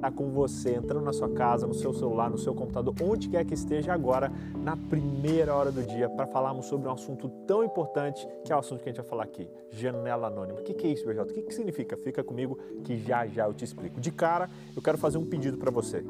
Está 0.00 0.10
com 0.10 0.30
você, 0.30 0.76
entrando 0.76 1.04
na 1.04 1.12
sua 1.12 1.28
casa, 1.28 1.66
no 1.66 1.74
seu 1.74 1.92
celular, 1.92 2.30
no 2.30 2.38
seu 2.38 2.54
computador, 2.54 2.94
onde 3.02 3.28
quer 3.28 3.44
que 3.44 3.52
esteja 3.52 3.92
agora, 3.92 4.32
na 4.56 4.74
primeira 4.74 5.54
hora 5.54 5.70
do 5.70 5.82
dia, 5.82 6.08
para 6.08 6.26
falarmos 6.26 6.64
sobre 6.64 6.88
um 6.88 6.92
assunto 6.92 7.28
tão 7.46 7.62
importante 7.62 8.26
que 8.42 8.50
é 8.50 8.56
o 8.56 8.58
assunto 8.58 8.82
que 8.82 8.88
a 8.88 8.92
gente 8.92 9.02
vai 9.02 9.06
falar 9.06 9.24
aqui: 9.24 9.46
janela 9.70 10.28
anônima. 10.28 10.58
O 10.58 10.62
que, 10.62 10.72
que 10.72 10.86
é 10.86 10.90
isso, 10.90 11.04
BJ? 11.04 11.20
O 11.20 11.26
que, 11.26 11.42
que 11.42 11.52
significa? 11.52 11.98
Fica 11.98 12.24
comigo 12.24 12.58
que 12.82 12.96
já 12.96 13.26
já 13.26 13.46
eu 13.46 13.52
te 13.52 13.62
explico. 13.62 14.00
De 14.00 14.10
cara, 14.10 14.48
eu 14.74 14.80
quero 14.80 14.96
fazer 14.96 15.18
um 15.18 15.26
pedido 15.26 15.58
para 15.58 15.70
você. 15.70 16.02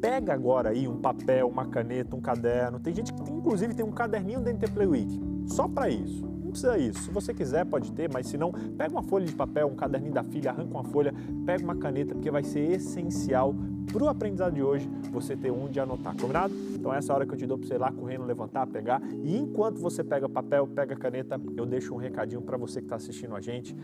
Pega 0.00 0.34
agora 0.34 0.70
aí 0.70 0.88
um 0.88 1.00
papel, 1.00 1.46
uma 1.46 1.66
caneta, 1.66 2.16
um 2.16 2.20
caderno. 2.20 2.80
Tem 2.80 2.92
gente 2.92 3.12
que 3.12 3.22
tem, 3.22 3.36
inclusive 3.36 3.72
tem 3.72 3.86
um 3.86 3.92
caderninho 3.92 4.40
dentro 4.40 4.68
do 4.68 4.74
Play 4.74 4.88
Week, 4.88 5.20
só 5.46 5.68
para 5.68 5.88
isso 5.88 6.41
precisa 6.52 6.78
isso. 6.78 7.02
Se 7.02 7.10
você 7.10 7.34
quiser, 7.34 7.64
pode 7.66 7.90
ter, 7.92 8.10
mas 8.12 8.26
se 8.26 8.36
não, 8.36 8.52
pega 8.52 8.90
uma 8.92 9.02
folha 9.02 9.26
de 9.26 9.32
papel, 9.32 9.66
um 9.66 9.74
caderninho 9.74 10.14
da 10.14 10.22
filha, 10.22 10.50
arranca 10.50 10.70
uma 10.70 10.84
folha, 10.84 11.12
pega 11.44 11.64
uma 11.64 11.74
caneta, 11.74 12.14
porque 12.14 12.30
vai 12.30 12.44
ser 12.44 12.70
essencial 12.70 13.54
para 13.92 14.04
o 14.04 14.08
aprendizado 14.08 14.54
de 14.54 14.62
hoje 14.62 14.88
você 15.10 15.36
ter 15.36 15.50
onde 15.50 15.80
anotar, 15.80 16.16
combinado? 16.16 16.54
Então 16.74 16.94
essa 16.94 17.12
hora 17.12 17.26
que 17.26 17.32
eu 17.32 17.38
te 17.38 17.46
dou 17.46 17.58
para 17.58 17.66
você 17.66 17.74
ir 17.74 17.78
lá 17.78 17.90
correndo, 17.90 18.24
levantar, 18.24 18.66
pegar. 18.66 19.02
E 19.22 19.36
enquanto 19.36 19.78
você 19.78 20.04
pega 20.04 20.28
papel, 20.28 20.66
pega 20.66 20.94
caneta, 20.94 21.40
eu 21.56 21.66
deixo 21.66 21.92
um 21.94 21.96
recadinho 21.96 22.40
para 22.42 22.56
você 22.56 22.80
que 22.80 22.86
está 22.86 22.96
assistindo 22.96 23.34
a 23.34 23.40
gente 23.40 23.74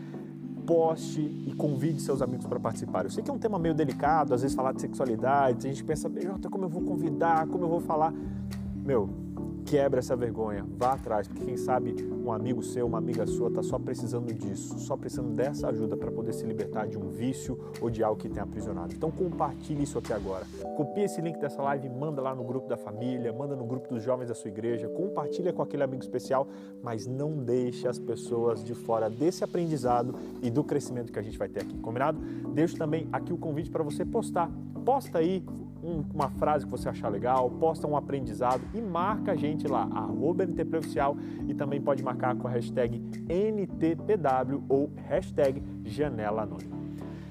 poste 0.69 1.19
e 1.19 1.51
convide 1.57 1.99
seus 1.99 2.21
amigos 2.21 2.45
para 2.45 2.59
participar. 2.59 3.03
Eu 3.03 3.09
sei 3.09 3.23
que 3.23 3.31
é 3.31 3.33
um 3.33 3.39
tema 3.39 3.57
meio 3.57 3.73
delicado, 3.73 4.35
às 4.35 4.43
vezes 4.43 4.55
falar 4.55 4.71
de 4.71 4.81
sexualidade, 4.81 5.65
a 5.65 5.69
gente 5.71 5.83
pensa, 5.83 6.07
Jota, 6.21 6.47
como 6.47 6.65
eu 6.65 6.69
vou 6.69 6.83
convidar, 6.83 7.47
como 7.47 7.63
eu 7.63 7.69
vou 7.69 7.79
falar. 7.79 8.13
Meu, 8.85 9.09
quebra 9.69 9.99
essa 9.99 10.15
vergonha, 10.15 10.65
vá 10.67 10.93
atrás, 10.93 11.27
porque 11.27 11.45
quem 11.45 11.55
sabe 11.55 11.95
um 12.25 12.31
amigo 12.31 12.63
seu, 12.63 12.87
uma 12.87 12.97
amiga 12.97 13.27
sua 13.27 13.49
está 13.49 13.61
só 13.61 13.77
precisando 13.77 14.33
disso, 14.33 14.79
só 14.79 14.97
precisando 14.97 15.29
dessa 15.29 15.69
ajuda 15.69 15.95
para 15.95 16.11
poder 16.11 16.33
se 16.33 16.43
libertar 16.43 16.87
de 16.87 16.97
um 16.97 17.07
vício 17.09 17.55
ou 17.79 17.87
de 17.87 18.03
algo 18.03 18.19
que 18.19 18.27
tem 18.27 18.41
aprisionado. 18.41 18.95
Então 18.95 19.11
compartilhe 19.11 19.83
isso 19.83 19.99
aqui 19.99 20.11
agora. 20.11 20.43
Copie 20.75 21.01
esse 21.01 21.21
link 21.21 21.37
dessa 21.37 21.61
live 21.61 21.87
manda 21.87 22.19
lá 22.19 22.33
no 22.33 22.43
grupo 22.43 22.67
da 22.67 22.77
família, 22.77 23.31
manda 23.31 23.55
no 23.55 23.63
grupo 23.63 23.87
dos 23.93 24.01
jovens 24.01 24.29
da 24.29 24.33
sua 24.33 24.49
igreja, 24.49 24.89
compartilha 24.89 25.53
com 25.53 25.61
aquele 25.61 25.83
amigo 25.83 26.01
especial, 26.01 26.47
mas 26.81 27.05
não 27.05 27.37
deixe 27.37 27.87
as 27.87 27.99
pessoas 27.99 28.63
de 28.63 28.73
fora 28.73 29.07
desse 29.07 29.43
aprendizado 29.43 30.15
e 30.41 30.49
do 30.49 30.63
crescimento 30.63 31.11
que 31.11 31.19
a 31.19 31.23
gente 31.23 31.37
vai 31.37 31.47
ter 31.47 31.61
aqui, 31.61 31.77
combinado? 31.77 32.19
Deixo 32.55 32.75
também 32.75 33.07
aqui 33.11 33.31
o 33.31 33.37
convite 33.37 33.69
para 33.69 33.83
você 33.83 34.03
postar. 34.03 34.49
Posta 34.83 35.19
aí 35.19 35.43
um, 35.83 36.03
uma 36.13 36.29
frase 36.29 36.65
que 36.65 36.71
você 36.71 36.89
achar 36.89 37.09
legal, 37.09 37.49
posta 37.49 37.87
um 37.87 37.95
aprendizado 37.95 38.61
e 38.73 38.81
marca 38.81 39.33
a 39.33 39.35
gente 39.35 39.67
lá, 39.67 39.87
arroba 39.93 40.43
NTPoficial 40.43 41.17
e 41.47 41.53
também 41.53 41.81
pode 41.81 42.03
marcar 42.03 42.35
com 42.35 42.47
a 42.47 42.51
hashtag 42.51 43.01
NTPW 43.27 44.63
ou 44.67 44.91
hashtag 45.07 45.63
Janela 45.83 46.43
Anônima. 46.43 46.78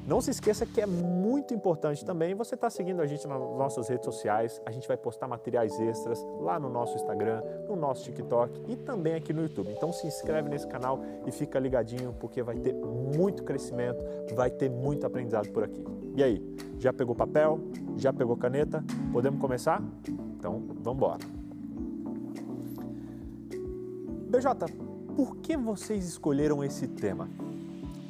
Não 0.08 0.22
se 0.22 0.30
esqueça 0.30 0.64
que 0.64 0.80
é 0.80 0.86
muito 0.86 1.52
importante 1.52 2.02
também 2.02 2.34
você 2.34 2.54
estar 2.54 2.68
tá 2.68 2.70
seguindo 2.70 3.02
a 3.02 3.06
gente 3.06 3.28
nas 3.28 3.38
nossas 3.38 3.88
redes 3.88 4.06
sociais. 4.06 4.58
A 4.64 4.70
gente 4.70 4.88
vai 4.88 4.96
postar 4.96 5.28
materiais 5.28 5.78
extras 5.78 6.24
lá 6.40 6.58
no 6.58 6.70
nosso 6.70 6.96
Instagram, 6.96 7.42
no 7.68 7.76
nosso 7.76 8.04
TikTok 8.04 8.72
e 8.72 8.74
também 8.74 9.16
aqui 9.16 9.34
no 9.34 9.42
YouTube. 9.42 9.70
Então 9.70 9.92
se 9.92 10.06
inscreve 10.06 10.48
nesse 10.48 10.66
canal 10.66 11.04
e 11.26 11.30
fica 11.30 11.58
ligadinho 11.58 12.14
porque 12.18 12.42
vai 12.42 12.56
ter 12.56 12.72
muito 12.72 13.42
crescimento, 13.42 14.02
vai 14.34 14.50
ter 14.50 14.70
muito 14.70 15.06
aprendizado 15.06 15.50
por 15.50 15.62
aqui. 15.62 15.84
E 16.16 16.22
aí, 16.22 16.56
já 16.78 16.90
pegou 16.90 17.14
papel? 17.14 17.60
Já 17.98 18.10
pegou 18.10 18.34
caneta? 18.34 18.82
Podemos 19.12 19.38
começar? 19.38 19.82
Então, 20.08 20.62
vamos 20.80 20.96
embora. 20.96 21.20
BJ, 24.30 24.72
por 25.14 25.36
que 25.36 25.54
vocês 25.54 26.08
escolheram 26.08 26.64
esse 26.64 26.88
tema? 26.88 27.28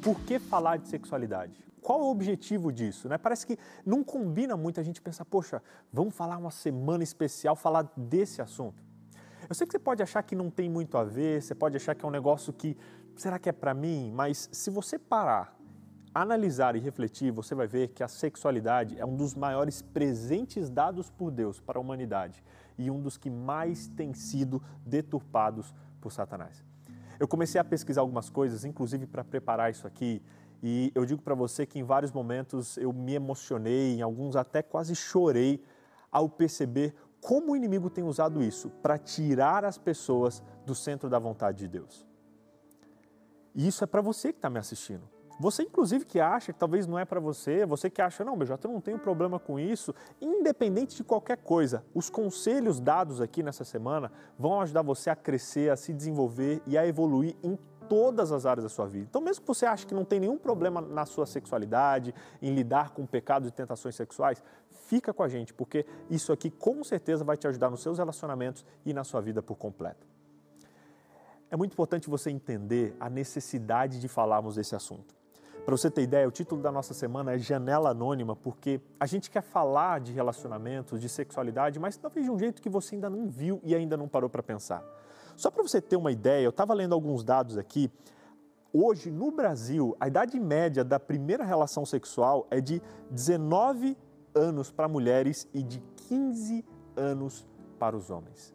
Por 0.01 0.17
que 0.21 0.39
falar 0.39 0.77
de 0.77 0.87
sexualidade? 0.87 1.68
Qual 1.81 1.99
é 1.99 2.03
o 2.03 2.07
objetivo 2.07 2.71
disso? 2.71 3.07
Né? 3.09 3.17
Parece 3.17 3.45
que 3.45 3.57
não 3.85 4.03
combina 4.03 4.55
muito 4.55 4.79
a 4.79 4.83
gente 4.83 5.01
pensar, 5.01 5.25
poxa, 5.25 5.61
vamos 5.91 6.15
falar 6.15 6.37
uma 6.37 6.51
semana 6.51 7.03
especial, 7.03 7.55
falar 7.55 7.91
desse 7.95 8.41
assunto. 8.41 8.83
Eu 9.47 9.55
sei 9.55 9.65
que 9.65 9.71
você 9.71 9.79
pode 9.79 10.03
achar 10.03 10.21
que 10.21 10.35
não 10.35 10.49
tem 10.49 10.69
muito 10.69 10.97
a 10.97 11.03
ver, 11.03 11.41
você 11.41 11.55
pode 11.55 11.75
achar 11.75 11.95
que 11.95 12.05
é 12.05 12.07
um 12.07 12.11
negócio 12.11 12.53
que, 12.53 12.77
será 13.15 13.39
que 13.39 13.49
é 13.49 13.51
para 13.51 13.73
mim? 13.73 14.11
Mas 14.13 14.49
se 14.51 14.69
você 14.69 14.99
parar, 14.99 15.57
analisar 16.13 16.75
e 16.75 16.79
refletir, 16.79 17.31
você 17.31 17.55
vai 17.55 17.67
ver 17.67 17.89
que 17.89 18.03
a 18.03 18.07
sexualidade 18.07 18.99
é 18.99 19.05
um 19.05 19.15
dos 19.15 19.33
maiores 19.33 19.81
presentes 19.81 20.69
dados 20.69 21.09
por 21.09 21.31
Deus 21.31 21.59
para 21.59 21.79
a 21.79 21.81
humanidade 21.81 22.43
e 22.77 22.89
um 22.91 23.01
dos 23.01 23.17
que 23.17 23.29
mais 23.29 23.87
tem 23.87 24.13
sido 24.13 24.61
deturpados 24.85 25.73
por 25.99 26.11
Satanás. 26.11 26.63
Eu 27.19 27.27
comecei 27.27 27.59
a 27.59 27.63
pesquisar 27.63 28.01
algumas 28.01 28.29
coisas, 28.29 28.63
inclusive 28.63 29.05
para 29.05 29.23
preparar 29.23 29.69
isso 29.69 29.85
aqui, 29.85 30.21
e 30.61 30.91
eu 30.93 31.05
digo 31.05 31.21
para 31.21 31.35
você 31.35 31.65
que 31.65 31.79
em 31.79 31.83
vários 31.83 32.11
momentos 32.11 32.77
eu 32.77 32.91
me 32.91 33.13
emocionei, 33.13 33.95
em 33.95 34.01
alguns 34.01 34.35
até 34.35 34.61
quase 34.61 34.95
chorei 34.95 35.63
ao 36.11 36.27
perceber 36.27 36.93
como 37.21 37.51
o 37.51 37.55
inimigo 37.55 37.89
tem 37.89 38.03
usado 38.03 38.41
isso 38.41 38.69
para 38.81 38.97
tirar 38.97 39.65
as 39.65 39.77
pessoas 39.77 40.43
do 40.65 40.73
centro 40.73 41.09
da 41.09 41.19
vontade 41.19 41.59
de 41.59 41.67
Deus. 41.67 42.05
E 43.53 43.67
isso 43.67 43.83
é 43.83 43.87
para 43.87 44.01
você 44.01 44.31
que 44.31 44.37
está 44.37 44.49
me 44.49 44.59
assistindo. 44.59 45.03
Você, 45.39 45.63
inclusive, 45.63 46.03
que 46.03 46.19
acha 46.19 46.51
que 46.51 46.59
talvez 46.59 46.85
não 46.85 46.99
é 46.99 47.05
para 47.05 47.19
você, 47.19 47.65
você 47.65 47.89
que 47.89 48.01
acha, 48.01 48.25
não, 48.25 48.37
BJ, 48.37 48.59
eu 48.61 48.73
não 48.73 48.81
tenho 48.81 48.99
problema 48.99 49.39
com 49.39 49.57
isso, 49.57 49.95
independente 50.19 50.97
de 50.97 51.03
qualquer 51.03 51.37
coisa, 51.37 51.85
os 51.95 52.09
conselhos 52.09 52.81
dados 52.81 53.21
aqui 53.21 53.41
nessa 53.41 53.63
semana 53.63 54.11
vão 54.37 54.59
ajudar 54.59 54.81
você 54.81 55.09
a 55.09 55.15
crescer, 55.15 55.71
a 55.71 55.77
se 55.77 55.93
desenvolver 55.93 56.61
e 56.67 56.77
a 56.77 56.85
evoluir 56.85 57.37
em 57.41 57.57
todas 57.89 58.31
as 58.31 58.45
áreas 58.45 58.63
da 58.63 58.69
sua 58.69 58.85
vida. 58.85 59.07
Então, 59.09 59.19
mesmo 59.19 59.41
que 59.41 59.47
você 59.47 59.65
ache 59.65 59.85
que 59.85 59.93
não 59.93 60.05
tem 60.05 60.19
nenhum 60.19 60.37
problema 60.37 60.79
na 60.79 61.05
sua 61.05 61.25
sexualidade, 61.25 62.13
em 62.41 62.53
lidar 62.53 62.91
com 62.91 63.05
pecados 63.05 63.49
e 63.49 63.51
tentações 63.51 63.95
sexuais, 63.95 64.41
fica 64.87 65.13
com 65.13 65.23
a 65.23 65.27
gente, 65.27 65.53
porque 65.53 65.85
isso 66.09 66.31
aqui 66.31 66.49
com 66.49 66.83
certeza 66.83 67.23
vai 67.23 67.35
te 67.35 67.47
ajudar 67.47 67.69
nos 67.69 67.81
seus 67.81 67.97
relacionamentos 67.97 68.65
e 68.85 68.93
na 68.93 69.03
sua 69.03 69.19
vida 69.19 69.41
por 69.41 69.55
completo. 69.55 70.07
É 71.51 71.57
muito 71.57 71.73
importante 71.73 72.09
você 72.09 72.29
entender 72.29 72.95
a 72.99 73.09
necessidade 73.09 73.99
de 73.99 74.07
falarmos 74.07 74.55
desse 74.55 74.75
assunto. 74.75 75.15
Para 75.65 75.75
você 75.75 75.91
ter 75.91 76.01
ideia, 76.01 76.27
o 76.27 76.31
título 76.31 76.61
da 76.61 76.71
nossa 76.71 76.93
semana 76.93 77.33
é 77.33 77.37
Janela 77.37 77.89
Anônima, 77.89 78.35
porque 78.35 78.79
a 78.99 79.05
gente 79.05 79.29
quer 79.29 79.41
falar 79.41 79.99
de 79.99 80.11
relacionamentos, 80.11 80.99
de 80.99 81.09
sexualidade, 81.09 81.79
mas 81.79 81.97
talvez 81.97 82.25
de 82.25 82.31
um 82.31 82.39
jeito 82.39 82.61
que 82.61 82.69
você 82.69 82.95
ainda 82.95 83.09
não 83.09 83.27
viu 83.27 83.59
e 83.63 83.75
ainda 83.75 83.97
não 83.97 84.07
parou 84.07 84.29
para 84.29 84.41
pensar. 84.41 84.83
Só 85.39 85.49
para 85.49 85.63
você 85.63 85.79
ter 85.79 85.95
uma 85.95 86.11
ideia, 86.11 86.43
eu 86.43 86.49
estava 86.49 86.73
lendo 86.73 86.93
alguns 86.93 87.23
dados 87.23 87.57
aqui. 87.57 87.89
Hoje, 88.73 89.09
no 89.09 89.31
Brasil, 89.31 89.95
a 89.97 90.05
idade 90.05 90.37
média 90.37 90.83
da 90.83 90.99
primeira 90.99 91.45
relação 91.45 91.85
sexual 91.85 92.45
é 92.51 92.59
de 92.59 92.81
19 93.09 93.97
anos 94.35 94.69
para 94.69 94.89
mulheres 94.89 95.47
e 95.53 95.63
de 95.63 95.79
15 96.09 96.65
anos 96.93 97.47
para 97.79 97.95
os 97.95 98.09
homens. 98.09 98.53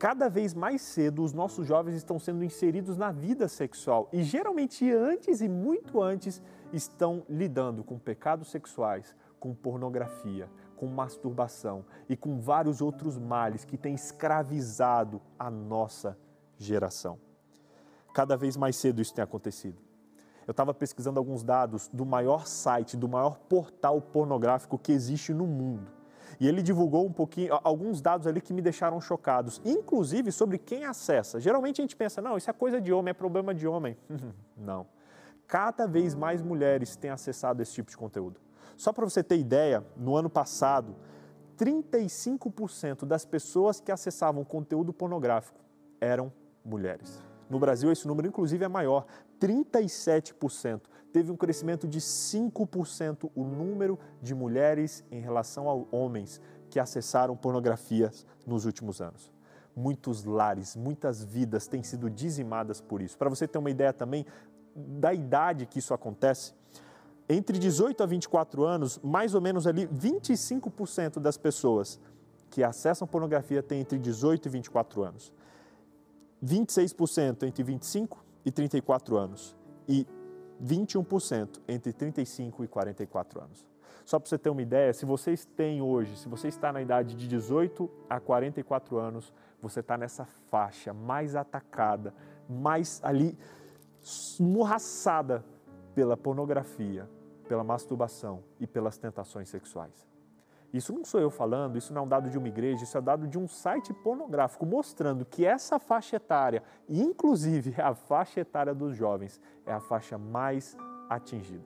Cada 0.00 0.28
vez 0.28 0.52
mais 0.52 0.82
cedo, 0.82 1.22
os 1.22 1.32
nossos 1.32 1.64
jovens 1.64 1.94
estão 1.94 2.18
sendo 2.18 2.42
inseridos 2.42 2.96
na 2.96 3.12
vida 3.12 3.46
sexual 3.46 4.08
e 4.12 4.24
geralmente 4.24 4.90
antes 4.90 5.40
e 5.40 5.48
muito 5.48 6.02
antes 6.02 6.42
estão 6.72 7.22
lidando 7.28 7.84
com 7.84 8.00
pecados 8.00 8.50
sexuais, 8.50 9.14
com 9.38 9.54
pornografia, 9.54 10.50
com 10.76 10.86
masturbação 10.86 11.84
e 12.08 12.16
com 12.16 12.38
vários 12.38 12.80
outros 12.80 13.18
males 13.18 13.64
que 13.64 13.76
têm 13.76 13.94
escravizado 13.94 15.20
a 15.38 15.50
nossa 15.50 16.16
geração. 16.58 17.18
Cada 18.14 18.36
vez 18.36 18.56
mais 18.56 18.76
cedo 18.76 19.02
isso 19.02 19.14
tem 19.14 19.22
acontecido. 19.24 19.78
Eu 20.46 20.52
estava 20.52 20.72
pesquisando 20.72 21.18
alguns 21.18 21.42
dados 21.42 21.88
do 21.92 22.06
maior 22.06 22.46
site, 22.46 22.96
do 22.96 23.08
maior 23.08 23.36
portal 23.36 24.00
pornográfico 24.00 24.78
que 24.78 24.92
existe 24.92 25.34
no 25.34 25.46
mundo. 25.46 25.90
E 26.38 26.46
ele 26.46 26.62
divulgou 26.62 27.04
um 27.04 27.12
pouquinho, 27.12 27.58
alguns 27.64 28.00
dados 28.00 28.26
ali 28.26 28.40
que 28.40 28.52
me 28.52 28.62
deixaram 28.62 29.00
chocados, 29.00 29.60
inclusive 29.64 30.30
sobre 30.30 30.58
quem 30.58 30.84
acessa. 30.84 31.40
Geralmente 31.40 31.80
a 31.80 31.84
gente 31.84 31.96
pensa, 31.96 32.22
não, 32.22 32.36
isso 32.36 32.48
é 32.48 32.52
coisa 32.52 32.80
de 32.80 32.92
homem, 32.92 33.10
é 33.10 33.14
problema 33.14 33.54
de 33.54 33.66
homem. 33.66 33.96
não. 34.56 34.86
Cada 35.46 35.86
vez 35.86 36.14
mais 36.14 36.42
mulheres 36.42 36.96
têm 36.96 37.10
acessado 37.10 37.62
esse 37.62 37.72
tipo 37.72 37.90
de 37.90 37.96
conteúdo. 37.96 38.40
Só 38.76 38.92
para 38.92 39.04
você 39.04 39.22
ter 39.22 39.38
ideia, 39.38 39.84
no 39.96 40.16
ano 40.16 40.28
passado, 40.28 40.94
35% 41.58 43.06
das 43.06 43.24
pessoas 43.24 43.80
que 43.80 43.90
acessavam 43.90 44.44
conteúdo 44.44 44.92
pornográfico 44.92 45.58
eram 46.00 46.32
mulheres. 46.64 47.22
No 47.48 47.58
Brasil, 47.58 47.90
esse 47.90 48.06
número, 48.06 48.28
inclusive, 48.28 48.64
é 48.64 48.68
maior, 48.68 49.06
37%. 49.40 50.82
Teve 51.12 51.30
um 51.30 51.36
crescimento 51.36 51.86
de 51.86 52.00
5% 52.00 53.30
o 53.34 53.44
número 53.44 53.98
de 54.20 54.34
mulheres 54.34 55.04
em 55.10 55.20
relação 55.20 55.70
a 55.70 55.96
homens 55.96 56.40
que 56.68 56.78
acessaram 56.78 57.36
pornografias 57.36 58.26
nos 58.46 58.66
últimos 58.66 59.00
anos. 59.00 59.32
Muitos 59.74 60.24
lares, 60.24 60.74
muitas 60.74 61.22
vidas 61.22 61.66
têm 61.66 61.82
sido 61.82 62.10
dizimadas 62.10 62.80
por 62.80 63.00
isso. 63.00 63.16
Para 63.16 63.30
você 63.30 63.46
ter 63.46 63.58
uma 63.58 63.70
ideia 63.70 63.92
também 63.92 64.26
da 64.74 65.14
idade 65.14 65.64
que 65.66 65.78
isso 65.78 65.94
acontece, 65.94 66.52
entre 67.28 67.58
18 67.58 68.02
a 68.02 68.06
24 68.06 68.64
anos, 68.64 69.00
mais 69.02 69.34
ou 69.34 69.40
menos 69.40 69.66
ali 69.66 69.86
25% 69.86 71.18
das 71.18 71.36
pessoas 71.36 72.00
que 72.50 72.62
acessam 72.62 73.06
pornografia 73.06 73.62
têm 73.62 73.80
entre 73.80 73.98
18 73.98 74.46
e 74.46 74.48
24 74.48 75.02
anos. 75.02 75.32
26% 76.44 77.42
entre 77.42 77.62
25 77.62 78.24
e 78.44 78.50
34 78.50 79.16
anos 79.16 79.56
e 79.88 80.06
21% 80.62 81.60
entre 81.66 81.92
35 81.92 82.64
e 82.64 82.68
44 82.68 83.42
anos. 83.42 83.66
Só 84.04 84.20
para 84.20 84.28
você 84.28 84.38
ter 84.38 84.50
uma 84.50 84.62
ideia, 84.62 84.92
se 84.92 85.04
vocês 85.04 85.44
têm 85.44 85.82
hoje, 85.82 86.16
se 86.16 86.28
você 86.28 86.46
está 86.46 86.72
na 86.72 86.80
idade 86.80 87.16
de 87.16 87.26
18 87.26 87.90
a 88.08 88.20
44 88.20 88.98
anos, 88.98 89.32
você 89.60 89.80
está 89.80 89.98
nessa 89.98 90.24
faixa 90.24 90.94
mais 90.94 91.34
atacada, 91.34 92.14
mais 92.48 93.00
ali 93.02 93.36
esmorraçada 94.00 95.44
pela 95.92 96.16
pornografia, 96.16 97.08
pela 97.46 97.64
masturbação 97.64 98.42
e 98.60 98.66
pelas 98.66 98.98
tentações 98.98 99.48
sexuais. 99.48 100.06
Isso 100.72 100.92
não 100.92 101.04
sou 101.04 101.20
eu 101.20 101.30
falando, 101.30 101.78
isso 101.78 101.92
não 101.92 102.02
é 102.02 102.04
um 102.04 102.08
dado 102.08 102.28
de 102.28 102.36
uma 102.36 102.48
igreja, 102.48 102.84
isso 102.84 102.98
é 102.98 103.00
dado 103.00 103.26
de 103.26 103.38
um 103.38 103.48
site 103.48 103.94
pornográfico 103.94 104.66
mostrando 104.66 105.24
que 105.24 105.46
essa 105.46 105.78
faixa 105.78 106.16
etária, 106.16 106.62
inclusive 106.88 107.80
a 107.80 107.94
faixa 107.94 108.40
etária 108.40 108.74
dos 108.74 108.96
jovens, 108.96 109.40
é 109.64 109.72
a 109.72 109.80
faixa 109.80 110.18
mais 110.18 110.76
atingida. 111.08 111.64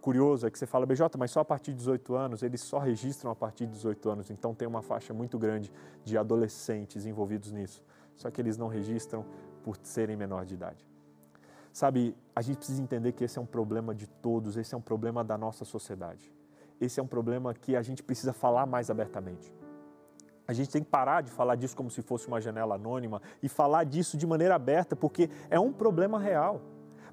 Curioso 0.00 0.46
é 0.46 0.50
que 0.50 0.58
você 0.58 0.66
fala, 0.66 0.86
BJ, 0.86 1.16
mas 1.18 1.30
só 1.30 1.40
a 1.40 1.44
partir 1.44 1.72
de 1.72 1.78
18 1.78 2.14
anos, 2.14 2.42
eles 2.42 2.60
só 2.60 2.78
registram 2.78 3.30
a 3.30 3.34
partir 3.34 3.66
de 3.66 3.72
18 3.72 4.08
anos, 4.08 4.30
então 4.30 4.54
tem 4.54 4.66
uma 4.66 4.82
faixa 4.82 5.12
muito 5.12 5.38
grande 5.38 5.72
de 6.04 6.16
adolescentes 6.16 7.06
envolvidos 7.06 7.52
nisso. 7.52 7.82
Só 8.16 8.30
que 8.30 8.40
eles 8.40 8.56
não 8.56 8.68
registram 8.68 9.24
por 9.62 9.76
serem 9.82 10.16
menor 10.16 10.44
de 10.44 10.54
idade. 10.54 10.86
Sabe, 11.76 12.16
a 12.34 12.40
gente 12.40 12.56
precisa 12.56 12.80
entender 12.80 13.12
que 13.12 13.24
esse 13.24 13.38
é 13.38 13.42
um 13.42 13.46
problema 13.46 13.94
de 13.94 14.06
todos, 14.06 14.56
esse 14.56 14.74
é 14.74 14.78
um 14.78 14.80
problema 14.80 15.22
da 15.22 15.36
nossa 15.36 15.64
sociedade 15.64 16.32
esse 16.80 17.00
é 17.00 17.02
um 17.02 17.06
problema 17.06 17.54
que 17.54 17.74
a 17.74 17.82
gente 17.82 18.02
precisa 18.02 18.32
falar 18.32 18.66
mais 18.66 18.90
abertamente. 18.90 19.52
A 20.46 20.52
gente 20.52 20.70
tem 20.70 20.82
que 20.82 20.88
parar 20.88 21.22
de 21.22 21.30
falar 21.30 21.56
disso 21.56 21.76
como 21.76 21.90
se 21.90 22.02
fosse 22.02 22.28
uma 22.28 22.40
janela 22.40 22.76
anônima 22.76 23.20
e 23.42 23.48
falar 23.48 23.84
disso 23.84 24.16
de 24.16 24.26
maneira 24.26 24.54
aberta, 24.54 24.94
porque 24.94 25.28
é 25.50 25.58
um 25.58 25.72
problema 25.72 26.20
real. 26.20 26.60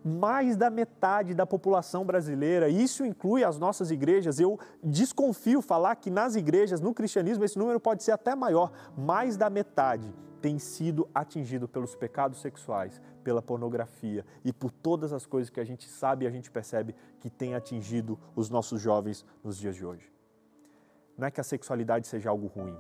Mais 0.05 0.55
da 0.55 0.69
metade 0.69 1.33
da 1.33 1.45
população 1.45 2.05
brasileira, 2.05 2.67
isso 2.67 3.05
inclui 3.05 3.43
as 3.43 3.57
nossas 3.57 3.89
igrejas, 3.89 4.39
eu 4.39 4.59
desconfio 4.83 5.61
falar 5.61 5.95
que 5.95 6.11
nas 6.11 6.35
igrejas, 6.35 6.81
no 6.81 6.93
cristianismo, 6.93 7.43
esse 7.43 7.57
número 7.57 7.79
pode 7.79 8.03
ser 8.03 8.11
até 8.11 8.35
maior. 8.35 8.71
Mais 8.97 9.37
da 9.37 9.49
metade 9.49 10.13
tem 10.43 10.59
sido 10.59 11.07
atingido 11.15 11.69
pelos 11.69 11.95
pecados 11.95 12.41
sexuais, 12.41 13.01
pela 13.23 13.41
pornografia 13.41 14.25
e 14.43 14.51
por 14.51 14.71
todas 14.71 15.13
as 15.13 15.25
coisas 15.25 15.49
que 15.49 15.57
a 15.57 15.63
gente 15.63 15.87
sabe 15.87 16.25
e 16.25 16.27
a 16.27 16.29
gente 16.29 16.51
percebe 16.51 16.93
que 17.21 17.29
tem 17.29 17.55
atingido 17.55 18.19
os 18.35 18.49
nossos 18.49 18.81
jovens 18.81 19.25
nos 19.41 19.57
dias 19.57 19.73
de 19.73 19.85
hoje. 19.85 20.11
Não 21.17 21.25
é 21.25 21.31
que 21.31 21.39
a 21.39 21.45
sexualidade 21.45 22.07
seja 22.07 22.29
algo 22.29 22.47
ruim. 22.47 22.77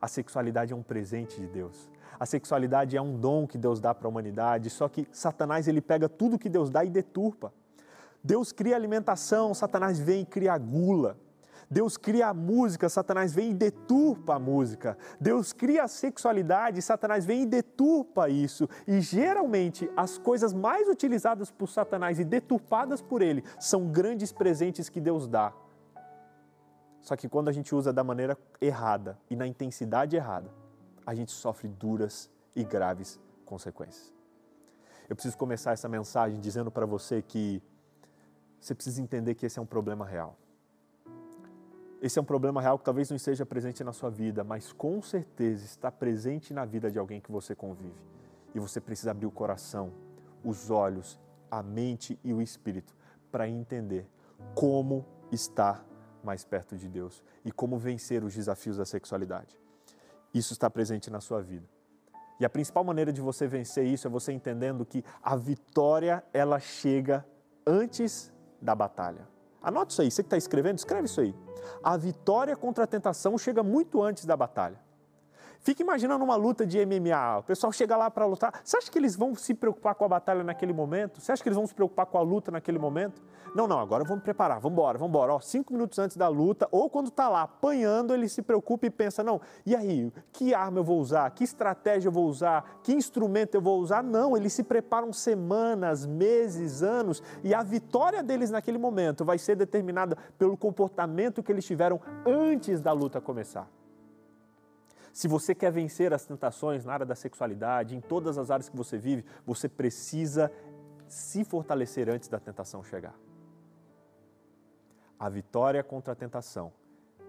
A 0.00 0.08
sexualidade 0.08 0.72
é 0.72 0.76
um 0.76 0.82
presente 0.82 1.40
de 1.40 1.46
Deus. 1.46 1.88
A 2.18 2.26
sexualidade 2.26 2.96
é 2.96 3.00
um 3.00 3.16
dom 3.16 3.46
que 3.46 3.56
Deus 3.56 3.78
dá 3.80 3.94
para 3.94 4.08
a 4.08 4.10
humanidade, 4.10 4.68
só 4.68 4.88
que 4.88 5.06
Satanás 5.12 5.68
ele 5.68 5.80
pega 5.80 6.08
tudo 6.08 6.36
que 6.36 6.48
Deus 6.48 6.70
dá 6.70 6.84
e 6.84 6.90
deturpa. 6.90 7.54
Deus 8.20 8.50
cria 8.50 8.74
alimentação, 8.74 9.54
Satanás 9.54 10.00
vem 10.00 10.22
e 10.22 10.26
cria 10.26 10.58
gula. 10.58 11.16
Deus 11.68 11.96
cria 11.96 12.28
a 12.28 12.34
música, 12.34 12.88
Satanás 12.88 13.34
vem 13.34 13.50
e 13.50 13.54
deturpa 13.54 14.36
a 14.36 14.38
música. 14.38 14.96
Deus 15.20 15.52
cria 15.52 15.82
a 15.82 15.88
sexualidade, 15.88 16.80
Satanás 16.80 17.26
vem 17.26 17.42
e 17.42 17.46
deturpa 17.46 18.28
isso. 18.28 18.68
E 18.86 19.00
geralmente 19.00 19.90
as 19.96 20.16
coisas 20.16 20.52
mais 20.52 20.88
utilizadas 20.88 21.50
por 21.50 21.68
Satanás 21.68 22.20
e 22.20 22.24
deturpadas 22.24 23.02
por 23.02 23.20
ele 23.20 23.42
são 23.58 23.88
grandes 23.88 24.32
presentes 24.32 24.88
que 24.88 25.00
Deus 25.00 25.26
dá. 25.26 25.52
Só 27.00 27.16
que 27.16 27.28
quando 27.28 27.48
a 27.48 27.52
gente 27.52 27.74
usa 27.74 27.92
da 27.92 28.04
maneira 28.04 28.38
errada 28.60 29.18
e 29.28 29.34
na 29.34 29.46
intensidade 29.46 30.14
errada, 30.14 30.50
a 31.04 31.14
gente 31.14 31.32
sofre 31.32 31.68
duras 31.68 32.30
e 32.54 32.64
graves 32.64 33.20
consequências. 33.44 34.12
Eu 35.08 35.14
preciso 35.14 35.36
começar 35.36 35.72
essa 35.72 35.88
mensagem 35.88 36.40
dizendo 36.40 36.70
para 36.70 36.84
você 36.86 37.22
que 37.22 37.62
você 38.60 38.74
precisa 38.74 39.00
entender 39.00 39.34
que 39.34 39.46
esse 39.46 39.58
é 39.58 39.62
um 39.62 39.66
problema 39.66 40.04
real. 40.04 40.36
Esse 42.06 42.20
é 42.20 42.22
um 42.22 42.24
problema 42.24 42.62
real 42.62 42.78
que 42.78 42.84
talvez 42.84 43.10
não 43.10 43.16
esteja 43.16 43.44
presente 43.44 43.82
na 43.82 43.92
sua 43.92 44.08
vida, 44.10 44.44
mas 44.44 44.72
com 44.72 45.02
certeza 45.02 45.64
está 45.64 45.90
presente 45.90 46.54
na 46.54 46.64
vida 46.64 46.88
de 46.88 47.00
alguém 47.00 47.20
que 47.20 47.32
você 47.32 47.52
convive. 47.52 48.00
E 48.54 48.60
você 48.60 48.80
precisa 48.80 49.10
abrir 49.10 49.26
o 49.26 49.30
coração, 49.32 49.92
os 50.44 50.70
olhos, 50.70 51.18
a 51.50 51.64
mente 51.64 52.16
e 52.22 52.32
o 52.32 52.40
espírito 52.40 52.94
para 53.32 53.48
entender 53.48 54.08
como 54.54 55.04
estar 55.32 55.84
mais 56.22 56.44
perto 56.44 56.76
de 56.76 56.88
Deus 56.88 57.24
e 57.44 57.50
como 57.50 57.76
vencer 57.76 58.22
os 58.22 58.36
desafios 58.36 58.76
da 58.76 58.84
sexualidade. 58.84 59.58
Isso 60.32 60.52
está 60.52 60.70
presente 60.70 61.10
na 61.10 61.20
sua 61.20 61.42
vida. 61.42 61.68
E 62.38 62.44
a 62.44 62.48
principal 62.48 62.84
maneira 62.84 63.12
de 63.12 63.20
você 63.20 63.48
vencer 63.48 63.84
isso 63.84 64.06
é 64.06 64.10
você 64.10 64.32
entendendo 64.32 64.86
que 64.86 65.04
a 65.20 65.34
vitória 65.34 66.22
ela 66.32 66.60
chega 66.60 67.26
antes 67.66 68.32
da 68.62 68.76
batalha. 68.76 69.26
Anote 69.66 69.90
isso 69.90 70.00
aí, 70.00 70.08
você 70.08 70.22
que 70.22 70.28
está 70.28 70.36
escrevendo, 70.36 70.78
escreve 70.78 71.06
isso 71.06 71.20
aí. 71.20 71.34
A 71.82 71.96
vitória 71.96 72.54
contra 72.54 72.84
a 72.84 72.86
tentação 72.86 73.36
chega 73.36 73.64
muito 73.64 74.00
antes 74.00 74.24
da 74.24 74.36
batalha. 74.36 74.78
Fica 75.58 75.82
imaginando 75.82 76.22
uma 76.22 76.36
luta 76.36 76.64
de 76.64 76.78
MMA, 76.86 77.38
o 77.38 77.42
pessoal 77.42 77.72
chega 77.72 77.96
lá 77.96 78.08
para 78.08 78.24
lutar. 78.26 78.60
Você 78.62 78.76
acha 78.76 78.88
que 78.88 78.96
eles 78.96 79.16
vão 79.16 79.34
se 79.34 79.52
preocupar 79.54 79.96
com 79.96 80.04
a 80.04 80.08
batalha 80.08 80.44
naquele 80.44 80.72
momento? 80.72 81.20
Você 81.20 81.32
acha 81.32 81.42
que 81.42 81.48
eles 81.48 81.56
vão 81.56 81.66
se 81.66 81.74
preocupar 81.74 82.06
com 82.06 82.16
a 82.16 82.20
luta 82.20 82.52
naquele 82.52 82.78
momento? 82.78 83.20
Não, 83.56 83.66
não, 83.66 83.80
agora 83.80 84.04
vamos 84.04 84.22
preparar, 84.22 84.60
vamos 84.60 84.76
embora, 84.76 84.98
vamos 84.98 85.08
embora. 85.08 85.32
Ó, 85.32 85.40
cinco 85.40 85.72
minutos 85.72 85.98
antes 85.98 86.14
da 86.14 86.28
luta, 86.28 86.68
ou 86.70 86.90
quando 86.90 87.06
está 87.06 87.26
lá 87.26 87.40
apanhando, 87.40 88.12
ele 88.12 88.28
se 88.28 88.42
preocupa 88.42 88.84
e 88.84 88.90
pensa, 88.90 89.24
não, 89.24 89.40
e 89.64 89.74
aí, 89.74 90.12
que 90.30 90.52
arma 90.52 90.80
eu 90.80 90.84
vou 90.84 91.00
usar? 91.00 91.30
Que 91.30 91.42
estratégia 91.42 92.08
eu 92.08 92.12
vou 92.12 92.26
usar? 92.26 92.80
Que 92.82 92.92
instrumento 92.92 93.54
eu 93.54 93.62
vou 93.62 93.80
usar? 93.80 94.02
Não, 94.02 94.36
eles 94.36 94.52
se 94.52 94.62
preparam 94.62 95.10
semanas, 95.10 96.04
meses, 96.04 96.82
anos, 96.82 97.22
e 97.42 97.54
a 97.54 97.62
vitória 97.62 98.22
deles 98.22 98.50
naquele 98.50 98.76
momento 98.76 99.24
vai 99.24 99.38
ser 99.38 99.56
determinada 99.56 100.18
pelo 100.36 100.54
comportamento 100.54 101.42
que 101.42 101.50
eles 101.50 101.64
tiveram 101.64 101.98
antes 102.26 102.82
da 102.82 102.92
luta 102.92 103.22
começar. 103.22 103.66
Se 105.14 105.26
você 105.26 105.54
quer 105.54 105.72
vencer 105.72 106.12
as 106.12 106.26
tentações 106.26 106.84
na 106.84 106.92
área 106.92 107.06
da 107.06 107.14
sexualidade, 107.14 107.96
em 107.96 108.02
todas 108.02 108.36
as 108.36 108.50
áreas 108.50 108.68
que 108.68 108.76
você 108.76 108.98
vive, 108.98 109.24
você 109.46 109.66
precisa 109.66 110.52
se 111.08 111.42
fortalecer 111.42 112.10
antes 112.10 112.28
da 112.28 112.38
tentação 112.38 112.84
chegar. 112.84 113.14
A 115.18 115.28
vitória 115.28 115.82
contra 115.82 116.12
a 116.12 116.16
tentação 116.16 116.72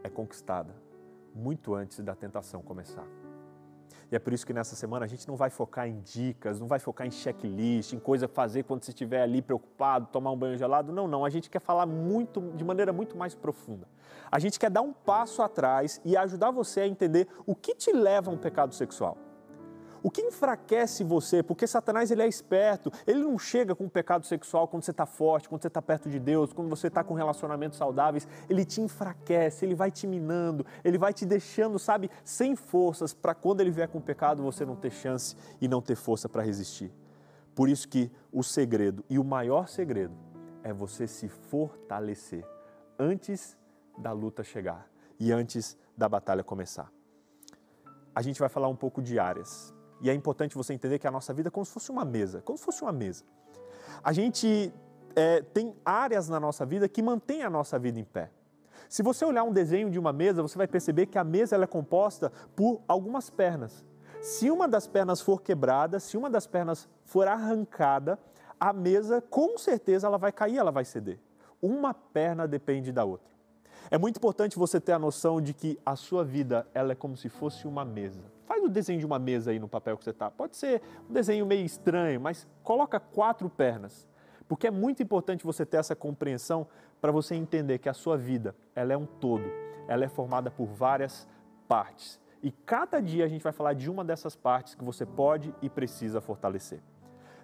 é 0.03 0.09
conquistada 0.09 0.75
muito 1.33 1.73
antes 1.73 1.99
da 1.99 2.15
tentação 2.15 2.61
começar. 2.61 3.05
E 4.11 4.15
é 4.15 4.19
por 4.19 4.31
isso 4.33 4.45
que 4.45 4.53
nessa 4.53 4.75
semana 4.75 5.05
a 5.05 5.07
gente 5.07 5.27
não 5.27 5.35
vai 5.35 5.49
focar 5.49 5.87
em 5.87 5.99
dicas, 6.01 6.59
não 6.59 6.67
vai 6.67 6.79
focar 6.79 7.05
em 7.05 7.11
checklist, 7.11 7.93
em 7.93 7.99
coisa 7.99 8.25
a 8.25 8.29
fazer 8.29 8.63
quando 8.63 8.83
você 8.83 8.91
estiver 8.91 9.21
ali 9.21 9.41
preocupado, 9.41 10.07
tomar 10.07 10.31
um 10.31 10.37
banho 10.37 10.57
gelado. 10.57 10.91
Não, 10.93 11.07
não. 11.07 11.25
A 11.25 11.29
gente 11.29 11.49
quer 11.49 11.59
falar 11.59 11.85
muito, 11.85 12.41
de 12.55 12.63
maneira 12.63 12.93
muito 12.93 13.17
mais 13.17 13.35
profunda. 13.35 13.87
A 14.31 14.39
gente 14.39 14.59
quer 14.59 14.69
dar 14.69 14.81
um 14.81 14.93
passo 14.93 15.41
atrás 15.41 16.01
e 16.05 16.15
ajudar 16.15 16.51
você 16.51 16.81
a 16.81 16.87
entender 16.87 17.27
o 17.45 17.53
que 17.53 17.75
te 17.75 17.91
leva 17.91 18.31
a 18.31 18.33
um 18.33 18.37
pecado 18.37 18.73
sexual. 18.73 19.17
O 20.07 20.09
que 20.09 20.21
enfraquece 20.21 21.03
você? 21.03 21.43
Porque 21.43 21.67
Satanás 21.67 22.09
ele 22.11 22.21
é 22.21 22.27
esperto, 22.29 22.89
ele 23.05 23.19
não 23.19 23.37
chega 23.37 23.75
com 23.75 23.83
o 23.83 23.89
pecado 23.89 24.25
sexual 24.25 24.65
quando 24.65 24.83
você 24.83 24.91
está 24.91 25.05
forte, 25.05 25.49
quando 25.49 25.61
você 25.61 25.67
está 25.67 25.81
perto 25.81 26.09
de 26.09 26.17
Deus, 26.17 26.53
quando 26.53 26.69
você 26.69 26.87
está 26.87 27.03
com 27.03 27.13
relacionamentos 27.13 27.77
saudáveis, 27.77 28.25
ele 28.49 28.63
te 28.63 28.79
enfraquece, 28.79 29.65
ele 29.65 29.75
vai 29.75 29.91
te 29.91 30.07
minando, 30.07 30.65
ele 30.81 30.97
vai 30.97 31.11
te 31.11 31.25
deixando, 31.25 31.77
sabe, 31.77 32.09
sem 32.23 32.55
forças 32.55 33.13
para 33.13 33.35
quando 33.35 33.59
ele 33.59 33.69
vier 33.69 33.89
com 33.89 33.97
o 33.97 34.01
pecado 34.01 34.41
você 34.41 34.65
não 34.65 34.77
ter 34.77 34.91
chance 34.91 35.35
e 35.59 35.67
não 35.67 35.81
ter 35.81 35.97
força 35.97 36.29
para 36.29 36.41
resistir. 36.41 36.89
Por 37.53 37.67
isso 37.67 37.85
que 37.85 38.09
o 38.31 38.43
segredo, 38.43 39.03
e 39.09 39.19
o 39.19 39.25
maior 39.25 39.67
segredo, 39.67 40.15
é 40.63 40.71
você 40.71 41.05
se 41.05 41.27
fortalecer 41.27 42.45
antes 42.97 43.57
da 43.97 44.13
luta 44.13 44.41
chegar 44.41 44.87
e 45.19 45.33
antes 45.33 45.77
da 45.97 46.07
batalha 46.07 46.45
começar. 46.45 46.89
A 48.15 48.21
gente 48.21 48.39
vai 48.39 48.47
falar 48.47 48.69
um 48.69 48.75
pouco 48.75 49.01
de 49.01 49.19
áreas 49.19 49.75
e 50.01 50.09
é 50.09 50.13
importante 50.13 50.55
você 50.55 50.73
entender 50.73 50.99
que 50.99 51.07
a 51.07 51.11
nossa 51.11 51.33
vida 51.33 51.49
é 51.49 51.51
como 51.51 51.65
se 51.65 51.71
fosse 51.71 51.91
uma 51.91 52.05
mesa, 52.05 52.41
como 52.41 52.57
se 52.57 52.63
fosse 52.63 52.81
uma 52.81 52.91
mesa. 52.91 53.23
A 54.03 54.13
gente 54.13 54.71
é, 55.15 55.41
tem 55.41 55.75
áreas 55.83 56.29
na 56.29 56.39
nossa 56.39 56.65
vida 56.65 56.87
que 56.87 57.01
mantêm 57.01 57.43
a 57.43 57.49
nossa 57.49 57.79
vida 57.79 57.99
em 57.99 58.03
pé. 58.03 58.31
Se 58.87 59.03
você 59.03 59.25
olhar 59.25 59.43
um 59.43 59.51
desenho 59.51 59.89
de 59.89 59.99
uma 59.99 60.13
mesa, 60.13 60.41
você 60.41 60.57
vai 60.57 60.67
perceber 60.67 61.07
que 61.07 61.17
a 61.17 61.23
mesa 61.23 61.55
ela 61.55 61.65
é 61.65 61.67
composta 61.67 62.31
por 62.55 62.81
algumas 62.87 63.29
pernas. 63.29 63.83
Se 64.21 64.49
uma 64.49 64.67
das 64.67 64.87
pernas 64.87 65.21
for 65.21 65.41
quebrada, 65.41 65.99
se 65.99 66.17
uma 66.17 66.29
das 66.29 66.47
pernas 66.47 66.87
for 67.03 67.27
arrancada, 67.27 68.17
a 68.59 68.71
mesa 68.71 69.21
com 69.21 69.57
certeza 69.57 70.07
ela 70.07 70.17
vai 70.17 70.31
cair, 70.31 70.57
ela 70.57 70.71
vai 70.71 70.85
ceder. 70.85 71.19
Uma 71.61 71.93
perna 71.93 72.47
depende 72.47 72.91
da 72.91 73.03
outra. 73.03 73.36
É 73.89 73.97
muito 73.97 74.17
importante 74.17 74.57
você 74.57 74.81
ter 74.81 74.91
a 74.91 74.99
noção 74.99 75.39
de 75.39 75.53
que 75.53 75.79
a 75.85 75.95
sua 75.95 76.23
vida 76.23 76.67
ela 76.73 76.91
é 76.91 76.95
como 76.95 77.15
se 77.15 77.29
fosse 77.29 77.65
uma 77.65 77.85
mesa. 77.85 78.21
Faz 78.45 78.61
o 78.63 78.67
desenho 78.67 78.99
de 78.99 79.05
uma 79.05 79.17
mesa 79.17 79.51
aí 79.51 79.59
no 79.59 79.67
papel 79.67 79.97
que 79.97 80.03
você 80.03 80.09
está. 80.09 80.29
Pode 80.29 80.57
ser 80.57 80.81
um 81.09 81.13
desenho 81.13 81.45
meio 81.45 81.65
estranho, 81.65 82.19
mas 82.19 82.45
coloca 82.63 82.99
quatro 82.99 83.49
pernas. 83.49 84.07
Porque 84.47 84.67
é 84.67 84.71
muito 84.71 85.01
importante 85.01 85.45
você 85.45 85.65
ter 85.65 85.77
essa 85.77 85.95
compreensão 85.95 86.67
para 86.99 87.11
você 87.11 87.35
entender 87.35 87.77
que 87.77 87.87
a 87.87 87.93
sua 87.93 88.17
vida 88.17 88.55
ela 88.75 88.91
é 88.91 88.97
um 88.97 89.05
todo. 89.05 89.45
Ela 89.87 90.03
é 90.03 90.09
formada 90.09 90.51
por 90.51 90.65
várias 90.65 91.27
partes. 91.67 92.19
E 92.43 92.51
cada 92.51 93.01
dia 93.01 93.25
a 93.25 93.27
gente 93.27 93.43
vai 93.43 93.53
falar 93.53 93.73
de 93.73 93.89
uma 93.89 94.03
dessas 94.03 94.35
partes 94.35 94.75
que 94.75 94.83
você 94.83 95.05
pode 95.05 95.53
e 95.61 95.69
precisa 95.69 96.19
fortalecer. 96.19 96.81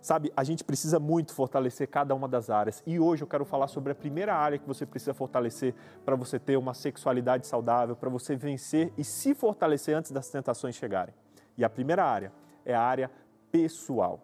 Sabe, 0.03 0.33
a 0.35 0.43
gente 0.43 0.65
precisa 0.65 0.99
muito 0.99 1.33
fortalecer 1.33 1.87
cada 1.87 2.13
uma 2.13 2.27
das 2.27 2.49
áreas. 2.49 2.83
E 2.85 2.99
hoje 2.99 3.23
eu 3.23 3.27
quero 3.27 3.45
falar 3.45 3.69
sobre 3.69 3.93
a 3.93 3.95
primeira 3.95 4.35
área 4.35 4.57
que 4.57 4.67
você 4.67 4.85
precisa 4.85 5.13
fortalecer 5.13 5.73
para 6.03 6.13
você 6.13 6.37
ter 6.37 6.57
uma 6.57 6.73
sexualidade 6.73 7.47
saudável, 7.47 7.95
para 7.95 8.09
você 8.09 8.35
vencer 8.35 8.91
e 8.97 9.03
se 9.05 9.33
fortalecer 9.33 9.95
antes 9.95 10.11
das 10.11 10.29
tentações 10.29 10.75
chegarem. 10.75 11.15
E 11.57 11.63
a 11.63 11.69
primeira 11.69 12.03
área 12.03 12.33
é 12.65 12.75
a 12.75 12.81
área 12.81 13.09
pessoal. 13.49 14.19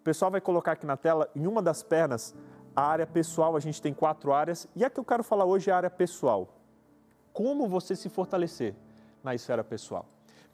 O 0.00 0.04
pessoal 0.04 0.30
vai 0.30 0.42
colocar 0.42 0.72
aqui 0.72 0.84
na 0.84 0.98
tela, 0.98 1.30
em 1.34 1.46
uma 1.46 1.62
das 1.62 1.82
pernas, 1.82 2.36
a 2.74 2.82
área 2.82 3.06
pessoal, 3.06 3.56
a 3.56 3.60
gente 3.60 3.80
tem 3.80 3.94
quatro 3.94 4.34
áreas, 4.34 4.68
e 4.76 4.84
a 4.84 4.90
que 4.90 5.00
eu 5.00 5.04
quero 5.04 5.24
falar 5.24 5.46
hoje 5.46 5.70
é 5.70 5.72
a 5.72 5.78
área 5.78 5.90
pessoal. 5.90 6.46
Como 7.32 7.66
você 7.66 7.96
se 7.96 8.10
fortalecer 8.10 8.74
na 9.24 9.34
esfera 9.34 9.64
pessoal. 9.64 10.04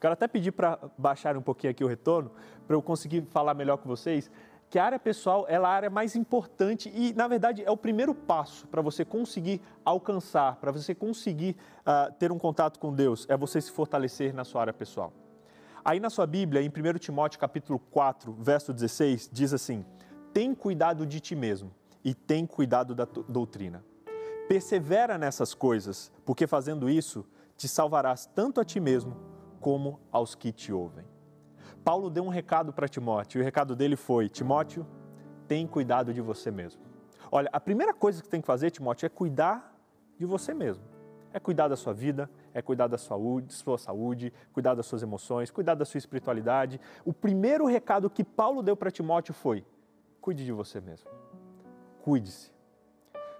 Quero 0.03 0.13
até 0.15 0.27
pedir 0.27 0.51
para 0.51 0.77
baixar 0.97 1.37
um 1.37 1.41
pouquinho 1.41 1.71
aqui 1.71 1.81
o 1.81 1.87
retorno, 1.87 2.29
para 2.67 2.75
eu 2.75 2.81
conseguir 2.81 3.25
falar 3.29 3.53
melhor 3.53 3.77
com 3.77 3.87
vocês 3.87 4.29
que 4.73 4.79
a 4.79 4.85
área 4.85 4.97
pessoal 4.97 5.45
é 5.47 5.55
a 5.55 5.67
área 5.67 5.87
mais 5.87 6.15
importante 6.15 6.91
e, 6.95 7.13
na 7.13 7.27
verdade, 7.27 7.63
é 7.63 7.69
o 7.69 7.77
primeiro 7.77 8.15
passo 8.15 8.67
para 8.69 8.81
você 8.81 9.05
conseguir 9.05 9.61
alcançar, 9.85 10.55
para 10.55 10.71
você 10.71 10.95
conseguir 10.95 11.55
uh, 11.81 12.11
ter 12.13 12.31
um 12.31 12.39
contato 12.39 12.79
com 12.79 12.91
Deus, 12.91 13.27
é 13.29 13.37
você 13.37 13.61
se 13.61 13.71
fortalecer 13.71 14.33
na 14.33 14.43
sua 14.43 14.61
área 14.61 14.73
pessoal. 14.73 15.13
Aí 15.85 15.99
na 15.99 16.09
sua 16.09 16.25
Bíblia, 16.25 16.59
em 16.59 16.69
1 16.69 16.97
Timóteo 16.97 17.39
capítulo 17.39 17.77
4, 17.91 18.33
verso 18.33 18.73
16, 18.73 19.29
diz 19.31 19.53
assim: 19.53 19.85
Tem 20.33 20.55
cuidado 20.55 21.05
de 21.05 21.19
ti 21.19 21.35
mesmo 21.35 21.71
e 22.03 22.15
tem 22.15 22.43
cuidado 22.47 22.95
da 22.95 23.05
doutrina. 23.05 23.85
Persevera 24.49 25.19
nessas 25.19 25.53
coisas, 25.53 26.11
porque 26.25 26.47
fazendo 26.47 26.89
isso, 26.89 27.23
te 27.55 27.67
salvarás 27.67 28.25
tanto 28.25 28.59
a 28.59 28.65
ti 28.65 28.79
mesmo 28.79 29.15
como 29.61 29.99
aos 30.11 30.33
que 30.33 30.51
te 30.51 30.73
ouvem. 30.73 31.12
Paulo 31.83 32.09
deu 32.09 32.23
um 32.23 32.29
recado 32.29 32.71
para 32.71 32.87
Timóteo, 32.87 33.39
e 33.39 33.41
o 33.41 33.43
recado 33.43 33.75
dele 33.75 33.95
foi: 33.95 34.29
Timóteo, 34.29 34.85
tem 35.47 35.67
cuidado 35.67 36.13
de 36.13 36.21
você 36.21 36.49
mesmo. 36.49 36.81
Olha, 37.31 37.49
a 37.51 37.59
primeira 37.59 37.93
coisa 37.93 38.21
que 38.21 38.29
tem 38.29 38.41
que 38.41 38.47
fazer, 38.47 38.71
Timóteo, 38.71 39.05
é 39.05 39.09
cuidar 39.09 39.75
de 40.17 40.25
você 40.25 40.53
mesmo. 40.53 40.83
É 41.33 41.39
cuidar 41.39 41.67
da 41.67 41.75
sua 41.75 41.93
vida, 41.93 42.29
é 42.53 42.61
cuidar 42.61 42.87
da 42.87 42.97
saúde, 42.97 43.51
sua 43.53 43.77
saúde, 43.77 44.31
cuidar 44.53 44.75
das 44.75 44.85
suas 44.85 45.01
emoções, 45.01 45.49
cuidar 45.49 45.73
da 45.73 45.83
sua 45.83 45.97
espiritualidade. 45.97 46.79
O 47.03 47.11
primeiro 47.11 47.65
recado 47.65 48.09
que 48.09 48.23
Paulo 48.23 48.61
deu 48.61 48.77
para 48.77 48.91
Timóteo 48.91 49.33
foi: 49.33 49.65
cuide 50.21 50.45
de 50.45 50.51
você 50.51 50.79
mesmo. 50.79 51.09
Cuide-se. 52.03 52.51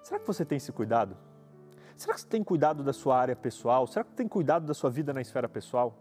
Será 0.02 0.20
que 0.20 0.28
você 0.28 0.44
tem 0.44 0.60
se 0.60 0.72
cuidado? 0.72 1.16
Será 1.96 2.14
que 2.14 2.22
você 2.22 2.28
tem 2.28 2.44
cuidado 2.44 2.84
da 2.84 2.92
sua 2.92 3.18
área 3.18 3.36
pessoal? 3.36 3.86
Será 3.88 4.04
que 4.04 4.12
tem 4.12 4.28
cuidado 4.28 4.66
da 4.66 4.74
sua 4.74 4.90
vida 4.90 5.14
na 5.14 5.22
esfera 5.22 5.48
pessoal? 5.48 5.96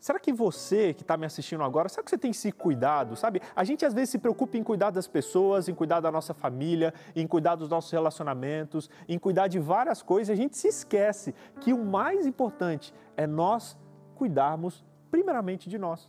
Será 0.00 0.18
que 0.18 0.32
você 0.32 0.94
que 0.94 1.02
está 1.02 1.16
me 1.16 1.26
assistindo 1.26 1.62
agora, 1.64 1.88
será 1.88 2.02
que 2.04 2.10
você 2.10 2.18
tem 2.18 2.32
se 2.32 2.52
cuidado? 2.52 3.16
Sabe, 3.16 3.42
a 3.54 3.64
gente 3.64 3.84
às 3.84 3.92
vezes 3.92 4.10
se 4.10 4.18
preocupa 4.18 4.56
em 4.56 4.62
cuidar 4.62 4.90
das 4.90 5.08
pessoas, 5.08 5.68
em 5.68 5.74
cuidar 5.74 6.00
da 6.00 6.12
nossa 6.12 6.32
família, 6.32 6.94
em 7.16 7.26
cuidar 7.26 7.56
dos 7.56 7.68
nossos 7.68 7.90
relacionamentos, 7.90 8.88
em 9.08 9.18
cuidar 9.18 9.48
de 9.48 9.58
várias 9.58 10.00
coisas. 10.00 10.32
A 10.32 10.40
gente 10.40 10.56
se 10.56 10.68
esquece 10.68 11.34
que 11.60 11.72
o 11.72 11.84
mais 11.84 12.26
importante 12.26 12.94
é 13.16 13.26
nós 13.26 13.76
cuidarmos 14.14 14.84
primeiramente 15.10 15.68
de 15.68 15.78
nós. 15.78 16.08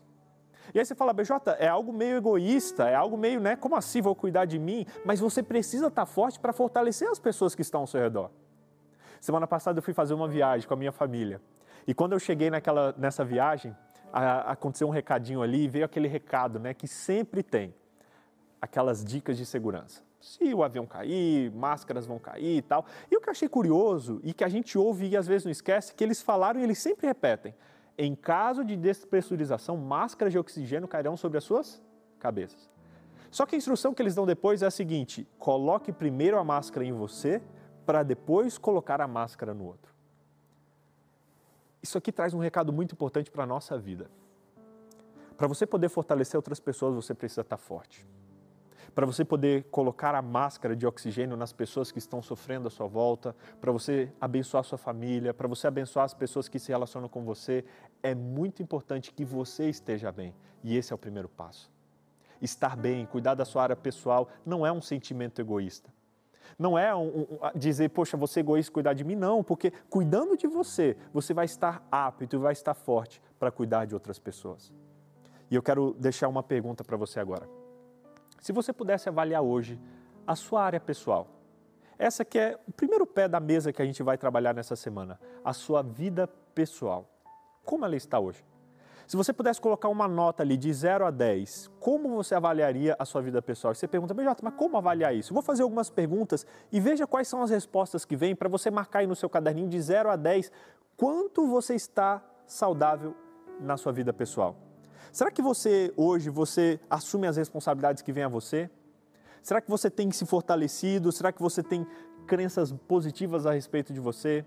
E 0.73 0.77
aí 0.77 0.85
você 0.85 0.93
fala, 0.93 1.11
BJ, 1.11 1.55
é 1.57 1.67
algo 1.67 1.91
meio 1.91 2.17
egoísta, 2.17 2.87
é 2.87 2.93
algo 2.93 3.17
meio, 3.17 3.39
né? 3.39 3.55
Como 3.55 3.75
assim 3.75 4.01
vou 4.01 4.13
cuidar 4.13 4.45
de 4.45 4.59
mim? 4.59 4.85
Mas 5.03 5.19
você 5.19 5.41
precisa 5.41 5.87
estar 5.87 6.03
tá 6.03 6.05
forte 6.05 6.39
para 6.39 6.53
fortalecer 6.53 7.07
as 7.09 7.17
pessoas 7.17 7.55
que 7.55 7.63
estão 7.63 7.81
ao 7.81 7.87
seu 7.87 7.99
redor. 7.99 8.29
Semana 9.19 9.47
passada 9.47 9.79
eu 9.79 9.83
fui 9.83 9.93
fazer 9.93 10.13
uma 10.13 10.27
viagem 10.27 10.67
com 10.67 10.73
a 10.73 10.77
minha 10.77 10.91
família. 10.91 11.41
E 11.87 11.93
quando 11.93 12.13
eu 12.13 12.19
cheguei 12.19 12.49
naquela, 12.49 12.93
nessa 12.97 13.23
viagem, 13.23 13.75
a, 14.11 14.51
aconteceu 14.51 14.87
um 14.87 14.91
recadinho 14.91 15.41
ali 15.41 15.63
e 15.63 15.67
veio 15.67 15.85
aquele 15.85 16.07
recado 16.07 16.59
né, 16.59 16.73
que 16.73 16.87
sempre 16.87 17.43
tem, 17.43 17.73
aquelas 18.61 19.03
dicas 19.03 19.37
de 19.37 19.45
segurança. 19.45 20.01
Se 20.19 20.53
o 20.53 20.63
avião 20.63 20.85
cair, 20.85 21.51
máscaras 21.51 22.05
vão 22.05 22.19
cair 22.19 22.57
e 22.57 22.61
tal. 22.61 22.85
E 23.09 23.15
o 23.15 23.21
que 23.21 23.29
eu 23.29 23.31
achei 23.31 23.47
curioso 23.47 24.19
e 24.23 24.33
que 24.33 24.43
a 24.43 24.49
gente 24.49 24.77
ouve 24.77 25.07
e 25.07 25.15
às 25.15 25.25
vezes 25.25 25.45
não 25.45 25.51
esquece, 25.51 25.93
que 25.93 26.03
eles 26.03 26.21
falaram 26.21 26.59
e 26.59 26.63
eles 26.63 26.77
sempre 26.77 27.07
repetem. 27.07 27.55
Em 27.97 28.15
caso 28.15 28.63
de 28.63 28.75
despressurização, 28.75 29.77
máscaras 29.77 30.33
de 30.33 30.39
oxigênio 30.39 30.87
cairão 30.87 31.15
sobre 31.15 31.37
as 31.37 31.43
suas 31.43 31.81
cabeças. 32.19 32.69
Só 33.31 33.45
que 33.45 33.55
a 33.55 33.57
instrução 33.57 33.93
que 33.93 34.01
eles 34.01 34.15
dão 34.15 34.25
depois 34.25 34.61
é 34.61 34.65
a 34.65 34.71
seguinte: 34.71 35.27
coloque 35.37 35.91
primeiro 35.91 36.37
a 36.37 36.43
máscara 36.43 36.85
em 36.85 36.91
você, 36.91 37.41
para 37.85 38.03
depois 38.03 38.57
colocar 38.57 39.01
a 39.01 39.07
máscara 39.07 39.53
no 39.53 39.65
outro. 39.65 39.93
Isso 41.81 41.97
aqui 41.97 42.11
traz 42.11 42.33
um 42.33 42.39
recado 42.39 42.73
muito 42.73 42.93
importante 42.93 43.31
para 43.31 43.43
a 43.43 43.47
nossa 43.47 43.77
vida. 43.77 44.09
Para 45.37 45.47
você 45.47 45.65
poder 45.65 45.87
fortalecer 45.87 46.37
outras 46.37 46.59
pessoas, 46.59 46.93
você 46.93 47.13
precisa 47.13 47.41
estar 47.41 47.57
forte. 47.57 48.05
Para 48.93 49.05
você 49.05 49.23
poder 49.23 49.63
colocar 49.71 50.13
a 50.13 50.21
máscara 50.21 50.75
de 50.75 50.85
oxigênio 50.85 51.37
nas 51.37 51.53
pessoas 51.53 51.91
que 51.91 51.99
estão 51.99 52.21
sofrendo 52.21 52.67
à 52.67 52.71
sua 52.71 52.87
volta, 52.87 53.33
para 53.61 53.71
você 53.71 54.11
abençoar 54.19 54.63
sua 54.63 54.77
família, 54.77 55.33
para 55.33 55.47
você 55.47 55.67
abençoar 55.67 56.05
as 56.05 56.13
pessoas 56.13 56.49
que 56.49 56.59
se 56.59 56.69
relacionam 56.69 57.07
com 57.07 57.23
você, 57.23 57.63
é 58.03 58.13
muito 58.13 58.61
importante 58.61 59.13
que 59.13 59.23
você 59.23 59.69
esteja 59.69 60.11
bem. 60.11 60.35
E 60.61 60.75
esse 60.75 60.91
é 60.91 60.95
o 60.95 60.99
primeiro 60.99 61.29
passo. 61.29 61.71
Estar 62.41 62.75
bem, 62.75 63.05
cuidar 63.05 63.35
da 63.35 63.45
sua 63.45 63.63
área 63.63 63.75
pessoal, 63.75 64.27
não 64.45 64.65
é 64.65 64.71
um 64.71 64.81
sentimento 64.81 65.39
egoísta. 65.39 65.89
Não 66.57 66.77
é 66.77 66.93
um, 66.95 67.21
um, 67.21 67.39
dizer, 67.55 67.89
poxa, 67.89 68.17
você 68.17 68.39
é 68.39 68.41
egoísta, 68.41 68.71
cuidar 68.71 68.93
de 68.93 69.03
mim, 69.03 69.15
não, 69.15 69.43
porque 69.43 69.71
cuidando 69.89 70.37
de 70.37 70.47
você, 70.47 70.95
você 71.13 71.33
vai 71.33 71.45
estar 71.45 71.85
apto 71.91 72.35
e 72.35 72.39
vai 72.39 72.53
estar 72.53 72.73
forte 72.73 73.21
para 73.37 73.51
cuidar 73.51 73.85
de 73.85 73.93
outras 73.93 74.19
pessoas. 74.19 74.73
E 75.49 75.55
eu 75.55 75.63
quero 75.63 75.95
deixar 75.99 76.27
uma 76.27 76.43
pergunta 76.43 76.83
para 76.83 76.97
você 76.97 77.19
agora. 77.19 77.47
Se 78.39 78.51
você 78.51 78.71
pudesse 78.71 79.09
avaliar 79.09 79.41
hoje 79.41 79.79
a 80.25 80.35
sua 80.35 80.63
área 80.63 80.79
pessoal, 80.79 81.27
essa 81.97 82.23
que 82.23 82.39
é 82.39 82.57
o 82.67 82.71
primeiro 82.71 83.05
pé 83.05 83.27
da 83.27 83.39
mesa 83.39 83.73
que 83.73 83.81
a 83.81 83.85
gente 83.85 84.01
vai 84.01 84.17
trabalhar 84.17 84.53
nessa 84.53 84.75
semana, 84.75 85.19
a 85.43 85.53
sua 85.53 85.81
vida 85.81 86.27
pessoal. 86.55 87.09
Como 87.65 87.83
ela 87.83 87.95
está 87.95 88.19
hoje? 88.19 88.43
Se 89.09 89.17
você 89.17 89.33
pudesse 89.33 89.59
colocar 89.59 89.89
uma 89.89 90.07
nota 90.07 90.43
ali 90.43 90.55
de 90.55 90.71
0 90.71 91.03
a 91.03 91.09
10, 91.09 91.71
como 91.79 92.09
você 92.09 92.35
avaliaria 92.35 92.95
a 92.99 93.03
sua 93.05 93.23
vida 93.23 93.41
pessoal? 93.41 93.73
Você 93.73 93.87
pergunta, 93.87 94.13
BJ, 94.13 94.35
mas 94.43 94.53
como 94.53 94.77
avaliar 94.77 95.15
isso? 95.15 95.31
Eu 95.31 95.33
vou 95.33 95.41
fazer 95.41 95.63
algumas 95.63 95.89
perguntas 95.89 96.45
e 96.71 96.79
veja 96.79 97.07
quais 97.07 97.27
são 97.27 97.41
as 97.41 97.49
respostas 97.49 98.05
que 98.05 98.15
vêm 98.15 98.35
para 98.35 98.47
você 98.47 98.69
marcar 98.69 98.99
aí 98.99 99.07
no 99.07 99.15
seu 99.15 99.27
caderninho 99.27 99.67
de 99.67 99.81
0 99.81 100.11
a 100.11 100.15
10 100.15 100.51
quanto 100.95 101.47
você 101.47 101.73
está 101.73 102.23
saudável 102.45 103.15
na 103.59 103.77
sua 103.77 103.91
vida 103.91 104.13
pessoal. 104.13 104.55
Será 105.11 105.31
que 105.31 105.41
você 105.41 105.91
hoje 105.97 106.29
você 106.29 106.79
assume 106.87 107.25
as 107.25 107.35
responsabilidades 107.35 108.03
que 108.03 108.13
vêm 108.13 108.25
a 108.25 108.29
você? 108.29 108.69
Será 109.41 109.59
que 109.59 109.71
você 109.71 109.89
tem 109.89 110.11
se 110.11 110.23
fortalecido? 110.23 111.11
Será 111.11 111.31
que 111.31 111.41
você 111.41 111.63
tem 111.63 111.83
crenças 112.27 112.71
positivas 112.87 113.47
a 113.47 113.53
respeito 113.53 113.91
de 113.91 113.99
você? 113.99 114.45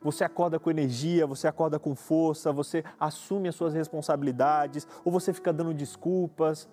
Você 0.00 0.24
acorda 0.24 0.58
com 0.58 0.70
energia, 0.70 1.26
você 1.26 1.46
acorda 1.46 1.78
com 1.78 1.94
força, 1.94 2.52
você 2.52 2.84
assume 2.98 3.48
as 3.48 3.54
suas 3.54 3.74
responsabilidades, 3.74 4.86
ou 5.04 5.12
você 5.12 5.32
fica 5.32 5.52
dando 5.52 5.74
desculpas, 5.74 6.68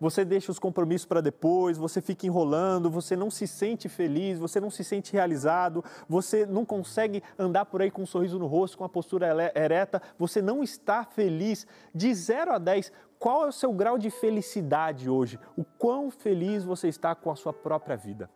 você 0.00 0.24
deixa 0.24 0.52
os 0.52 0.58
compromissos 0.58 1.06
para 1.06 1.20
depois, 1.20 1.76
você 1.76 2.00
fica 2.00 2.26
enrolando, 2.26 2.90
você 2.90 3.16
não 3.16 3.30
se 3.30 3.46
sente 3.46 3.88
feliz, 3.88 4.38
você 4.38 4.60
não 4.60 4.70
se 4.70 4.84
sente 4.84 5.12
realizado, 5.12 5.84
você 6.08 6.46
não 6.46 6.64
consegue 6.64 7.22
andar 7.38 7.64
por 7.64 7.82
aí 7.82 7.90
com 7.90 8.02
um 8.02 8.06
sorriso 8.06 8.38
no 8.38 8.46
rosto, 8.46 8.78
com 8.78 8.84
a 8.84 8.88
postura 8.88 9.52
ereta, 9.54 10.00
você 10.16 10.40
não 10.40 10.62
está 10.62 11.04
feliz. 11.04 11.66
De 11.92 12.14
0 12.14 12.52
a 12.52 12.58
10, 12.58 12.92
qual 13.18 13.44
é 13.44 13.48
o 13.48 13.52
seu 13.52 13.72
grau 13.72 13.98
de 13.98 14.10
felicidade 14.10 15.10
hoje? 15.10 15.38
O 15.56 15.64
quão 15.64 16.10
feliz 16.10 16.62
você 16.62 16.88
está 16.88 17.14
com 17.14 17.30
a 17.30 17.36
sua 17.36 17.52
própria 17.52 17.96
vida? 17.96 18.30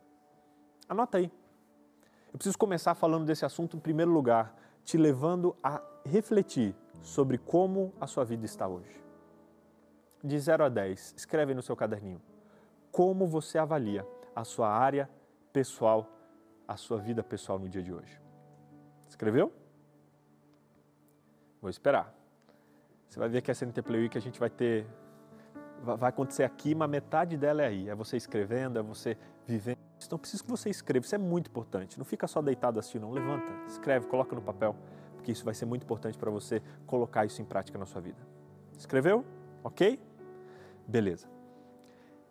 Anota 0.88 1.18
aí. 1.18 1.30
Eu 2.32 2.38
preciso 2.38 2.56
começar 2.56 2.94
falando 2.94 3.26
desse 3.26 3.44
assunto 3.44 3.76
em 3.76 3.80
primeiro 3.80 4.10
lugar, 4.10 4.54
te 4.84 4.96
levando 4.96 5.54
a 5.62 5.82
refletir 6.04 6.74
sobre 7.02 7.36
como 7.36 7.92
a 8.00 8.06
sua 8.06 8.24
vida 8.24 8.46
está 8.46 8.66
hoje. 8.66 9.02
De 10.24 10.38
0 10.38 10.64
a 10.64 10.68
10, 10.68 11.14
escreve 11.16 11.52
no 11.52 11.62
seu 11.62 11.76
caderninho. 11.76 12.22
Como 12.90 13.26
você 13.26 13.58
avalia 13.58 14.06
a 14.34 14.44
sua 14.44 14.68
área 14.68 15.10
pessoal, 15.52 16.08
a 16.66 16.76
sua 16.76 16.96
vida 16.98 17.22
pessoal 17.22 17.58
no 17.58 17.68
dia 17.68 17.82
de 17.82 17.92
hoje? 17.92 18.18
Escreveu? 19.08 19.52
Vou 21.60 21.68
esperar. 21.68 22.14
Você 23.08 23.18
vai 23.18 23.28
ver 23.28 23.42
que 23.42 23.50
a 23.50 23.54
CNT 23.54 23.82
Week 23.90 24.16
a 24.16 24.20
gente 24.20 24.40
vai 24.40 24.48
ter. 24.48 24.86
Vai 25.82 26.08
acontecer 26.08 26.44
aqui, 26.44 26.74
mas 26.74 26.88
metade 26.88 27.36
dela 27.36 27.62
é 27.62 27.66
aí. 27.66 27.88
É 27.90 27.94
você 27.94 28.16
escrevendo, 28.16 28.78
é 28.78 28.82
você 28.82 29.18
vivendo. 29.46 29.81
Então, 30.12 30.19
preciso 30.19 30.45
que 30.45 30.50
você 30.50 30.69
escreva, 30.69 31.07
isso 31.07 31.14
é 31.14 31.19
muito 31.19 31.47
importante. 31.47 31.97
Não 31.97 32.04
fica 32.04 32.26
só 32.26 32.42
deitado 32.42 32.78
assim, 32.78 32.99
não. 32.99 33.11
Levanta, 33.11 33.50
escreve, 33.66 34.07
coloca 34.09 34.37
no 34.37 34.42
papel, 34.42 34.76
porque 35.14 35.33
isso 35.33 35.42
vai 35.42 35.54
ser 35.54 35.64
muito 35.64 35.85
importante 35.85 36.19
para 36.19 36.31
você 36.31 36.61
colocar 36.87 37.25
isso 37.25 37.40
em 37.40 37.47
prática 37.47 37.78
na 37.78 37.87
sua 37.87 38.02
vida. 38.02 38.19
Escreveu? 38.76 39.25
Ok? 39.64 39.99
Beleza. 40.87 41.26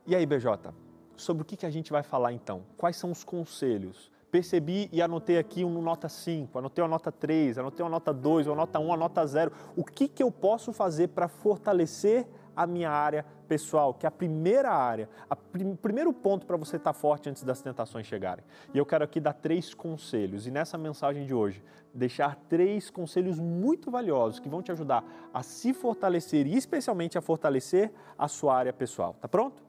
E 0.06 0.16
aí, 0.16 0.28
BJ, 0.28 0.72
sobre 1.18 1.42
o 1.42 1.46
que, 1.46 1.58
que 1.58 1.66
a 1.66 1.72
gente 1.72 1.92
vai 1.92 2.04
falar 2.04 2.32
então? 2.34 2.62
Quais 2.78 2.98
são 2.98 3.10
os 3.10 3.24
conselhos? 3.24 4.12
Percebi 4.30 4.88
e 4.92 5.02
anotei 5.02 5.40
aqui 5.40 5.64
uma 5.64 5.82
nota 5.82 6.08
5, 6.08 6.60
anotei 6.60 6.84
uma 6.84 6.88
nota 6.88 7.12
3, 7.12 7.58
anotei 7.58 7.84
uma 7.84 7.90
nota 7.90 8.14
2, 8.14 8.46
uma 8.46 8.58
nota 8.58 8.78
1, 8.80 8.86
uma 8.86 8.96
nota 8.96 9.26
0. 9.26 9.52
O 9.76 9.84
que, 9.84 10.08
que 10.08 10.22
eu 10.22 10.32
posso 10.32 10.72
fazer 10.72 11.08
para 11.08 11.28
fortalecer 11.28 12.28
a 12.56 12.68
minha 12.68 12.90
área 12.90 13.26
pessoal, 13.48 13.94
que 13.94 14.06
é 14.06 14.10
a 14.10 14.12
primeira 14.12 14.72
área, 14.72 15.10
o 15.30 15.36
prim 15.36 15.76
primeiro 15.76 16.14
ponto 16.14 16.46
para 16.46 16.58
você 16.58 16.78
estar 16.78 16.94
tá 16.94 17.00
forte 17.00 17.30
antes 17.30 17.44
das 17.44 17.62
tentações 17.62 18.06
chegarem. 18.06 18.44
E 18.74 18.78
eu 18.78 18.86
quero 18.86 19.04
aqui 19.04 19.20
dar 19.20 19.34
três 19.34 19.74
conselhos, 19.74 20.48
e 20.48 20.52
nessa 20.52 20.78
mensagem 20.78 21.26
de 21.26 21.34
hoje, 21.34 21.64
deixar 21.94 22.36
três 22.48 22.90
conselhos 22.90 23.40
muito 23.40 23.92
valiosos 23.92 24.40
que 24.40 24.50
vão 24.50 24.62
te 24.62 24.72
ajudar 24.72 25.04
a 25.34 25.44
se 25.44 25.74
fortalecer 25.74 26.48
e 26.48 26.56
especialmente 26.56 27.18
a 27.18 27.22
fortalecer 27.22 27.92
a 28.18 28.28
sua 28.28 28.56
área 28.56 28.72
pessoal. 28.72 29.16
Tá 29.20 29.28
pronto? 29.28 29.62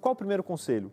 Qual 0.00 0.12
o 0.12 0.16
primeiro 0.16 0.42
conselho? 0.42 0.92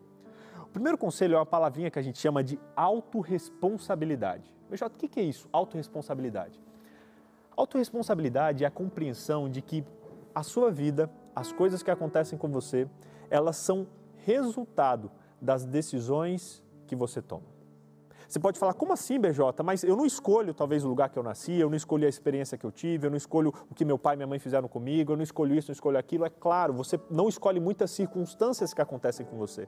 O 0.64 0.70
primeiro 0.76 0.98
conselho 0.98 1.36
é 1.36 1.38
uma 1.38 1.46
palavrinha 1.46 1.90
que 1.90 2.00
a 2.00 2.02
gente 2.02 2.20
chama 2.20 2.44
de 2.44 2.60
autorresponsabilidade. 2.76 4.54
Veja, 4.70 4.88
o 4.88 4.90
que 4.90 5.20
é 5.20 5.24
isso? 5.24 5.48
Autorresponsabilidade. 5.52 6.60
Autoresponsabilidade 7.56 8.64
é 8.64 8.68
a 8.68 8.72
compreensão 8.72 9.50
de 9.50 9.62
que 9.62 9.86
a 10.34 10.44
sua 10.44 10.70
vida, 10.70 11.10
as 11.36 11.52
coisas 11.52 11.84
que 11.84 11.92
acontecem 11.92 12.38
com 12.38 12.50
você, 12.50 12.88
elas 13.30 13.58
são 13.58 13.88
resultado 14.26 15.12
das 15.42 15.66
decisões 15.66 16.64
que 16.88 16.96
você 16.96 17.22
toma. 17.22 17.56
Você 18.28 18.40
pode 18.40 18.58
falar, 18.58 18.74
como 18.74 18.92
assim, 18.92 19.20
BJ? 19.20 19.64
Mas 19.64 19.84
eu 19.84 19.96
não 19.96 20.06
escolho 20.06 20.54
talvez 20.54 20.84
o 20.84 20.88
lugar 20.88 21.10
que 21.10 21.20
eu 21.20 21.24
nasci, 21.24 21.54
eu 21.54 21.70
não 21.70 21.78
escolhi 21.78 22.06
a 22.06 22.10
experiência 22.10 22.58
que 22.58 22.66
eu 22.66 22.72
tive, 22.72 23.06
eu 23.06 23.12
não 23.12 23.18
escolho 23.18 23.54
o 23.70 23.76
que 23.76 23.86
meu 23.86 24.00
pai 24.00 24.16
e 24.16 24.18
minha 24.18 24.28
mãe 24.28 24.40
fizeram 24.40 24.68
comigo, 24.68 25.12
eu 25.12 25.16
não 25.16 25.24
escolho 25.24 25.54
isso, 25.56 25.70
não 25.70 25.74
escolho 25.74 25.98
aquilo. 25.98 26.26
É 26.26 26.30
claro, 26.30 26.74
você 26.74 27.00
não 27.10 27.30
escolhe 27.30 27.60
muitas 27.60 27.92
circunstâncias 27.92 28.74
que 28.74 28.82
acontecem 28.82 29.26
com 29.26 29.38
você. 29.38 29.68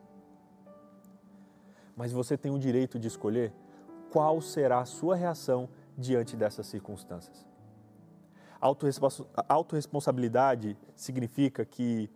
Mas 1.95 2.11
você 2.11 2.35
tem 2.37 2.51
o 2.51 2.57
direito 2.57 2.97
de 2.97 3.07
escolher 3.07 3.53
qual 4.11 4.41
será 4.41 4.79
a 4.79 4.85
sua 4.85 5.15
reação 5.15 5.69
diante 5.97 6.35
dessas 6.35 6.65
circunstâncias. 6.67 7.45
Autoresponsabilidade 8.59 10.77
significa 10.95 11.65
que 11.65 12.09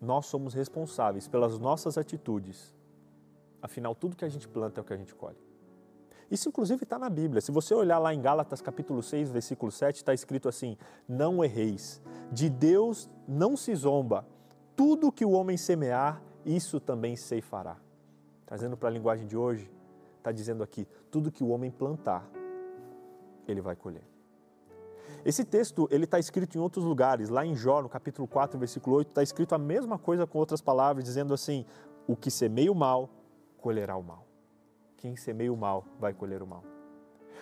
nós 0.00 0.26
somos 0.26 0.54
responsáveis 0.54 1.26
pelas 1.26 1.58
nossas 1.58 1.98
atitudes. 1.98 2.74
Afinal, 3.60 3.94
tudo 3.94 4.16
que 4.16 4.24
a 4.24 4.28
gente 4.28 4.48
planta 4.48 4.80
é 4.80 4.82
o 4.82 4.84
que 4.84 4.92
a 4.92 4.96
gente 4.96 5.14
colhe. 5.14 5.36
Isso, 6.30 6.48
inclusive, 6.48 6.82
está 6.82 6.98
na 6.98 7.08
Bíblia. 7.08 7.40
Se 7.40 7.50
você 7.50 7.74
olhar 7.74 7.98
lá 7.98 8.12
em 8.12 8.20
Gálatas, 8.20 8.60
capítulo 8.60 9.02
6, 9.02 9.30
versículo 9.30 9.72
7, 9.72 9.96
está 9.96 10.12
escrito 10.12 10.48
assim: 10.48 10.76
Não 11.08 11.42
erreis. 11.42 12.02
De 12.30 12.50
Deus 12.50 13.08
não 13.26 13.56
se 13.56 13.74
zomba. 13.74 14.26
Tudo 14.76 15.10
que 15.10 15.24
o 15.24 15.30
homem 15.30 15.56
semear, 15.56 16.22
isso 16.44 16.78
também 16.78 17.16
ceifará. 17.16 17.78
Trazendo 18.44 18.76
para 18.76 18.88
a 18.88 18.92
linguagem 18.92 19.26
de 19.26 19.36
hoje, 19.36 19.70
está 20.18 20.30
dizendo 20.30 20.62
aqui: 20.62 20.86
tudo 21.10 21.32
que 21.32 21.42
o 21.42 21.48
homem 21.48 21.70
plantar, 21.70 22.28
ele 23.46 23.62
vai 23.62 23.74
colher. 23.74 24.04
Esse 25.24 25.44
texto 25.44 25.88
ele 25.90 26.04
está 26.04 26.18
escrito 26.18 26.56
em 26.56 26.60
outros 26.60 26.84
lugares. 26.84 27.28
Lá 27.28 27.44
em 27.44 27.54
Jó, 27.54 27.82
no 27.82 27.88
capítulo 27.88 28.26
4, 28.26 28.58
versículo 28.58 28.96
8, 28.96 29.08
está 29.08 29.22
escrito 29.22 29.54
a 29.54 29.58
mesma 29.58 29.98
coisa 29.98 30.26
com 30.26 30.38
outras 30.38 30.60
palavras, 30.60 31.04
dizendo 31.04 31.34
assim: 31.34 31.64
O 32.06 32.16
que 32.16 32.30
semeia 32.30 32.70
o 32.70 32.74
mal, 32.74 33.10
colherá 33.58 33.96
o 33.96 34.02
mal. 34.02 34.24
Quem 34.96 35.16
semeia 35.16 35.52
o 35.52 35.56
mal, 35.56 35.84
vai 35.98 36.12
colher 36.12 36.42
o 36.42 36.46
mal. 36.46 36.62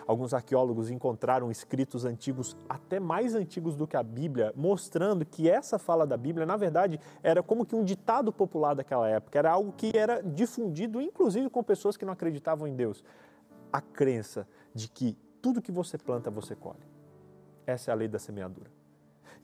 Alguns 0.05 0.33
arqueólogos 0.33 0.89
encontraram 0.89 1.51
escritos 1.51 2.05
antigos, 2.05 2.55
até 2.69 2.99
mais 2.99 3.35
antigos 3.35 3.75
do 3.75 3.85
que 3.85 3.97
a 3.97 4.03
Bíblia, 4.03 4.53
mostrando 4.55 5.25
que 5.25 5.49
essa 5.49 5.77
fala 5.77 6.07
da 6.07 6.15
Bíblia, 6.15 6.45
na 6.45 6.55
verdade, 6.55 6.99
era 7.21 7.43
como 7.43 7.65
que 7.65 7.75
um 7.75 7.83
ditado 7.83 8.31
popular 8.31 8.73
daquela 8.73 9.09
época, 9.09 9.37
era 9.37 9.51
algo 9.51 9.73
que 9.73 9.91
era 9.93 10.21
difundido, 10.21 11.01
inclusive 11.01 11.49
com 11.49 11.61
pessoas 11.61 11.97
que 11.97 12.05
não 12.05 12.13
acreditavam 12.13 12.67
em 12.67 12.75
Deus. 12.75 13.03
A 13.71 13.81
crença 13.81 14.47
de 14.73 14.87
que 14.87 15.17
tudo 15.41 15.61
que 15.61 15.71
você 15.71 15.97
planta, 15.97 16.31
você 16.31 16.55
colhe. 16.55 16.96
Essa 17.67 17.91
é 17.91 17.93
a 17.93 17.95
lei 17.95 18.07
da 18.07 18.17
semeadura. 18.17 18.71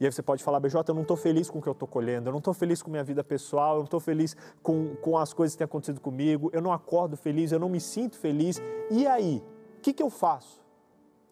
E 0.00 0.04
aí 0.06 0.10
você 0.10 0.22
pode 0.22 0.42
falar, 0.42 0.58
BJ, 0.58 0.90
eu 0.90 0.94
não 0.94 1.02
estou 1.02 1.16
feliz 1.16 1.48
com 1.48 1.58
o 1.58 1.62
que 1.62 1.68
eu 1.68 1.72
estou 1.72 1.86
colhendo, 1.86 2.28
eu 2.28 2.32
não 2.32 2.38
estou 2.38 2.54
feliz 2.54 2.82
com 2.82 2.90
minha 2.90 3.04
vida 3.04 3.22
pessoal, 3.22 3.74
eu 3.74 3.78
não 3.78 3.84
estou 3.84 4.00
feliz 4.00 4.36
com, 4.62 4.96
com 4.96 5.16
as 5.16 5.32
coisas 5.32 5.54
que 5.54 5.58
têm 5.58 5.66
acontecido 5.66 6.00
comigo, 6.00 6.50
eu 6.52 6.60
não 6.60 6.72
acordo 6.72 7.16
feliz, 7.16 7.52
eu 7.52 7.60
não 7.60 7.68
me 7.68 7.80
sinto 7.80 8.16
feliz. 8.16 8.60
E 8.90 9.06
aí? 9.06 9.44
O 9.78 9.80
que, 9.80 9.92
que 9.92 10.02
eu 10.02 10.10
faço? 10.10 10.64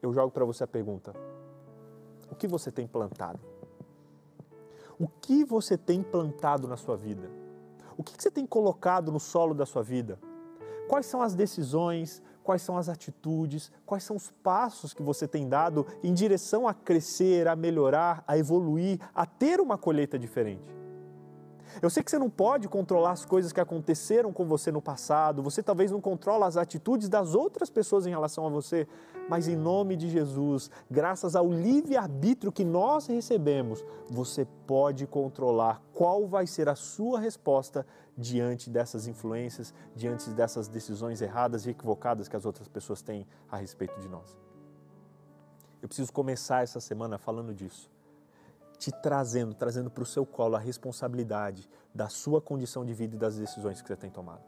Eu 0.01 0.13
jogo 0.13 0.31
para 0.31 0.45
você 0.45 0.63
a 0.63 0.67
pergunta: 0.67 1.13
o 2.31 2.35
que 2.35 2.47
você 2.47 2.71
tem 2.71 2.87
plantado? 2.87 3.41
O 4.99 5.09
que 5.09 5.45
você 5.45 5.77
tem 5.77 6.03
plantado 6.03 6.69
na 6.69 6.77
sua 6.77 6.97
vida? 6.97 7.29
O 7.97 8.05
que, 8.05 8.17
que 8.17 8.23
você 8.23 8.31
tem 8.31 8.47
colocado 8.47 9.11
no 9.11 9.19
solo 9.19 9.55
da 9.55 9.67
sua 9.67 9.83
vida? 9.83 10.19
Quais 10.89 11.07
são 11.07 11.23
as 11.23 11.35
decisões, 11.35 12.23
quais 12.43 12.63
são 12.63 12.77
as 12.77 12.89
atitudes, 12.89 13.71
quais 13.87 14.05
são 14.05 14.17
os 14.17 14.31
passos 14.31 14.93
que 14.93 15.03
você 15.03 15.27
tem 15.27 15.49
dado 15.49 15.87
em 16.03 16.13
direção 16.13 16.67
a 16.67 16.75
crescer, 16.75 17.49
a 17.49 17.57
melhorar, 17.57 18.25
a 18.27 18.37
evoluir, 18.37 18.99
a 19.15 19.25
ter 19.27 19.61
uma 19.61 19.79
colheita 19.79 20.19
diferente. 20.19 20.83
Eu 21.81 21.89
sei 21.89 22.03
que 22.03 22.11
você 22.11 22.19
não 22.19 22.29
pode 22.29 22.69
controlar 22.69 23.13
as 23.13 23.25
coisas 23.25 23.53
que 23.53 23.61
aconteceram 23.61 24.33
com 24.33 24.45
você 24.45 24.71
no 24.71 24.83
passado, 24.83 25.43
você 25.43 25.63
talvez 25.63 25.91
não 25.91 26.01
controla 26.01 26.47
as 26.47 26.57
atitudes 26.57 27.09
das 27.09 27.35
outras 27.35 27.71
pessoas 27.71 28.07
em 28.07 28.11
relação 28.11 28.47
a 28.47 28.51
você, 28.51 28.87
mas 29.29 29.49
em 29.49 29.57
nome 29.57 29.97
de 29.97 30.11
Jesus, 30.11 30.71
graças 30.91 31.35
ao 31.35 31.51
livre-arbítrio 31.51 32.53
que 32.53 32.65
nós 32.65 33.07
recebemos, 33.07 33.83
você 34.11 34.47
pode 34.67 35.07
controlar 35.07 35.81
qual 35.95 36.27
vai 36.27 36.47
ser 36.47 36.69
a 36.69 36.75
sua 36.75 37.19
resposta 37.21 37.87
diante 38.17 38.69
dessas 38.69 39.07
influências, 39.07 39.73
diante 39.95 40.31
dessas 40.31 40.69
decisões 40.69 41.23
erradas 41.23 41.67
e 41.67 41.71
equivocadas 41.71 42.29
que 42.29 42.37
as 42.37 42.45
outras 42.45 42.69
pessoas 42.69 43.03
têm 43.03 43.27
a 43.51 43.57
respeito 43.57 43.99
de 44.01 44.09
nós. 44.09 44.37
Eu 45.81 45.89
preciso 45.89 46.13
começar 46.13 46.63
essa 46.63 46.81
semana 46.81 47.19
falando 47.19 47.55
disso 47.55 47.91
te 48.83 48.91
trazendo, 48.91 49.55
trazendo 49.55 49.89
para 49.89 50.03
o 50.03 50.07
seu 50.07 50.27
colo 50.27 50.57
a 50.57 50.59
responsabilidade 50.59 51.71
da 51.95 52.09
sua 52.09 52.41
condição 52.41 52.85
de 52.85 52.93
vida 52.93 53.15
e 53.15 53.19
das 53.19 53.37
decisões 53.37 53.81
que 53.81 53.87
você 53.87 53.95
tem 53.95 54.11
tomado. 54.11 54.43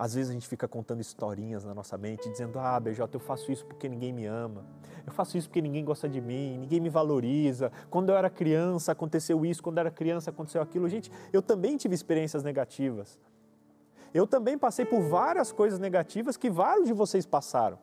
Às 0.00 0.14
vezes 0.14 0.30
a 0.30 0.32
gente 0.32 0.48
fica 0.48 0.66
contando 0.66 1.02
historinhas 1.02 1.62
na 1.62 1.74
nossa 1.74 1.98
mente, 1.98 2.26
dizendo: 2.30 2.58
Ah, 2.58 2.80
BJ, 2.80 3.06
eu 3.12 3.20
faço 3.20 3.52
isso 3.52 3.66
porque 3.66 3.86
ninguém 3.86 4.14
me 4.14 4.24
ama. 4.24 4.64
Eu 5.06 5.12
faço 5.12 5.36
isso 5.36 5.46
porque 5.46 5.60
ninguém 5.60 5.84
gosta 5.84 6.08
de 6.08 6.22
mim, 6.22 6.56
ninguém 6.56 6.80
me 6.80 6.88
valoriza. 6.88 7.70
Quando 7.90 8.08
eu 8.08 8.16
era 8.16 8.30
criança 8.30 8.92
aconteceu 8.92 9.44
isso, 9.44 9.62
quando 9.62 9.76
eu 9.76 9.82
era 9.82 9.90
criança 9.90 10.30
aconteceu 10.30 10.62
aquilo. 10.62 10.88
Gente, 10.88 11.12
eu 11.30 11.42
também 11.42 11.76
tive 11.76 11.94
experiências 11.94 12.42
negativas. 12.42 13.18
Eu 14.14 14.26
também 14.26 14.56
passei 14.56 14.86
por 14.86 15.02
várias 15.02 15.52
coisas 15.52 15.78
negativas 15.78 16.34
que 16.34 16.48
vários 16.48 16.86
de 16.86 16.94
vocês 16.94 17.26
passaram. 17.26 17.78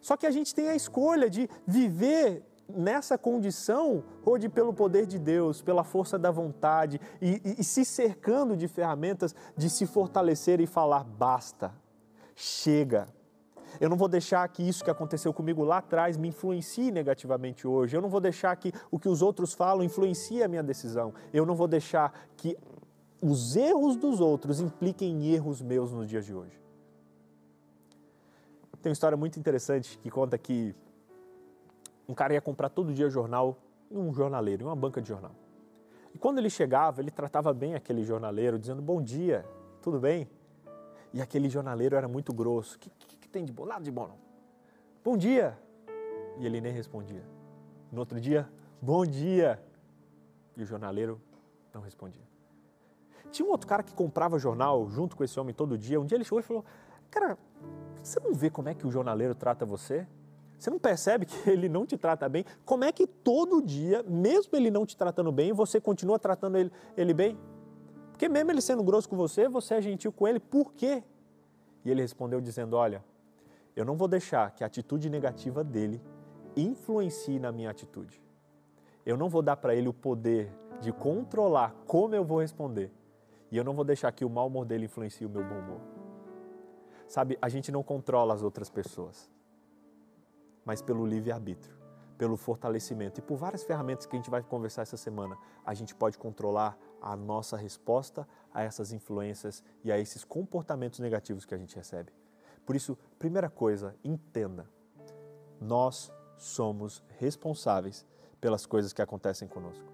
Só 0.00 0.16
que 0.16 0.26
a 0.26 0.30
gente 0.30 0.54
tem 0.54 0.70
a 0.70 0.74
escolha 0.74 1.28
de 1.28 1.46
viver 1.66 2.42
nessa 2.68 3.16
condição, 3.16 4.02
onde 4.24 4.48
pelo 4.48 4.72
poder 4.72 5.06
de 5.06 5.18
Deus, 5.18 5.62
pela 5.62 5.84
força 5.84 6.18
da 6.18 6.30
vontade 6.30 7.00
e, 7.20 7.40
e, 7.44 7.60
e 7.60 7.64
se 7.64 7.84
cercando 7.84 8.56
de 8.56 8.68
ferramentas 8.68 9.34
de 9.56 9.70
se 9.70 9.86
fortalecer 9.86 10.60
e 10.60 10.66
falar: 10.66 11.04
basta, 11.04 11.72
chega. 12.34 13.06
Eu 13.80 13.90
não 13.90 13.96
vou 13.96 14.08
deixar 14.08 14.46
que 14.48 14.66
isso 14.66 14.82
que 14.82 14.90
aconteceu 14.90 15.32
comigo 15.34 15.62
lá 15.62 15.78
atrás 15.78 16.16
me 16.16 16.28
influencie 16.28 16.90
negativamente 16.90 17.66
hoje. 17.66 17.96
Eu 17.96 18.00
não 18.00 18.08
vou 18.08 18.20
deixar 18.20 18.54
que 18.56 18.72
o 18.90 18.98
que 18.98 19.08
os 19.08 19.22
outros 19.22 19.52
falam 19.52 19.84
influencie 19.84 20.42
a 20.42 20.48
minha 20.48 20.62
decisão. 20.62 21.12
Eu 21.32 21.44
não 21.44 21.54
vou 21.54 21.68
deixar 21.68 22.12
que 22.36 22.56
os 23.20 23.56
erros 23.56 23.96
dos 23.96 24.20
outros 24.20 24.60
impliquem 24.60 25.10
em 25.10 25.34
erros 25.34 25.60
meus 25.60 25.92
nos 25.92 26.08
dias 26.08 26.24
de 26.24 26.34
hoje. 26.34 26.58
Tem 28.80 28.90
uma 28.90 28.94
história 28.94 29.16
muito 29.16 29.38
interessante 29.38 29.98
que 29.98 30.10
conta 30.10 30.38
que 30.38 30.74
um 32.08 32.14
cara 32.14 32.34
ia 32.34 32.40
comprar 32.40 32.68
todo 32.68 32.92
dia 32.92 33.08
jornal 33.08 33.58
em 33.90 33.96
um 33.96 34.12
jornaleiro, 34.12 34.62
em 34.62 34.66
uma 34.66 34.76
banca 34.76 35.00
de 35.00 35.08
jornal. 35.08 35.32
E 36.14 36.18
quando 36.18 36.38
ele 36.38 36.50
chegava, 36.50 37.00
ele 37.00 37.10
tratava 37.10 37.52
bem 37.52 37.74
aquele 37.74 38.04
jornaleiro, 38.04 38.58
dizendo: 38.58 38.80
Bom 38.80 39.02
dia, 39.02 39.44
tudo 39.82 39.98
bem? 39.98 40.28
E 41.12 41.20
aquele 41.20 41.48
jornaleiro 41.48 41.96
era 41.96 42.08
muito 42.08 42.32
grosso: 42.32 42.76
O 42.76 42.78
que, 42.78 42.90
que, 42.90 43.16
que, 43.16 43.28
tem 43.28 43.44
de 43.44 43.52
bom? 43.52 43.66
Nada 43.66 43.82
de 43.82 43.90
bom, 43.90 44.06
não. 44.06 44.18
Bom 45.04 45.16
dia! 45.16 45.58
E 46.38 46.46
ele 46.46 46.60
nem 46.60 46.72
respondia. 46.72 47.22
No 47.92 48.00
outro 48.00 48.20
dia, 48.20 48.48
Bom 48.80 49.06
dia! 49.06 49.60
E 50.56 50.62
o 50.62 50.66
jornaleiro 50.66 51.20
não 51.72 51.80
respondia. 51.80 52.22
Tinha 53.30 53.46
um 53.46 53.50
outro 53.50 53.66
cara 53.66 53.82
que 53.82 53.92
comprava 53.92 54.38
jornal 54.38 54.88
junto 54.88 55.16
com 55.16 55.24
esse 55.24 55.38
homem 55.40 55.54
todo 55.54 55.76
dia. 55.76 56.00
Um 56.00 56.04
dia 56.04 56.16
ele 56.16 56.24
chegou 56.24 56.38
e 56.38 56.42
falou: 56.42 56.64
Cara, 57.10 57.38
você 58.02 58.20
não 58.20 58.32
vê 58.32 58.50
como 58.50 58.68
é 58.68 58.74
que 58.74 58.86
o 58.86 58.90
jornaleiro 58.90 59.34
trata 59.34 59.64
você? 59.64 60.06
Você 60.58 60.70
não 60.70 60.78
percebe 60.78 61.26
que 61.26 61.36
ele 61.48 61.68
não 61.68 61.84
te 61.86 61.96
trata 61.96 62.28
bem? 62.28 62.44
Como 62.64 62.84
é 62.84 62.92
que 62.92 63.06
todo 63.06 63.62
dia, 63.62 64.02
mesmo 64.04 64.56
ele 64.56 64.70
não 64.70 64.86
te 64.86 64.96
tratando 64.96 65.30
bem, 65.30 65.52
você 65.52 65.80
continua 65.80 66.18
tratando 66.18 66.56
ele, 66.56 66.72
ele 66.96 67.12
bem? 67.12 67.38
Porque 68.10 68.28
mesmo 68.28 68.50
ele 68.50 68.62
sendo 68.62 68.82
grosso 68.82 69.08
com 69.08 69.16
você, 69.16 69.48
você 69.48 69.74
é 69.74 69.82
gentil 69.82 70.10
com 70.10 70.26
ele, 70.26 70.40
por 70.40 70.72
quê? 70.72 71.02
E 71.84 71.90
ele 71.90 72.00
respondeu 72.00 72.40
dizendo: 72.40 72.74
Olha, 72.74 73.04
eu 73.74 73.84
não 73.84 73.96
vou 73.96 74.08
deixar 74.08 74.50
que 74.52 74.64
a 74.64 74.66
atitude 74.66 75.10
negativa 75.10 75.62
dele 75.62 76.00
influencie 76.56 77.38
na 77.38 77.52
minha 77.52 77.70
atitude. 77.70 78.22
Eu 79.04 79.16
não 79.16 79.28
vou 79.28 79.42
dar 79.42 79.56
para 79.56 79.74
ele 79.74 79.86
o 79.86 79.92
poder 79.92 80.50
de 80.80 80.92
controlar 80.92 81.74
como 81.86 82.14
eu 82.14 82.24
vou 82.24 82.40
responder. 82.40 82.90
E 83.52 83.56
eu 83.56 83.62
não 83.62 83.74
vou 83.74 83.84
deixar 83.84 84.10
que 84.10 84.24
o 84.24 84.30
mau 84.30 84.48
humor 84.48 84.64
dele 84.64 84.86
influencie 84.86 85.26
o 85.26 85.30
meu 85.30 85.44
bom 85.44 85.58
humor. 85.58 85.80
Sabe, 87.06 87.38
a 87.40 87.48
gente 87.48 87.70
não 87.70 87.82
controla 87.84 88.34
as 88.34 88.42
outras 88.42 88.68
pessoas 88.68 89.30
mas 90.66 90.82
pelo 90.82 91.06
livre-arbítrio, 91.06 91.76
pelo 92.18 92.36
fortalecimento 92.36 93.20
e 93.20 93.22
por 93.22 93.36
várias 93.36 93.62
ferramentas 93.62 94.04
que 94.04 94.16
a 94.16 94.18
gente 94.18 94.30
vai 94.30 94.42
conversar 94.42 94.82
essa 94.82 94.96
semana, 94.96 95.38
a 95.64 95.72
gente 95.72 95.94
pode 95.94 96.18
controlar 96.18 96.76
a 97.00 97.16
nossa 97.16 97.56
resposta 97.56 98.26
a 98.52 98.64
essas 98.64 98.92
influências 98.92 99.62
e 99.84 99.92
a 99.92 99.98
esses 99.98 100.24
comportamentos 100.24 100.98
negativos 100.98 101.44
que 101.44 101.54
a 101.54 101.58
gente 101.58 101.76
recebe. 101.76 102.12
Por 102.64 102.74
isso, 102.74 102.98
primeira 103.18 103.48
coisa, 103.48 103.94
entenda: 104.02 104.68
nós 105.60 106.10
somos 106.36 107.04
responsáveis 107.18 108.04
pelas 108.40 108.66
coisas 108.66 108.92
que 108.92 109.00
acontecem 109.00 109.46
conosco. 109.46 109.86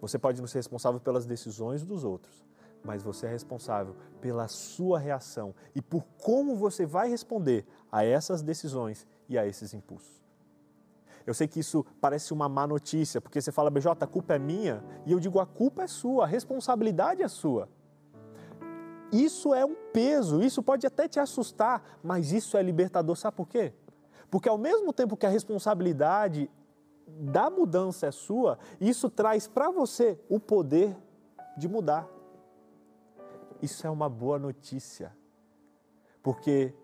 Você 0.00 0.18
pode 0.18 0.40
não 0.40 0.48
ser 0.48 0.58
responsável 0.58 1.00
pelas 1.00 1.26
decisões 1.26 1.84
dos 1.84 2.04
outros, 2.04 2.46
mas 2.82 3.02
você 3.02 3.26
é 3.26 3.30
responsável 3.30 3.96
pela 4.20 4.46
sua 4.48 4.98
reação 4.98 5.54
e 5.74 5.82
por 5.82 6.04
como 6.22 6.56
você 6.56 6.86
vai 6.86 7.08
responder 7.08 7.66
a 7.90 8.04
essas 8.04 8.40
decisões 8.40 9.06
e 9.30 9.38
a 9.38 9.46
esses 9.46 9.72
impulsos. 9.72 10.20
Eu 11.24 11.32
sei 11.32 11.46
que 11.46 11.60
isso 11.60 11.86
parece 12.00 12.32
uma 12.32 12.48
má 12.48 12.66
notícia, 12.66 13.20
porque 13.20 13.40
você 13.40 13.52
fala, 13.52 13.70
BJ, 13.70 14.04
a 14.04 14.06
culpa 14.06 14.34
é 14.34 14.38
minha, 14.38 14.82
e 15.06 15.12
eu 15.12 15.20
digo, 15.20 15.38
a 15.38 15.46
culpa 15.46 15.84
é 15.84 15.86
sua, 15.86 16.24
a 16.24 16.26
responsabilidade 16.26 17.22
é 17.22 17.28
sua. 17.28 17.68
Isso 19.12 19.54
é 19.54 19.64
um 19.64 19.76
peso, 19.92 20.42
isso 20.42 20.62
pode 20.62 20.86
até 20.86 21.06
te 21.06 21.20
assustar, 21.20 21.98
mas 22.02 22.32
isso 22.32 22.56
é 22.56 22.62
libertador, 22.62 23.16
sabe 23.16 23.36
por 23.36 23.48
quê? 23.48 23.72
Porque 24.30 24.48
ao 24.48 24.58
mesmo 24.58 24.92
tempo 24.92 25.16
que 25.16 25.26
a 25.26 25.28
responsabilidade 25.30 26.50
da 27.06 27.50
mudança 27.50 28.06
é 28.06 28.10
sua, 28.10 28.58
isso 28.80 29.08
traz 29.08 29.46
para 29.46 29.70
você 29.70 30.18
o 30.28 30.38
poder 30.38 30.96
de 31.56 31.68
mudar. 31.68 32.08
Isso 33.62 33.86
é 33.86 33.90
uma 33.90 34.08
boa 34.08 34.38
notícia. 34.38 35.14
Porque 36.22 36.74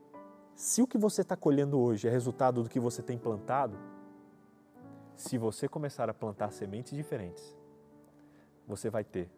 se 0.56 0.80
o 0.80 0.86
que 0.86 0.96
você 0.96 1.20
está 1.20 1.36
colhendo 1.36 1.78
hoje 1.78 2.08
é 2.08 2.10
resultado 2.10 2.62
do 2.62 2.70
que 2.70 2.80
você 2.80 3.02
tem 3.02 3.18
plantado, 3.18 3.78
se 5.14 5.36
você 5.36 5.68
começar 5.68 6.08
a 6.08 6.14
plantar 6.14 6.50
sementes 6.50 6.94
diferentes, 6.94 7.54
você 8.66 8.88
vai 8.88 9.04
ter 9.04 9.30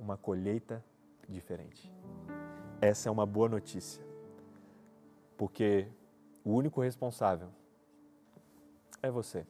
uma 0.00 0.16
colheita 0.16 0.82
diferente. 1.28 1.92
Essa 2.80 3.10
é 3.10 3.12
uma 3.12 3.26
boa 3.26 3.46
notícia. 3.46 4.02
Porque 5.36 5.86
o 6.42 6.54
único 6.54 6.80
responsável 6.80 7.50
é 9.02 9.10
você. 9.10 9.46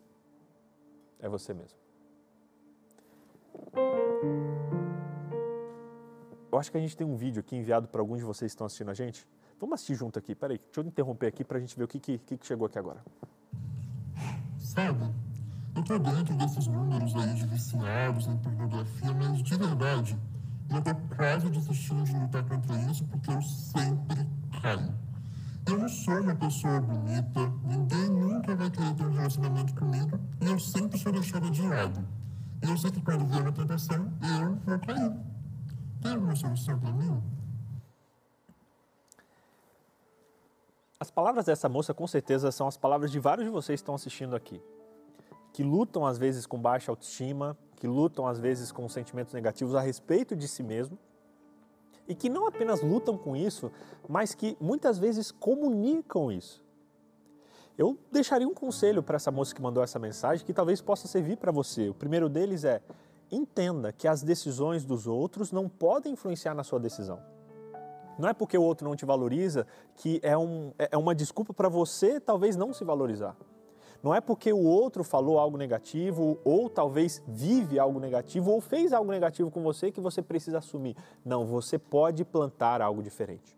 É 1.20 1.28
você 1.28 1.54
mesmo. 1.54 1.78
Eu 6.50 6.58
acho 6.58 6.72
que 6.72 6.76
a 6.76 6.80
gente 6.80 6.96
tem 6.96 7.06
um 7.06 7.14
vídeo 7.14 7.38
aqui 7.38 7.54
enviado 7.54 7.86
para 7.86 8.00
alguns 8.00 8.18
de 8.18 8.24
vocês 8.24 8.50
que 8.50 8.54
estão 8.54 8.66
assistindo 8.66 8.90
a 8.90 8.94
gente. 8.94 9.24
Vamos 9.60 9.74
assistir 9.74 9.96
junto 9.96 10.18
aqui. 10.18 10.34
Peraí, 10.34 10.58
deixa 10.58 10.80
eu 10.80 10.84
interromper 10.84 11.26
aqui 11.26 11.42
para 11.42 11.58
a 11.58 11.60
gente 11.60 11.76
ver 11.76 11.84
o 11.84 11.88
que, 11.88 11.98
que, 11.98 12.18
que 12.18 12.46
chegou 12.46 12.66
aqui 12.66 12.78
agora. 12.78 13.02
Sabe, 14.58 15.12
eu 15.74 15.82
tô 15.82 15.98
dentro 15.98 16.34
desses 16.36 16.66
números 16.66 17.14
aí 17.16 17.34
viciados 17.34 18.26
em 18.26 18.36
pornografia, 18.38 19.12
mas 19.14 19.42
de 19.42 19.56
verdade, 19.56 20.18
eu 20.70 20.82
tô 20.82 20.94
quase 21.16 21.48
desistindo 21.48 22.04
de 22.04 22.12
lutar 22.12 22.44
contra 22.44 22.76
isso 22.90 23.04
porque 23.06 23.30
eu 23.30 23.42
sempre 23.42 24.26
caio. 24.60 24.94
Eu 25.66 25.78
não 25.78 25.88
sou 25.88 26.20
uma 26.20 26.34
pessoa 26.34 26.80
bonita, 26.80 27.52
ninguém 27.64 28.08
nunca 28.08 28.56
vai 28.56 28.70
querer 28.70 28.94
ter 28.94 29.04
um 29.04 29.12
relacionamento 29.12 29.74
comigo 29.74 30.18
e 30.40 30.46
eu 30.46 30.58
sempre 30.58 30.98
sou 30.98 31.12
deixada 31.12 31.50
de 31.50 31.62
lado. 31.62 32.04
Eu 32.62 32.76
sei 32.76 32.90
que 32.90 33.00
quando 33.00 33.26
vier 33.26 33.42
uma 33.42 33.52
tentação, 33.52 34.10
eu 34.40 34.54
vou 34.56 34.78
cair. 34.80 35.12
Tem 36.00 36.12
alguma 36.12 36.34
solução 36.34 36.78
para 36.78 36.92
mim? 36.92 37.22
As 41.00 41.12
palavras 41.12 41.44
dessa 41.44 41.68
moça, 41.68 41.94
com 41.94 42.08
certeza, 42.08 42.50
são 42.50 42.66
as 42.66 42.76
palavras 42.76 43.12
de 43.12 43.20
vários 43.20 43.46
de 43.46 43.52
vocês 43.52 43.80
que 43.80 43.82
estão 43.82 43.94
assistindo 43.94 44.34
aqui. 44.34 44.60
Que 45.52 45.62
lutam, 45.62 46.04
às 46.04 46.18
vezes, 46.18 46.44
com 46.44 46.58
baixa 46.60 46.90
autoestima, 46.90 47.56
que 47.76 47.86
lutam, 47.86 48.26
às 48.26 48.40
vezes, 48.40 48.72
com 48.72 48.88
sentimentos 48.88 49.32
negativos 49.32 49.76
a 49.76 49.80
respeito 49.80 50.34
de 50.34 50.48
si 50.48 50.64
mesmo. 50.64 50.98
E 52.08 52.16
que 52.16 52.28
não 52.28 52.48
apenas 52.48 52.82
lutam 52.82 53.16
com 53.16 53.36
isso, 53.36 53.70
mas 54.08 54.34
que 54.34 54.56
muitas 54.60 54.98
vezes 54.98 55.30
comunicam 55.30 56.32
isso. 56.32 56.64
Eu 57.76 57.96
deixaria 58.10 58.48
um 58.48 58.54
conselho 58.54 59.00
para 59.00 59.16
essa 59.16 59.30
moça 59.30 59.54
que 59.54 59.62
mandou 59.62 59.84
essa 59.84 60.00
mensagem 60.00 60.44
que 60.44 60.52
talvez 60.52 60.80
possa 60.80 61.06
servir 61.06 61.36
para 61.36 61.52
você. 61.52 61.88
O 61.88 61.94
primeiro 61.94 62.28
deles 62.28 62.64
é: 62.64 62.82
entenda 63.30 63.92
que 63.92 64.08
as 64.08 64.20
decisões 64.20 64.84
dos 64.84 65.06
outros 65.06 65.52
não 65.52 65.68
podem 65.68 66.14
influenciar 66.14 66.54
na 66.54 66.64
sua 66.64 66.80
decisão. 66.80 67.22
Não 68.18 68.28
é 68.28 68.34
porque 68.34 68.58
o 68.58 68.62
outro 68.62 68.88
não 68.88 68.96
te 68.96 69.04
valoriza 69.04 69.66
que 69.96 70.20
é, 70.22 70.36
um, 70.36 70.72
é, 70.78 70.88
é 70.92 70.96
uma 70.96 71.14
desculpa 71.14 71.54
para 71.54 71.68
você 71.68 72.18
talvez 72.18 72.56
não 72.56 72.72
se 72.72 72.84
valorizar. 72.84 73.36
Não 74.02 74.14
é 74.14 74.20
porque 74.20 74.52
o 74.52 74.62
outro 74.62 75.02
falou 75.02 75.38
algo 75.38 75.56
negativo, 75.56 76.38
ou 76.44 76.70
talvez 76.70 77.22
vive 77.26 77.78
algo 77.78 77.98
negativo, 77.98 78.52
ou 78.52 78.60
fez 78.60 78.92
algo 78.92 79.10
negativo 79.10 79.50
com 79.50 79.62
você 79.62 79.90
que 79.90 80.00
você 80.00 80.22
precisa 80.22 80.58
assumir. 80.58 80.96
Não, 81.24 81.46
você 81.46 81.78
pode 81.78 82.24
plantar 82.24 82.80
algo 82.80 83.02
diferente. 83.02 83.56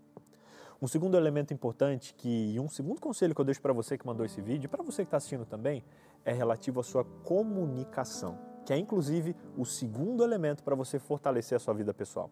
Um 0.80 0.88
segundo 0.88 1.14
elemento 1.14 1.52
importante 1.52 2.14
que, 2.14 2.54
e 2.54 2.58
um 2.58 2.68
segundo 2.70 2.98
conselho 3.00 3.34
que 3.34 3.40
eu 3.40 3.44
deixo 3.44 3.60
para 3.60 3.72
você 3.72 3.98
que 3.98 4.06
mandou 4.06 4.24
esse 4.24 4.40
vídeo, 4.40 4.68
para 4.70 4.82
você 4.82 5.02
que 5.02 5.08
está 5.08 5.18
assistindo 5.18 5.44
também, 5.44 5.84
é 6.24 6.32
relativo 6.32 6.80
à 6.80 6.82
sua 6.82 7.04
comunicação, 7.04 8.38
que 8.64 8.72
é 8.72 8.78
inclusive 8.78 9.36
o 9.58 9.66
segundo 9.66 10.24
elemento 10.24 10.62
para 10.62 10.74
você 10.74 10.98
fortalecer 10.98 11.56
a 11.56 11.58
sua 11.58 11.74
vida 11.74 11.92
pessoal. 11.92 12.30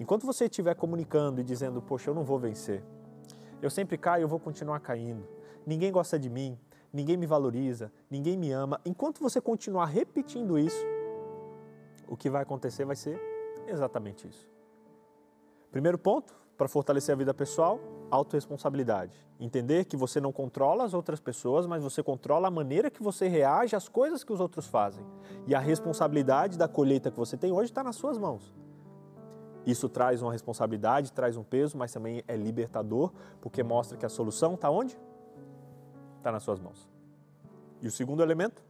Enquanto 0.00 0.24
você 0.24 0.46
estiver 0.46 0.74
comunicando 0.74 1.42
e 1.42 1.44
dizendo, 1.44 1.82
poxa, 1.82 2.08
eu 2.08 2.14
não 2.14 2.24
vou 2.24 2.38
vencer, 2.38 2.82
eu 3.60 3.68
sempre 3.68 3.98
caio, 3.98 4.22
eu 4.22 4.28
vou 4.28 4.40
continuar 4.40 4.80
caindo, 4.80 5.28
ninguém 5.66 5.92
gosta 5.92 6.18
de 6.18 6.30
mim, 6.30 6.58
ninguém 6.90 7.18
me 7.18 7.26
valoriza, 7.26 7.92
ninguém 8.10 8.34
me 8.34 8.50
ama, 8.50 8.80
enquanto 8.82 9.20
você 9.20 9.42
continuar 9.42 9.84
repetindo 9.84 10.58
isso, 10.58 10.82
o 12.08 12.16
que 12.16 12.30
vai 12.30 12.42
acontecer 12.42 12.86
vai 12.86 12.96
ser 12.96 13.20
exatamente 13.68 14.26
isso. 14.26 14.48
Primeiro 15.70 15.98
ponto, 15.98 16.34
para 16.56 16.66
fortalecer 16.66 17.14
a 17.14 17.18
vida 17.18 17.34
pessoal, 17.34 17.78
autorresponsabilidade. 18.10 19.28
Entender 19.38 19.84
que 19.84 19.96
você 19.96 20.18
não 20.18 20.32
controla 20.32 20.84
as 20.84 20.94
outras 20.94 21.20
pessoas, 21.20 21.66
mas 21.66 21.82
você 21.82 22.02
controla 22.02 22.48
a 22.48 22.50
maneira 22.50 22.90
que 22.90 23.02
você 23.02 23.28
reage 23.28 23.76
às 23.76 23.88
coisas 23.88 24.24
que 24.24 24.32
os 24.32 24.40
outros 24.40 24.66
fazem. 24.66 25.04
E 25.46 25.54
a 25.54 25.60
responsabilidade 25.60 26.58
da 26.58 26.66
colheita 26.66 27.10
que 27.10 27.18
você 27.18 27.36
tem 27.36 27.52
hoje 27.52 27.70
está 27.70 27.84
nas 27.84 27.96
suas 27.96 28.18
mãos. 28.18 28.52
Isso 29.66 29.88
traz 29.88 30.22
uma 30.22 30.32
responsabilidade, 30.32 31.12
traz 31.12 31.36
um 31.36 31.42
peso, 31.42 31.76
mas 31.76 31.92
também 31.92 32.24
é 32.26 32.36
libertador, 32.36 33.12
porque 33.40 33.62
mostra 33.62 33.96
que 33.96 34.06
a 34.06 34.08
solução 34.08 34.54
está 34.54 34.70
onde? 34.70 34.98
Está 36.18 36.32
nas 36.32 36.42
suas 36.42 36.60
mãos. 36.60 36.88
E 37.80 37.86
o 37.86 37.90
segundo 37.90 38.22
elemento, 38.22 38.62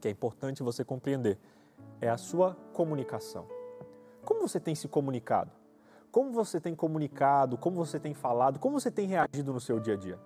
que 0.00 0.08
é 0.08 0.10
importante 0.10 0.62
você 0.62 0.84
compreender, 0.84 1.38
é 2.00 2.08
a 2.08 2.16
sua 2.16 2.56
comunicação. 2.72 3.46
Como 4.24 4.40
você 4.40 4.58
tem 4.58 4.74
se 4.74 4.88
comunicado? 4.88 5.50
Como 6.10 6.32
você 6.32 6.60
tem 6.60 6.74
comunicado? 6.74 7.56
Como 7.56 7.76
você 7.76 8.00
tem 8.00 8.14
falado? 8.14 8.58
Como 8.58 8.78
você 8.78 8.90
tem 8.90 9.06
reagido 9.06 9.52
no 9.52 9.60
seu 9.60 9.78
dia 9.78 9.94
a 9.94 9.96
dia? 9.96 10.18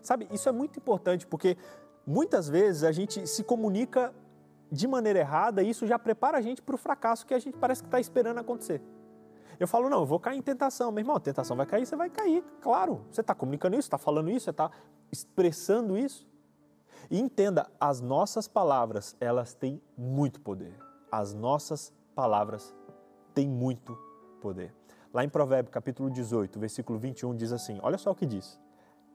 Sabe, 0.00 0.26
isso 0.30 0.48
é 0.48 0.52
muito 0.52 0.78
importante 0.78 1.26
porque 1.26 1.56
muitas 2.06 2.48
vezes 2.48 2.84
a 2.84 2.92
gente 2.92 3.26
se 3.26 3.44
comunica 3.44 4.14
de 4.72 4.86
maneira 4.86 5.18
errada 5.18 5.62
e 5.62 5.70
isso 5.70 5.86
já 5.86 5.98
prepara 5.98 6.38
a 6.38 6.40
gente 6.40 6.62
para 6.62 6.74
o 6.74 6.78
fracasso 6.78 7.26
que 7.26 7.34
a 7.34 7.38
gente 7.38 7.58
parece 7.58 7.82
que 7.82 7.88
está 7.88 8.00
esperando 8.00 8.38
acontecer. 8.38 8.80
Eu 9.60 9.68
falo, 9.68 9.90
não, 9.90 10.00
eu 10.00 10.06
vou 10.06 10.18
cair 10.18 10.38
em 10.38 10.42
tentação. 10.42 10.90
Meu 10.90 11.02
irmão, 11.02 11.16
a 11.16 11.20
tentação 11.20 11.54
vai 11.54 11.66
cair, 11.66 11.84
você 11.84 11.94
vai 11.94 12.08
cair, 12.08 12.42
claro. 12.62 13.04
Você 13.10 13.20
está 13.20 13.34
comunicando 13.34 13.76
isso, 13.76 13.86
está 13.86 13.98
falando 13.98 14.30
isso, 14.30 14.44
você 14.44 14.50
está 14.50 14.70
expressando 15.12 15.98
isso. 15.98 16.26
E 17.10 17.20
entenda, 17.20 17.70
as 17.78 18.00
nossas 18.00 18.48
palavras, 18.48 19.14
elas 19.20 19.52
têm 19.52 19.78
muito 19.98 20.40
poder. 20.40 20.74
As 21.12 21.34
nossas 21.34 21.92
palavras 22.14 22.74
têm 23.34 23.46
muito 23.46 23.94
poder. 24.40 24.74
Lá 25.12 25.24
em 25.24 25.28
Provérbio, 25.28 25.70
capítulo 25.70 26.08
18, 26.08 26.58
versículo 26.58 26.98
21, 26.98 27.36
diz 27.36 27.52
assim: 27.52 27.78
olha 27.82 27.98
só 27.98 28.12
o 28.12 28.14
que 28.14 28.24
diz. 28.24 28.58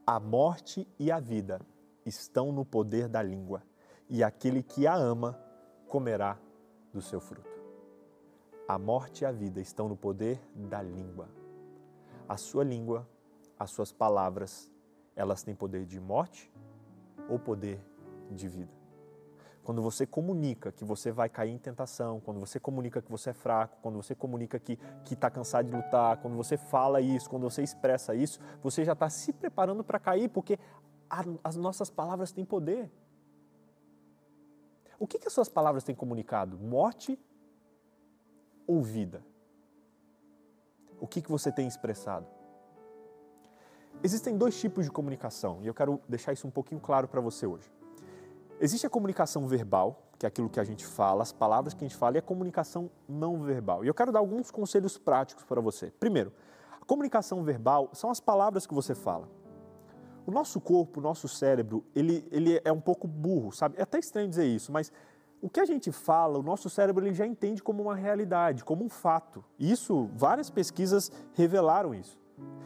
A 0.06 0.20
morte 0.20 0.88
e 1.00 1.12
a 1.12 1.20
vida 1.20 1.60
estão 2.06 2.52
no 2.52 2.64
poder 2.64 3.08
da 3.08 3.24
língua, 3.24 3.64
e 4.08 4.24
aquele 4.24 4.62
que 4.62 4.86
a 4.86 4.94
ama 4.94 5.40
comerá 5.88 6.38
do 6.94 7.02
seu 7.02 7.20
fruto. 7.20 7.55
A 8.68 8.80
morte 8.80 9.22
e 9.22 9.26
a 9.26 9.32
vida 9.32 9.62
estão 9.62 9.88
no 9.88 9.96
poder 9.96 10.42
da 10.56 10.82
língua. 10.82 11.30
A 12.28 12.36
sua 12.36 12.64
língua, 12.64 13.08
as 13.60 13.70
suas 13.70 13.92
palavras, 13.92 14.72
elas 15.16 15.44
têm 15.44 15.54
poder 15.54 15.86
de 15.86 16.00
morte 16.00 16.52
ou 17.30 17.38
poder 17.38 17.80
de 18.32 18.48
vida. 18.48 18.74
Quando 19.64 19.84
você 19.84 20.06
comunica 20.08 20.72
que 20.72 20.84
você 20.84 21.12
vai 21.12 21.30
cair 21.30 21.52
em 21.52 21.60
tentação, 21.60 22.20
quando 22.20 22.40
você 22.40 22.60
comunica 22.60 23.04
que 23.04 23.12
você 23.12 23.30
é 23.30 23.34
fraco, 23.34 23.78
quando 23.84 23.96
você 23.96 24.16
comunica 24.16 24.60
que 24.60 24.80
está 25.12 25.30
cansado 25.30 25.70
de 25.70 25.76
lutar, 25.76 26.18
quando 26.18 26.36
você 26.36 26.58
fala 26.58 27.02
isso, 27.02 27.30
quando 27.30 27.44
você 27.44 27.62
expressa 27.62 28.16
isso, 28.16 28.40
você 28.64 28.84
já 28.84 28.94
está 28.94 29.10
se 29.10 29.32
preparando 29.32 29.84
para 29.84 30.00
cair, 30.00 30.30
porque 30.30 30.60
a, 31.08 31.24
as 31.44 31.56
nossas 31.56 31.90
palavras 31.92 32.32
têm 32.32 32.44
poder. 32.44 32.92
O 35.00 35.06
que, 35.06 35.20
que 35.20 35.28
as 35.28 35.34
suas 35.34 35.50
palavras 35.50 35.84
têm 35.84 35.94
comunicado? 35.94 36.58
Morte 36.58 37.20
ou 38.68 38.82
vida? 38.82 39.24
O 41.00 41.08
que, 41.08 41.22
que 41.22 41.30
você 41.30 41.52
tem 41.52 41.68
expressado? 41.68 42.26
Existem 44.04 44.38
dois 44.38 44.60
tipos 44.60 44.86
de 44.86 44.92
comunicação 44.92 45.60
e 45.62 45.68
eu 45.68 45.74
quero 45.74 46.00
deixar 46.08 46.34
isso 46.34 46.48
um 46.48 46.52
pouquinho 46.52 46.80
claro 46.80 47.08
para 47.08 47.22
você 47.22 47.46
hoje. 47.46 47.72
Existe 48.60 48.88
a 48.88 48.90
comunicação 48.90 49.48
verbal, 49.48 50.02
que 50.18 50.26
é 50.26 50.30
aquilo 50.30 50.50
que 50.50 50.60
a 50.60 50.64
gente 50.64 50.86
fala, 50.86 51.24
as 51.24 51.34
palavras 51.34 51.74
que 51.74 51.84
a 51.84 51.88
gente 51.88 51.98
fala, 51.98 52.16
e 52.16 52.20
a 52.20 52.22
comunicação 52.22 52.90
não 53.08 53.42
verbal. 53.42 53.84
E 53.84 53.88
eu 53.88 53.94
quero 53.94 54.12
dar 54.12 54.20
alguns 54.20 54.50
conselhos 54.50 54.98
práticos 54.98 55.44
para 55.44 55.60
você. 55.60 55.92
Primeiro, 56.00 56.32
a 56.82 56.86
comunicação 56.86 57.44
verbal 57.44 57.90
são 57.94 58.10
as 58.10 58.20
palavras 58.20 58.66
que 58.66 58.74
você 58.74 58.96
fala. 58.96 59.28
O 60.26 60.32
nosso 60.32 60.62
corpo, 60.62 61.00
o 61.00 61.04
nosso 61.04 61.28
cérebro, 61.28 61.84
ele, 61.94 62.28
ele 62.32 62.62
é 62.64 62.72
um 62.72 62.80
pouco 62.80 63.08
burro, 63.08 63.52
sabe? 63.52 63.76
É 63.78 63.84
até 63.84 64.00
estranho 64.00 64.30
dizer 64.30 64.46
isso, 64.46 64.72
mas 64.72 64.92
o 65.46 65.50
que 65.50 65.60
a 65.60 65.66
gente 65.66 65.92
fala, 65.92 66.40
o 66.40 66.42
nosso 66.42 66.72
cérebro 66.72 67.06
ele 67.06 67.14
já 67.14 67.24
entende 67.24 67.62
como 67.62 67.84
uma 67.84 67.94
realidade, 67.94 68.66
como 68.66 68.84
um 68.84 68.90
fato. 68.90 69.46
Isso, 69.60 70.10
várias 70.16 70.50
pesquisas 70.50 71.12
revelaram 71.34 71.94
isso. 71.94 72.20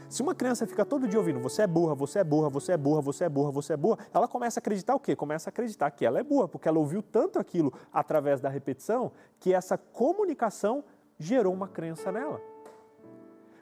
Se 0.07 0.21
uma 0.21 0.33
criança 0.33 0.65
fica 0.65 0.85
todo 0.85 1.05
dia 1.05 1.19
ouvindo 1.19 1.41
você 1.41 1.63
é 1.63 1.67
burra, 1.67 1.93
você 1.93 2.19
é 2.19 2.23
burra, 2.23 2.47
você 2.49 2.71
é 2.71 2.77
burra, 2.77 3.01
você 3.01 3.25
é 3.25 3.29
burra, 3.29 3.51
você 3.51 3.73
é 3.73 3.77
burra, 3.77 3.97
ela 4.13 4.29
começa 4.29 4.59
a 4.59 4.61
acreditar 4.61 4.95
o 4.95 4.99
quê? 4.99 5.13
Começa 5.13 5.49
a 5.49 5.51
acreditar 5.51 5.91
que 5.91 6.05
ela 6.05 6.21
é 6.21 6.23
burra, 6.23 6.47
porque 6.47 6.69
ela 6.69 6.79
ouviu 6.79 7.03
tanto 7.03 7.37
aquilo 7.37 7.73
através 7.91 8.39
da 8.39 8.47
repetição 8.47 9.11
que 9.41 9.53
essa 9.53 9.77
comunicação 9.77 10.81
gerou 11.19 11.53
uma 11.53 11.67
crença 11.67 12.13
nela. 12.13 12.41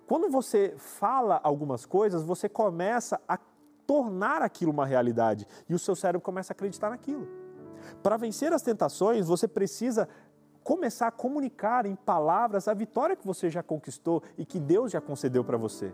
Quando 0.05 0.29
você 0.29 0.75
fala 0.77 1.39
algumas 1.43 1.87
coisas, 1.87 2.21
você 2.21 2.47
começa 2.47 3.19
a 3.27 3.39
tornar 3.87 4.43
aquilo 4.43 4.71
uma 4.71 4.85
realidade 4.85 5.47
e 5.67 5.73
o 5.73 5.79
seu 5.79 5.95
cérebro 5.95 6.21
começa 6.21 6.53
a 6.53 6.55
acreditar 6.55 6.91
naquilo. 6.91 7.46
Para 8.01 8.17
vencer 8.17 8.53
as 8.53 8.61
tentações, 8.61 9.27
você 9.27 9.47
precisa 9.47 10.07
começar 10.63 11.07
a 11.07 11.11
comunicar 11.11 11.85
em 11.85 11.95
palavras 11.95 12.67
a 12.67 12.73
vitória 12.73 13.15
que 13.15 13.25
você 13.25 13.49
já 13.49 13.63
conquistou 13.63 14.21
e 14.37 14.45
que 14.45 14.59
Deus 14.59 14.91
já 14.91 14.99
concedeu 14.99 15.43
para 15.43 15.57
você. 15.57 15.93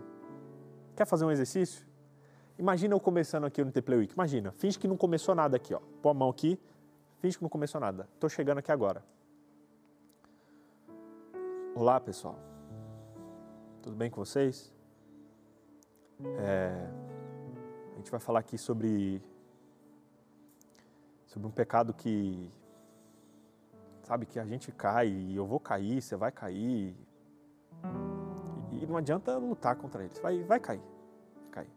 Quer 0.96 1.06
fazer 1.06 1.24
um 1.24 1.30
exercício? 1.30 1.86
Imagina 2.58 2.94
eu 2.94 3.00
começando 3.00 3.44
aqui 3.44 3.64
no 3.64 3.70
Teplay 3.70 4.00
Week. 4.00 4.14
Imagina, 4.14 4.52
finge 4.52 4.78
que 4.78 4.88
não 4.88 4.96
começou 4.96 5.34
nada 5.34 5.56
aqui, 5.56 5.74
ó. 5.74 5.80
Põe 6.02 6.10
a 6.10 6.14
mão 6.14 6.28
aqui, 6.28 6.58
finge 7.18 7.36
que 7.36 7.42
não 7.42 7.48
começou 7.48 7.80
nada. 7.80 8.08
Estou 8.14 8.28
chegando 8.28 8.58
aqui 8.58 8.70
agora. 8.70 9.04
Olá, 11.74 12.00
pessoal. 12.00 12.38
Tudo 13.82 13.96
bem 13.96 14.08
com 14.10 14.24
vocês? 14.24 14.72
É, 16.38 16.88
a 17.92 17.96
gente 17.96 18.10
vai 18.10 18.20
falar 18.20 18.38
aqui 18.38 18.56
sobre 18.56 19.20
sobre 21.34 21.48
um 21.48 21.50
pecado 21.50 21.92
que 21.92 22.48
sabe, 24.04 24.24
que 24.24 24.38
a 24.38 24.44
gente 24.44 24.70
cai 24.70 25.08
e 25.08 25.34
eu 25.34 25.44
vou 25.44 25.58
cair, 25.58 26.00
você 26.00 26.14
vai 26.14 26.30
cair. 26.30 26.96
E 28.70 28.86
não 28.86 28.96
adianta 28.96 29.36
lutar 29.36 29.74
contra 29.74 30.04
ele, 30.04 30.14
vai, 30.22 30.44
vai 30.44 30.60
cair, 30.60 30.82
vai 31.42 31.50
cair. 31.50 31.70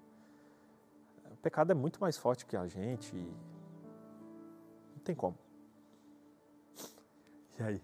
O 1.32 1.38
pecado 1.38 1.72
é 1.72 1.74
muito 1.74 2.00
mais 2.00 2.18
forte 2.18 2.46
que 2.46 2.56
a 2.56 2.68
gente. 2.68 3.16
Não 3.16 5.02
tem 5.04 5.16
como. 5.16 5.38
E 7.60 7.64
aí? 7.64 7.82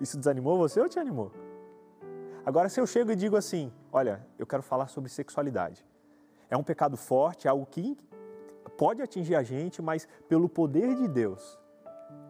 Isso 0.00 0.16
desanimou 0.16 0.56
você 0.56 0.80
ou 0.80 0.88
te 0.88 1.00
animou? 1.00 1.32
Agora, 2.46 2.68
se 2.68 2.80
eu 2.80 2.86
chego 2.86 3.10
e 3.10 3.16
digo 3.16 3.36
assim: 3.36 3.72
olha, 3.90 4.24
eu 4.38 4.46
quero 4.46 4.62
falar 4.62 4.86
sobre 4.86 5.10
sexualidade. 5.10 5.84
É 6.48 6.56
um 6.56 6.62
pecado 6.62 6.96
forte, 6.96 7.48
é 7.48 7.50
algo 7.50 7.66
que 7.66 7.96
pode 8.70 9.02
atingir 9.02 9.34
a 9.34 9.42
gente, 9.42 9.82
mas 9.82 10.06
pelo 10.28 10.48
poder 10.48 10.94
de 10.94 11.08
Deus, 11.08 11.58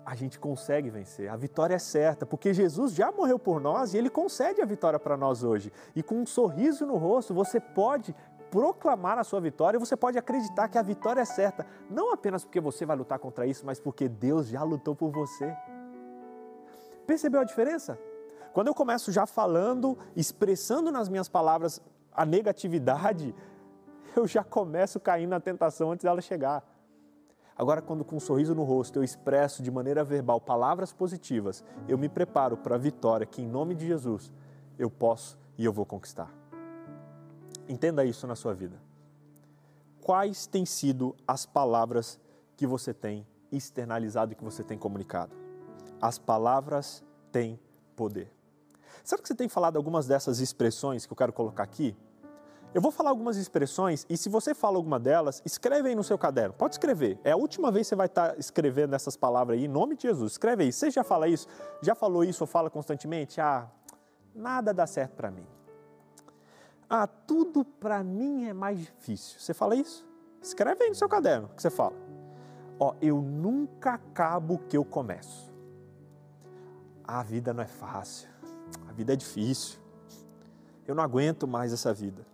a 0.05 0.15
gente 0.15 0.39
consegue 0.39 0.91
vencer. 0.91 1.29
A 1.29 1.37
vitória 1.37 1.75
é 1.75 1.79
certa, 1.79 2.27
porque 2.27 2.53
Jesus 2.53 2.93
já 2.93 3.13
morreu 3.13 3.39
por 3.39 3.61
nós 3.61 3.95
e 3.95 3.99
ele 3.99 4.11
concede 4.11 4.61
a 4.61 4.65
vitória 4.65 4.99
para 4.99 5.17
nós 5.17 5.45
hoje. 5.45 5.73
E 5.95 6.03
com 6.03 6.17
um 6.17 6.27
sorriso 6.27 6.85
no 6.85 6.97
rosto, 6.97 7.33
você 7.33 7.61
pode 7.61 8.15
proclamar 8.51 9.19
a 9.19 9.25
sua 9.25 9.41
vitória 9.41 9.81
você 9.81 9.97
pode 9.97 10.19
acreditar 10.19 10.69
que 10.69 10.77
a 10.77 10.83
vitória 10.83 11.23
é 11.23 11.25
certa, 11.25 11.67
não 11.89 12.13
apenas 12.13 12.45
porque 12.45 12.61
você 12.61 12.85
vai 12.85 12.95
lutar 12.95 13.19
contra 13.19 13.47
isso, 13.47 13.65
mas 13.65 13.81
porque 13.81 14.11
Deus 14.11 14.49
já 14.49 14.63
lutou 14.63 14.95
por 14.95 15.11
você. 15.11 15.57
Percebeu 17.07 17.41
a 17.41 17.45
diferença? 17.45 17.99
Quando 18.53 18.67
eu 18.67 18.75
começo 18.75 19.11
já 19.11 19.25
falando, 19.25 19.97
expressando 20.15 20.93
nas 20.93 21.09
minhas 21.09 21.31
palavras 21.31 21.81
a 22.13 22.27
negatividade, 22.27 23.35
eu 24.17 24.27
já 24.27 24.45
começo 24.45 25.01
caindo 25.01 25.31
na 25.31 25.41
tentação 25.41 25.93
antes 25.93 26.05
dela 26.05 26.21
chegar. 26.21 26.65
Agora, 27.57 27.83
quando 27.83 28.05
com 28.05 28.17
um 28.17 28.21
sorriso 28.21 28.55
no 28.55 28.65
rosto 28.65 28.99
eu 28.99 29.05
expresso 29.05 29.63
de 29.63 29.71
maneira 29.71 30.03
verbal 30.03 30.41
palavras 30.41 30.93
positivas, 30.93 31.63
eu 31.87 31.99
me 31.99 32.09
preparo 32.09 32.57
para 32.57 32.75
a 32.75 32.79
vitória 32.79 33.27
que, 33.27 33.43
em 33.43 33.47
nome 33.47 33.75
de 33.75 33.87
Jesus, 33.87 34.33
eu 34.79 34.91
posso 34.91 35.39
e 35.59 35.65
eu 35.65 35.73
vou 35.73 35.85
conquistar. 35.85 36.33
Entenda 37.69 38.05
isso 38.05 38.27
na 38.27 38.35
sua 38.35 38.55
vida. 38.55 38.81
Quais 40.01 40.47
têm 40.47 40.67
sido 40.67 41.15
as 41.29 41.47
palavras 41.47 42.19
que 42.57 42.67
você 42.67 42.93
tem 42.93 43.27
externalizado 43.53 44.33
e 44.33 44.35
que 44.35 44.43
você 44.43 44.65
tem 44.65 44.77
comunicado? 44.77 45.37
As 46.01 46.19
palavras 46.19 47.05
têm 47.31 47.61
poder. 47.95 48.33
Será 49.05 49.23
que 49.23 49.29
você 49.29 49.35
tem 49.35 49.49
falado 49.49 49.77
algumas 49.77 50.07
dessas 50.07 50.41
expressões 50.41 51.07
que 51.07 51.13
eu 51.13 51.17
quero 51.17 51.33
colocar 51.33 51.63
aqui? 51.63 51.97
Eu 52.75 52.81
vou 52.81 52.91
falar 52.91 53.11
algumas 53.11 53.37
expressões 53.37 54.07
e 54.09 54.17
se 54.17 54.31
você 54.31 54.55
fala 54.55 54.79
alguma 54.79 54.99
delas, 54.99 55.43
escreve 55.45 55.91
aí 55.91 55.95
no 55.95 56.03
seu 56.03 56.17
caderno. 56.17 56.55
Pode 56.55 56.75
escrever. 56.75 57.19
É 57.23 57.33
a 57.33 57.37
última 57.37 57.71
vez 57.71 57.87
que 57.87 57.89
você 57.91 57.97
vai 57.97 58.07
estar 58.07 58.39
escrevendo 58.39 58.95
essas 58.95 59.15
palavras 59.15 59.59
aí, 59.59 59.67
em 59.67 59.69
nome 59.69 59.95
de 59.95 60.05
Jesus. 60.05 60.33
Escreve 60.33 60.65
aí. 60.65 60.73
Você 60.73 60.91
já 60.91 61.05
fala 61.05 61.29
isso? 61.29 61.47
Já 61.83 61.95
falou 61.95 62.25
isso 62.25 62.43
ou 62.43 62.47
fala 62.49 62.71
constantemente? 62.71 63.43
Ah, 63.43 63.69
nada 64.35 64.73
dá 64.73 64.87
certo 64.87 65.13
para 65.13 65.31
mim. 65.31 65.47
Ah, 66.89 67.07
tudo 67.07 67.63
para 67.63 68.03
mim 68.03 68.47
é 68.47 68.55
mais 68.55 68.79
difícil. 68.79 69.39
Você 69.39 69.53
fala 69.53 69.77
isso? 69.77 70.07
Escreve 70.41 70.85
aí 70.85 70.89
no 70.89 70.97
seu 70.97 71.11
caderno 71.11 71.51
o 71.53 71.55
que 71.55 71.61
você 71.61 71.71
fala. 71.71 71.95
Ó, 72.81 72.95
eu 73.03 73.21
nunca 73.21 73.95
acabo 73.95 74.55
o 74.55 74.59
que 74.59 74.79
eu 74.79 74.85
começo. 74.85 75.53
A 77.05 77.23
vida 77.23 77.53
não 77.53 77.63
é 77.63 77.69
fácil. 77.69 78.31
A 78.89 78.93
vida 78.93 79.13
é 79.13 79.17
difícil. 79.17 79.79
Eu 80.87 80.95
não 80.95 81.05
aguento 81.05 81.47
mais 81.47 81.71
essa 81.71 81.93
vida 81.93 82.33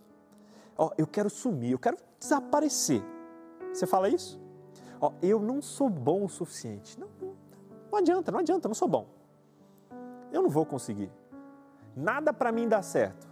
ó, 0.79 0.91
eu 0.97 1.05
quero 1.05 1.29
sumir, 1.29 1.71
eu 1.71 1.77
quero 1.77 1.97
desaparecer. 2.17 3.03
Você 3.73 3.85
fala 3.85 4.07
isso? 4.07 4.39
Ó, 5.01 5.11
eu 5.21 5.39
não 5.39 5.61
sou 5.61 5.89
bom 5.89 6.23
o 6.23 6.29
suficiente. 6.29 6.97
Não, 6.97 7.09
não, 7.21 7.35
não 7.91 7.99
adianta, 7.99 8.31
não 8.31 8.39
adianta, 8.39 8.65
eu 8.65 8.69
não 8.69 8.75
sou 8.75 8.87
bom. 8.87 9.05
Eu 10.31 10.41
não 10.41 10.49
vou 10.49 10.65
conseguir. 10.65 11.11
Nada 11.95 12.31
para 12.31 12.51
mim 12.51 12.67
dá 12.67 12.81
certo. 12.81 13.27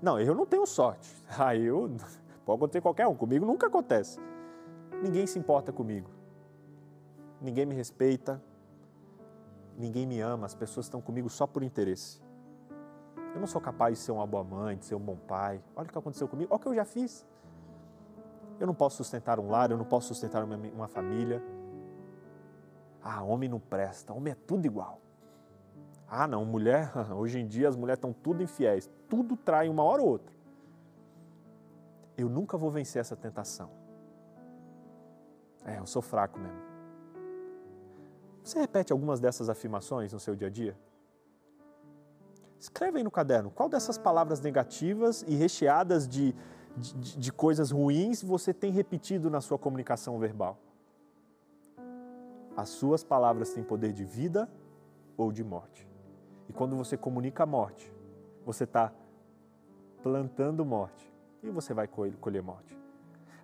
Não, 0.00 0.20
eu 0.20 0.34
não 0.34 0.46
tenho 0.46 0.64
sorte. 0.64 1.12
Ah, 1.38 1.54
eu 1.54 1.90
pode 2.46 2.56
acontecer 2.56 2.80
qualquer 2.80 3.06
um, 3.06 3.14
comigo 3.14 3.44
nunca 3.44 3.66
acontece. 3.66 4.20
Ninguém 5.02 5.26
se 5.26 5.38
importa 5.38 5.72
comigo. 5.72 6.08
Ninguém 7.40 7.66
me 7.66 7.74
respeita. 7.74 8.40
Ninguém 9.76 10.06
me 10.06 10.20
ama, 10.20 10.46
as 10.46 10.54
pessoas 10.54 10.86
estão 10.86 11.00
comigo 11.00 11.28
só 11.28 11.46
por 11.46 11.62
interesse. 11.62 12.20
Eu 13.38 13.40
não 13.40 13.46
sou 13.46 13.60
capaz 13.60 13.96
de 13.96 14.04
ser 14.04 14.10
uma 14.10 14.26
boa 14.26 14.42
mãe, 14.42 14.76
de 14.76 14.84
ser 14.84 14.96
um 14.96 15.00
bom 15.00 15.14
pai. 15.14 15.62
Olha 15.76 15.86
o 15.86 15.92
que 15.92 15.96
aconteceu 15.96 16.26
comigo, 16.26 16.52
olha 16.52 16.58
o 16.58 16.60
que 16.60 16.66
eu 16.66 16.74
já 16.74 16.84
fiz. 16.84 17.24
Eu 18.58 18.66
não 18.66 18.74
posso 18.74 18.96
sustentar 18.96 19.38
um 19.38 19.48
lar, 19.48 19.70
eu 19.70 19.78
não 19.78 19.84
posso 19.84 20.08
sustentar 20.08 20.42
uma, 20.42 20.56
uma 20.56 20.88
família. 20.88 21.40
Ah, 23.00 23.22
homem 23.22 23.48
não 23.48 23.60
presta, 23.60 24.12
homem 24.12 24.32
é 24.32 24.34
tudo 24.34 24.66
igual. 24.66 25.00
Ah, 26.08 26.26
não, 26.26 26.44
mulher, 26.44 26.90
hoje 27.14 27.38
em 27.38 27.46
dia 27.46 27.68
as 27.68 27.76
mulheres 27.76 27.98
estão 27.98 28.12
tudo 28.12 28.42
infiéis, 28.42 28.90
tudo 29.08 29.36
trai 29.36 29.68
uma 29.68 29.84
hora 29.84 30.02
ou 30.02 30.08
outra. 30.08 30.34
Eu 32.16 32.28
nunca 32.28 32.58
vou 32.58 32.72
vencer 32.72 32.98
essa 32.98 33.14
tentação. 33.14 33.70
É, 35.64 35.78
eu 35.78 35.86
sou 35.86 36.02
fraco 36.02 36.40
mesmo. 36.40 36.60
Você 38.42 38.58
repete 38.58 38.92
algumas 38.92 39.20
dessas 39.20 39.48
afirmações 39.48 40.12
no 40.12 40.18
seu 40.18 40.34
dia 40.34 40.48
a 40.48 40.50
dia? 40.50 40.76
Escreve 42.58 42.98
aí 42.98 43.04
no 43.04 43.10
caderno 43.10 43.50
qual 43.50 43.68
dessas 43.68 43.96
palavras 43.96 44.40
negativas 44.40 45.24
e 45.28 45.34
recheadas 45.34 46.08
de, 46.08 46.34
de, 46.76 47.18
de 47.18 47.32
coisas 47.32 47.70
ruins 47.70 48.22
você 48.22 48.52
tem 48.52 48.72
repetido 48.72 49.30
na 49.30 49.40
sua 49.40 49.58
comunicação 49.58 50.18
verbal. 50.18 50.58
As 52.56 52.70
suas 52.70 53.04
palavras 53.04 53.50
têm 53.52 53.62
poder 53.62 53.92
de 53.92 54.04
vida 54.04 54.48
ou 55.16 55.30
de 55.30 55.44
morte. 55.44 55.86
E 56.48 56.52
quando 56.52 56.76
você 56.76 56.96
comunica 56.96 57.44
a 57.44 57.46
morte, 57.46 57.92
você 58.44 58.64
está 58.64 58.92
plantando 60.02 60.64
morte 60.64 61.12
e 61.42 61.50
você 61.50 61.74
vai 61.74 61.86
colher 61.86 62.42
morte. 62.42 62.76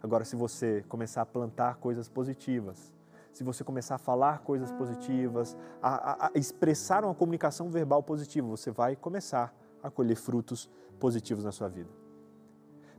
Agora, 0.03 0.25
se 0.25 0.37
você 0.37 0.85
começar 0.89 1.23
a 1.23 1.27
plantar 1.27 1.77
coisas 1.77 2.09
positivas, 2.09 2.94
se 3.35 3.43
você 3.43 3.65
começar 3.65 3.97
a 3.97 3.99
falar 3.99 4.39
coisas 4.39 4.71
positivas, 4.71 5.57
a, 5.83 6.13
a, 6.13 6.27
a 6.29 6.31
expressar 6.37 7.05
uma 7.05 7.15
comunicação 7.15 7.69
verbal 7.69 8.01
positiva, 8.01 8.47
você 8.47 8.71
vai 8.71 8.95
começar 8.95 9.53
a 9.83 9.91
colher 9.91 10.15
frutos 10.15 10.71
positivos 11.01 11.45
na 11.45 11.51
sua 11.51 11.69
vida. 11.69 11.91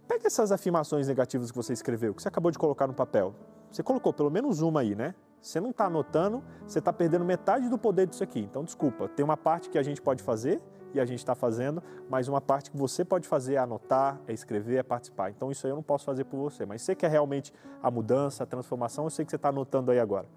Pegue 0.06 0.28
essas 0.28 0.52
afirmações 0.52 1.08
negativas 1.08 1.52
que 1.52 1.58
você 1.58 1.72
escreveu, 1.72 2.14
que 2.14 2.22
você 2.22 2.28
acabou 2.28 2.52
de 2.52 2.60
colocar 2.60 2.86
no 2.86 2.94
papel. 2.94 3.34
Você 3.72 3.82
colocou 3.82 4.12
pelo 4.12 4.30
menos 4.30 4.62
uma 4.62 4.82
aí, 4.82 4.94
né? 4.94 5.16
Você 5.42 5.62
não 5.62 5.70
está 5.70 5.86
anotando, 5.86 6.44
você 6.68 6.80
está 6.80 6.92
perdendo 6.92 7.24
metade 7.24 7.70
do 7.70 7.78
poder 7.78 8.06
disso 8.06 8.24
aqui. 8.24 8.42
Então, 8.42 8.64
desculpa, 8.64 9.08
tem 9.08 9.24
uma 9.24 9.38
parte 9.38 9.70
que 9.70 9.78
a 9.78 9.84
gente 9.84 10.02
pode 10.02 10.22
fazer 10.22 10.62
e 10.96 11.00
a 11.00 11.06
gente 11.06 11.20
está 11.20 11.36
fazendo, 11.36 11.84
mas 12.10 12.28
uma 12.28 12.42
parte 12.42 12.72
que 12.72 12.78
você 12.78 13.04
pode 13.04 13.28
fazer 13.28 13.56
é 13.56 13.58
anotar, 13.58 14.20
é 14.28 14.34
escrever, 14.34 14.78
é 14.78 14.84
participar. 14.84 15.30
Então 15.30 15.52
isso 15.52 15.68
aí 15.68 15.72
eu 15.72 15.76
não 15.76 15.84
posso 15.84 16.06
fazer 16.06 16.24
por 16.24 16.38
você, 16.38 16.66
mas 16.66 16.82
você 16.82 16.96
quer 16.96 17.12
realmente 17.12 17.54
a 17.84 17.92
mudança, 17.92 18.44
a 18.44 18.46
transformação, 18.46 19.04
eu 19.04 19.10
sei 19.10 19.26
que 19.26 19.32
você 19.32 19.36
está 19.36 19.50
anotando 19.50 19.92
aí 19.92 20.00
agora. 20.00 20.28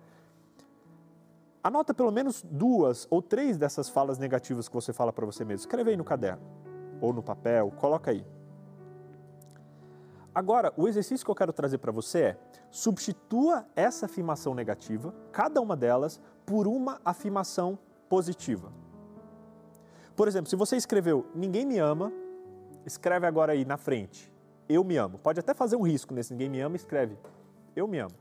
Anota 1.62 1.92
pelo 1.92 2.10
menos 2.10 2.44
duas 2.48 3.06
ou 3.10 3.20
três 3.20 3.56
dessas 3.56 3.88
falas 3.88 4.18
negativas 4.18 4.68
que 4.68 4.74
você 4.74 4.92
fala 4.92 5.12
para 5.12 5.26
você 5.26 5.44
mesmo. 5.44 5.60
Escreve 5.60 5.90
aí 5.90 5.96
no 5.96 6.04
caderno 6.04 6.42
ou 7.00 7.12
no 7.12 7.22
papel, 7.22 7.72
coloca 7.76 8.10
aí. 8.10 8.24
Agora, 10.34 10.72
o 10.76 10.86
exercício 10.86 11.24
que 11.24 11.30
eu 11.30 11.34
quero 11.34 11.52
trazer 11.52 11.78
para 11.78 11.90
você 11.90 12.20
é: 12.20 12.36
substitua 12.70 13.66
essa 13.74 14.06
afirmação 14.06 14.54
negativa, 14.54 15.14
cada 15.32 15.60
uma 15.60 15.76
delas, 15.76 16.20
por 16.46 16.66
uma 16.66 17.00
afirmação 17.04 17.78
positiva. 18.08 18.72
Por 20.18 20.26
exemplo, 20.26 20.50
se 20.50 20.57
você 20.57 20.76
escreveu 20.76 21.26
ninguém 21.33 21.64
me 21.64 21.78
ama, 21.78 22.12
escreve 22.85 23.24
agora 23.24 23.52
aí 23.52 23.64
na 23.64 23.76
frente, 23.76 24.33
eu 24.68 24.83
me 24.83 24.96
amo. 24.96 25.16
Pode 25.16 25.38
até 25.38 25.54
fazer 25.54 25.76
um 25.76 25.83
risco 25.83 26.12
nesse 26.12 26.33
ninguém 26.33 26.48
me 26.48 26.61
ama, 26.61 26.74
escreve 26.74 27.16
eu 27.76 27.87
me 27.87 28.00
amo. 28.00 28.16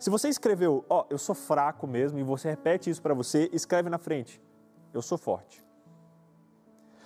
Se 0.00 0.10
você 0.10 0.28
escreveu, 0.28 0.84
ó, 0.88 1.02
oh, 1.02 1.06
eu 1.08 1.16
sou 1.16 1.36
fraco 1.36 1.86
mesmo, 1.86 2.18
e 2.18 2.24
você 2.24 2.50
repete 2.50 2.90
isso 2.90 3.00
para 3.00 3.14
você, 3.14 3.48
escreve 3.52 3.88
na 3.88 3.96
frente, 3.96 4.42
eu 4.92 5.00
sou 5.00 5.16
forte. 5.16 5.64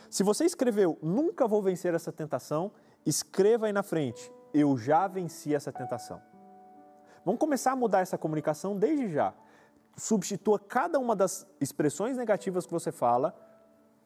Se 0.09 0.23
você 0.23 0.47
escreveu, 0.47 0.99
nunca 1.03 1.47
vou 1.47 1.61
vencer 1.61 1.92
essa 1.92 2.11
tentação, 2.11 2.73
escreva 3.05 3.66
aí 3.66 3.75
na 3.75 3.83
frente, 3.83 4.33
eu 4.55 4.79
já 4.79 5.07
venci 5.07 5.55
essa 5.55 5.71
tentação. 5.71 6.18
Vamos 7.27 7.38
começar 7.38 7.73
a 7.73 7.77
mudar 7.77 8.01
essa 8.01 8.16
comunicação 8.16 8.75
desde 8.75 9.12
já. 9.12 9.35
Substitua 9.99 10.59
cada 10.59 10.99
uma 10.99 11.14
das 11.14 11.47
expressões 11.61 12.16
negativas 12.16 12.64
que 12.64 12.73
você 12.73 12.90
fala 12.90 13.47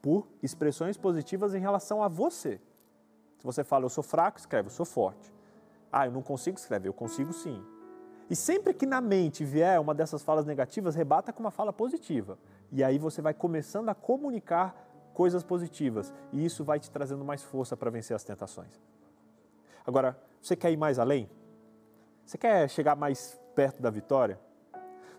por 0.02 0.26
expressões 0.42 0.98
positivas 0.98 1.54
em 1.54 1.60
relação 1.60 2.02
a 2.02 2.08
você. 2.08 2.60
Se 3.38 3.44
você 3.44 3.62
fala, 3.62 3.84
eu 3.84 3.88
sou 3.88 4.02
fraco, 4.02 4.38
escreve, 4.38 4.66
eu 4.66 4.72
sou 4.72 4.84
forte. 4.84 5.32
Ah, 5.90 6.06
eu 6.06 6.12
não 6.12 6.22
consigo, 6.22 6.58
escreve, 6.58 6.88
eu 6.88 6.92
consigo 6.92 7.32
sim. 7.32 7.64
E 8.28 8.34
sempre 8.34 8.74
que 8.74 8.86
na 8.86 9.00
mente 9.00 9.44
vier 9.44 9.80
uma 9.80 9.94
dessas 9.94 10.22
falas 10.22 10.44
negativas, 10.44 10.94
rebata 10.94 11.32
com 11.32 11.40
uma 11.40 11.50
fala 11.50 11.72
positiva. 11.72 12.38
E 12.70 12.82
aí 12.82 12.98
você 12.98 13.22
vai 13.22 13.34
começando 13.34 13.88
a 13.88 13.94
comunicar 13.94 14.74
coisas 15.12 15.44
positivas. 15.44 16.12
E 16.32 16.44
isso 16.44 16.64
vai 16.64 16.80
te 16.80 16.90
trazendo 16.90 17.24
mais 17.24 17.42
força 17.42 17.76
para 17.76 17.90
vencer 17.90 18.16
as 18.16 18.24
tentações. 18.24 18.80
Agora, 19.86 20.18
você 20.40 20.56
quer 20.56 20.72
ir 20.72 20.76
mais 20.76 20.98
além? 20.98 21.28
Você 22.24 22.38
quer 22.38 22.68
chegar 22.68 22.96
mais 22.96 23.38
perto 23.54 23.82
da 23.82 23.90
vitória? 23.90 24.40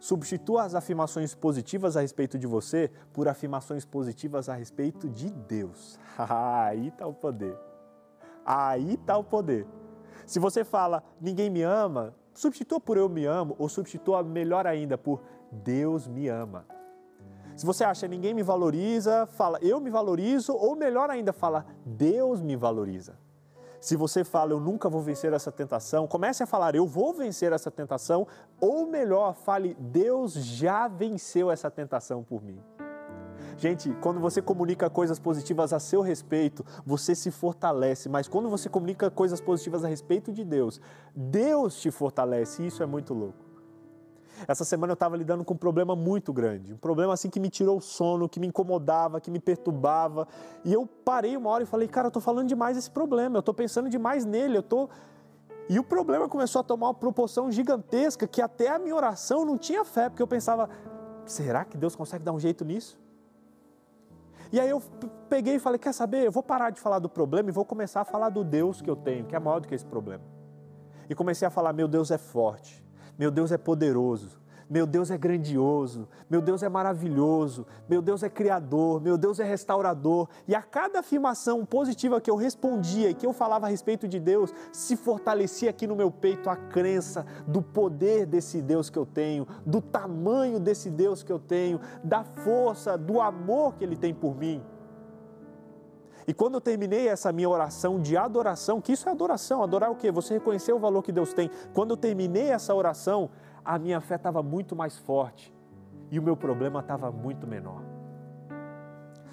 Substitua 0.04 0.64
as 0.64 0.76
afirmações 0.76 1.34
positivas 1.34 1.96
a 1.96 2.02
respeito 2.02 2.38
de 2.38 2.46
você 2.46 2.92
por 3.14 3.26
afirmações 3.26 3.86
positivas 3.86 4.50
a 4.50 4.54
respeito 4.54 5.08
de 5.08 5.30
Deus. 5.30 5.98
Aí 6.20 6.90
está 6.90 7.08
o 7.08 7.14
poder. 7.14 7.58
Aí 8.46 8.96
está 8.96 9.18
o 9.18 9.24
poder. 9.24 9.66
Se 10.26 10.40
você 10.40 10.66
fala, 10.66 11.02
ninguém 11.22 11.50
me 11.50 11.62
ama, 11.62 12.14
substitua 12.34 12.82
por 12.82 12.98
eu 12.98 13.08
me 13.08 13.24
amo, 13.24 13.56
ou 13.58 13.70
substitua 13.70 14.22
melhor 14.24 14.68
ainda 14.68 14.98
por 14.98 15.22
Deus 15.50 16.06
me 16.06 16.28
ama. 16.28 16.66
Se 17.56 17.66
você 17.66 17.86
acha 17.86 18.06
ninguém 18.06 18.34
me 18.34 18.44
valoriza, 18.44 19.26
fala 19.26 19.58
eu 19.62 19.80
me 19.80 19.90
valorizo, 19.90 20.54
ou 20.54 20.76
melhor 20.76 21.10
ainda, 21.10 21.32
fala 21.32 21.66
Deus 21.86 22.42
me 22.42 22.58
valoriza. 22.58 23.18
Se 23.84 23.98
você 23.98 24.24
fala 24.24 24.54
eu 24.54 24.62
nunca 24.62 24.88
vou 24.88 25.02
vencer 25.02 25.34
essa 25.34 25.52
tentação, 25.52 26.08
comece 26.08 26.42
a 26.42 26.48
falar 26.48 26.74
eu 26.74 26.88
vou 26.88 27.14
vencer 27.14 27.52
essa 27.52 27.70
tentação, 27.70 28.26
ou 28.58 28.88
melhor, 28.88 29.36
fale 29.36 29.76
Deus 29.78 30.32
já 30.36 30.88
venceu 30.88 31.52
essa 31.52 31.70
tentação 31.70 32.24
por 32.24 32.42
mim. 32.42 32.62
Gente, 33.58 33.94
quando 34.00 34.22
você 34.22 34.42
comunica 34.42 34.90
coisas 34.90 35.20
positivas 35.20 35.74
a 35.74 35.80
seu 35.80 36.00
respeito, 36.00 36.66
você 36.86 37.14
se 37.14 37.30
fortalece, 37.30 38.08
mas 38.08 38.26
quando 38.26 38.50
você 38.50 38.70
comunica 38.70 39.12
coisas 39.12 39.42
positivas 39.42 39.84
a 39.84 39.90
respeito 39.90 40.32
de 40.32 40.46
Deus, 40.46 40.80
Deus 41.14 41.76
te 41.82 41.92
fortalece, 41.92 42.64
e 42.64 42.68
isso 42.68 42.82
é 42.84 42.86
muito 42.86 43.14
louco. 43.14 43.43
Essa 44.48 44.66
semana 44.66 44.92
eu 44.92 44.96
estava 44.96 45.16
lidando 45.16 45.44
com 45.44 45.54
um 45.54 45.58
problema 45.58 45.96
muito 45.96 46.34
grande, 46.34 46.74
um 46.74 46.78
problema 46.78 47.14
assim 47.14 47.30
que 47.30 47.40
me 47.40 47.50
tirou 47.50 47.78
o 47.78 47.82
sono, 47.82 48.28
que 48.28 48.40
me 48.40 48.48
incomodava, 48.48 49.22
que 49.22 49.32
me 49.32 49.40
perturbava. 49.40 50.28
E 50.64 50.74
eu 50.74 50.86
parei 50.86 51.38
uma 51.38 51.50
hora 51.50 51.64
e 51.64 51.66
falei, 51.66 51.88
cara, 51.88 52.08
eu 52.08 52.10
estou 52.10 52.22
falando 52.22 52.48
demais 52.48 52.76
desse 52.76 52.92
problema, 52.92 53.38
eu 53.38 53.42
estou 53.42 53.54
pensando 53.54 53.90
demais 53.90 54.26
nele, 54.26 54.58
eu 54.58 54.62
estou. 54.62 54.90
E 55.70 55.80
o 55.80 55.84
problema 55.84 56.28
começou 56.28 56.60
a 56.60 56.64
tomar 56.64 56.88
uma 56.88 56.94
proporção 56.94 57.52
gigantesca 57.52 58.28
que 58.28 58.42
até 58.42 58.70
a 58.70 58.78
minha 58.78 58.96
oração 58.96 59.46
não 59.46 59.58
tinha 59.58 59.86
fé, 59.86 60.10
porque 60.10 60.22
eu 60.22 60.28
pensava, 60.28 60.70
será 61.26 61.64
que 61.64 61.78
Deus 61.78 61.96
consegue 61.96 62.24
dar 62.24 62.34
um 62.34 62.40
jeito 62.40 62.66
nisso? 62.66 63.02
E 64.52 64.60
aí 64.60 64.70
eu 64.70 64.80
peguei 65.28 65.56
e 65.56 65.60
falei: 65.60 65.80
quer 65.80 65.94
saber? 65.94 66.28
Eu 66.28 66.32
vou 66.32 66.44
parar 66.44 66.70
de 66.70 66.80
falar 66.80 67.00
do 67.00 67.10
problema 67.10 67.50
e 67.50 67.52
vou 67.52 67.66
começar 67.66 68.02
a 68.02 68.06
falar 68.06 68.30
do 68.30 68.44
Deus 68.44 68.82
que 68.82 68.90
eu 68.90 68.96
tenho, 68.96 69.26
que 69.26 69.36
é 69.36 69.40
maior 69.40 69.60
do 69.60 69.68
que 69.68 69.74
esse 69.74 69.86
problema. 69.86 70.24
E 71.10 71.16
comecei 71.16 71.48
a 71.48 71.52
falar: 71.52 71.74
meu 71.74 71.88
Deus 71.88 72.12
é 72.12 72.20
forte, 72.20 72.83
meu 73.18 73.32
Deus 73.32 73.52
é 73.52 73.58
poderoso, 73.58 74.44
meu 74.70 74.88
Deus 74.88 75.12
é 75.12 75.18
grandioso, 75.18 76.08
meu 76.30 76.42
Deus 76.42 76.64
é 76.64 76.70
maravilhoso, 76.70 77.66
meu 77.88 78.02
Deus 78.02 78.24
é 78.24 78.30
criador, 78.30 79.02
meu 79.02 79.18
Deus 79.18 79.40
é 79.40 79.44
restaurador. 79.44 80.28
E 80.48 80.56
a 80.56 80.62
cada 80.62 81.00
afirmação 81.00 81.66
positiva 81.66 82.20
que 82.20 82.32
eu 82.32 82.36
respondia 82.36 83.10
e 83.10 83.14
que 83.14 83.26
eu 83.26 83.34
falava 83.34 83.68
a 83.68 83.70
respeito 83.70 84.08
de 84.08 84.20
Deus, 84.20 84.54
se 84.72 84.96
fortalecia 84.96 85.70
aqui 85.70 85.86
no 85.86 85.96
meu 85.96 86.10
peito 86.10 86.50
a 86.50 86.56
crença 86.56 87.26
do 87.46 87.62
poder 87.62 88.26
desse 88.26 88.62
Deus 88.62 88.90
que 88.90 88.98
eu 88.98 89.06
tenho, 89.06 89.48
do 89.66 89.80
tamanho 89.80 90.60
desse 90.60 90.90
Deus 90.90 91.22
que 91.22 91.32
eu 91.32 91.40
tenho, 91.40 91.80
da 92.04 92.24
força, 92.24 92.98
do 92.98 93.22
amor 93.22 93.76
que 93.76 93.84
Ele 93.84 93.96
tem 93.96 94.14
por 94.14 94.36
mim. 94.36 94.60
E 96.28 96.34
quando 96.34 96.56
eu 96.56 96.62
terminei 96.62 97.08
essa 97.08 97.32
minha 97.32 97.50
oração 97.50 98.00
de 98.00 98.16
adoração, 98.16 98.80
que 98.80 98.92
isso 98.94 99.08
é 99.10 99.12
adoração, 99.12 99.64
adorar 99.64 99.92
o 99.92 99.96
quê? 99.96 100.12
Você 100.12 100.36
reconhecer 100.36 100.74
o 100.74 100.80
valor 100.80 101.02
que 101.04 101.12
Deus 101.12 101.34
tem. 101.34 101.50
Quando 101.74 101.92
eu 101.92 101.98
terminei 101.98 102.50
essa 102.50 102.74
oração, 102.74 103.30
a 103.64 103.78
minha 103.78 104.00
fé 104.00 104.16
estava 104.16 104.42
muito 104.42 104.76
mais 104.76 104.98
forte 104.98 105.54
e 106.10 106.20
o 106.20 106.24
meu 106.24 106.38
problema 106.38 106.80
estava 106.80 107.12
muito 107.12 107.48
menor. 107.48 107.82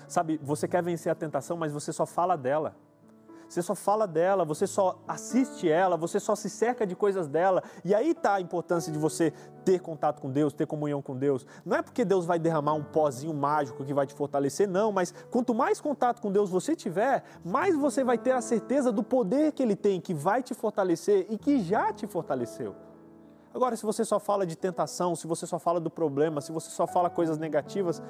Sabe, 0.09 0.41
você 0.43 0.67
quer 0.67 0.83
vencer 0.83 1.13
a 1.13 1.15
tentação, 1.15 1.57
mas 1.57 1.73
você 1.73 1.93
só 1.93 2.05
fala 2.05 2.37
dela. 2.37 2.75
Você 3.51 3.63
só 3.63 3.75
fala 3.75 4.07
dela, 4.07 4.45
você 4.45 4.65
só 4.65 5.03
assiste 5.09 5.69
ela, 5.69 5.97
você 5.97 6.21
só 6.21 6.37
se 6.37 6.49
cerca 6.49 6.87
de 6.87 6.95
coisas 6.95 7.27
dela. 7.27 7.65
E 7.85 7.93
aí 7.93 8.13
está 8.13 8.35
a 8.35 8.41
importância 8.41 8.93
de 8.93 8.99
você 8.99 9.33
ter 9.65 9.81
contato 9.81 10.23
com 10.23 10.31
Deus, 10.31 10.53
ter 10.53 10.69
comunhão 10.69 11.03
com 11.03 11.17
Deus. 11.17 11.45
Não 11.65 11.77
é 11.77 11.83
porque 11.83 12.05
Deus 12.05 12.25
vai 12.25 12.39
derramar 12.39 12.75
um 12.75 12.85
pozinho 12.85 13.35
mágico 13.35 13.85
que 13.85 13.93
vai 13.93 14.07
te 14.07 14.15
fortalecer, 14.15 14.69
não, 14.69 14.93
mas 14.93 15.13
quanto 15.33 15.53
mais 15.53 15.81
contato 15.81 16.23
com 16.23 16.31
Deus 16.31 16.49
você 16.49 16.77
tiver, 16.77 17.25
mais 17.45 17.77
você 17.77 18.05
vai 18.05 18.17
ter 18.17 18.31
a 18.31 18.41
certeza 18.41 18.93
do 18.93 19.03
poder 19.03 19.51
que 19.51 19.65
Ele 19.65 19.75
tem, 19.75 20.01
que 20.01 20.15
vai 20.15 20.45
te 20.45 20.55
fortalecer 20.55 21.27
e 21.29 21.37
que 21.37 21.61
já 21.61 21.93
te 21.93 22.07
fortaleceu. 22.07 22.77
Agora, 23.53 23.75
se 23.75 23.85
você 23.85 24.05
só 24.05 24.21
fala 24.21 24.47
de 24.47 24.57
tentação, 24.57 25.17
se 25.17 25.27
você 25.27 25.45
só 25.45 25.59
fala 25.59 25.81
do 25.81 25.91
problema, 25.91 26.41
se 26.41 26.53
você 26.53 26.71
só 26.71 26.87
fala 26.87 27.11
coisas 27.11 27.37
negativas, 27.37 28.01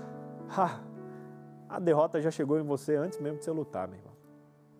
a 1.66 1.80
derrota 1.80 2.20
já 2.20 2.30
chegou 2.30 2.58
em 2.58 2.62
você 2.62 2.94
antes 2.94 3.18
mesmo 3.18 3.38
de 3.38 3.44
você 3.46 3.50
lutar, 3.50 3.88
meu 3.88 3.96
irmão. 3.96 4.09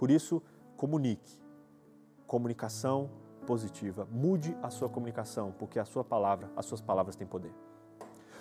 Por 0.01 0.11
isso, 0.11 0.43
comunique. 0.79 1.39
Comunicação 2.27 3.11
positiva. 3.47 4.09
Mude 4.11 4.57
a 4.63 4.71
sua 4.71 4.89
comunicação, 4.89 5.53
porque 5.59 5.79
a 5.79 5.85
sua 5.85 6.03
palavra, 6.03 6.51
as 6.57 6.65
suas 6.65 6.81
palavras 6.81 7.17
têm 7.17 7.27
poder. 7.27 7.53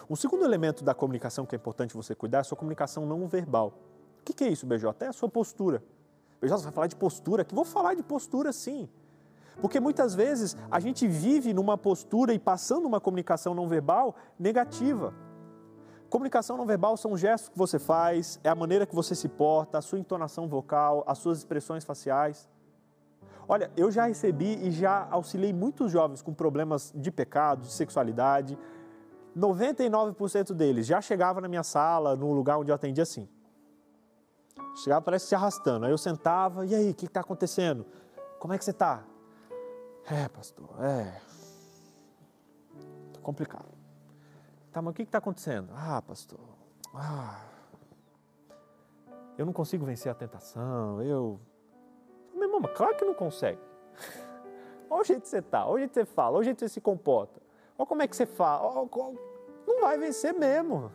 Um 0.09 0.15
segundo 0.15 0.45
elemento 0.45 0.85
da 0.85 0.93
comunicação 0.93 1.45
que 1.45 1.53
é 1.53 1.57
importante 1.57 1.93
você 1.93 2.15
cuidar 2.15 2.37
é 2.37 2.41
a 2.41 2.43
sua 2.45 2.57
comunicação 2.57 3.05
não 3.05 3.27
verbal. 3.27 3.73
O 4.21 4.23
que 4.23 4.41
é 4.41 4.47
isso, 4.47 4.65
BJ? 4.65 5.05
É 5.05 5.09
a 5.09 5.11
sua 5.11 5.27
postura. 5.27 5.83
BJ, 6.39 6.59
você 6.59 6.63
vai 6.63 6.71
falar 6.71 6.87
de 6.87 6.95
postura? 6.95 7.43
Que 7.43 7.53
vou 7.53 7.65
falar 7.65 7.93
de 7.93 8.03
postura 8.03 8.53
sim. 8.53 8.87
Porque 9.59 9.81
muitas 9.81 10.15
vezes 10.15 10.55
a 10.71 10.79
gente 10.79 11.09
vive 11.09 11.53
numa 11.53 11.77
postura 11.77 12.33
e 12.33 12.39
passando 12.39 12.85
uma 12.85 13.01
comunicação 13.01 13.53
não 13.53 13.67
verbal 13.67 14.15
negativa. 14.39 15.13
Comunicação 16.09 16.57
não 16.57 16.65
verbal 16.65 16.97
são 16.97 17.15
gestos 17.15 17.49
que 17.49 17.57
você 17.57 17.77
faz, 17.77 18.39
é 18.43 18.49
a 18.49 18.55
maneira 18.55 18.85
que 18.85 18.95
você 18.95 19.13
se 19.13 19.29
porta, 19.29 19.77
a 19.77 19.81
sua 19.81 19.99
entonação 19.99 20.47
vocal, 20.47 21.03
as 21.05 21.19
suas 21.19 21.37
expressões 21.37 21.83
faciais. 21.83 22.49
Olha, 23.47 23.71
eu 23.77 23.91
já 23.91 24.05
recebi 24.05 24.55
e 24.67 24.71
já 24.71 25.07
auxiliei 25.11 25.53
muitos 25.53 25.91
jovens 25.91 26.21
com 26.21 26.33
problemas 26.33 26.91
de 26.95 27.11
pecado, 27.11 27.61
de 27.61 27.71
sexualidade. 27.71 28.57
99% 29.37 30.53
deles 30.53 30.85
já 30.85 30.99
chegava 30.99 31.39
na 31.41 31.47
minha 31.47 31.63
sala, 31.63 32.15
no 32.15 32.31
lugar 32.33 32.57
onde 32.57 32.71
eu 32.71 32.75
atendia 32.75 33.03
assim. 33.03 33.27
Chegava, 34.83 35.01
parece 35.01 35.27
se 35.27 35.35
arrastando. 35.35 35.85
Aí 35.85 35.91
eu 35.91 35.97
sentava, 35.97 36.65
e 36.65 36.73
aí, 36.73 36.91
o 36.91 36.93
que 36.93 37.05
está 37.05 37.21
acontecendo? 37.21 37.85
Como 38.39 38.53
é 38.53 38.57
que 38.57 38.65
você 38.65 38.71
está? 38.71 39.03
É, 40.09 40.27
pastor, 40.27 40.69
é. 40.83 41.21
Tá 43.13 43.19
complicado. 43.21 43.78
Tá, 44.71 44.81
mas 44.81 44.91
o 44.91 44.95
que 44.95 45.01
está 45.03 45.17
acontecendo? 45.17 45.69
Ah, 45.73 46.01
pastor, 46.01 46.39
ah, 46.93 47.41
eu 49.37 49.45
não 49.45 49.53
consigo 49.53 49.85
vencer 49.85 50.11
a 50.11 50.15
tentação, 50.15 51.01
eu. 51.01 51.39
Meu 52.33 52.43
irmão, 52.43 52.61
claro 52.75 52.95
que 52.97 53.05
não 53.05 53.13
consegue. 53.13 53.59
Olha 54.89 55.01
o 55.01 55.03
jeito 55.03 55.21
que 55.21 55.29
você 55.29 55.37
está, 55.37 55.65
olha 55.65 55.75
o 55.75 55.77
jeito 55.77 55.91
que 55.91 55.99
você 55.99 56.05
fala, 56.05 56.31
olha 56.31 56.41
o 56.41 56.43
jeito 56.43 56.57
que 56.57 56.67
você 56.67 56.73
se 56.73 56.81
comporta. 56.81 57.39
Olha 57.77 57.85
como 57.85 58.01
é 58.01 58.07
que 58.07 58.15
você 58.15 58.25
fala. 58.25 58.89
Não 59.67 59.81
vai 59.81 59.99
vencer 59.99 60.33
mesmo. 60.33 60.91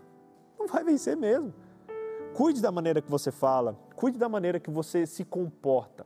Não 0.59 0.67
vai 0.67 0.83
vencer 0.83 1.17
mesmo. 1.17 1.55
Cuide 2.35 2.61
da 2.61 2.73
maneira 2.73 3.01
que 3.01 3.09
você 3.09 3.31
fala, 3.31 3.79
cuide 3.95 4.19
da 4.19 4.29
maneira 4.29 4.59
que 4.59 4.69
você 4.69 5.07
se 5.07 5.25
comporta. 5.25 6.05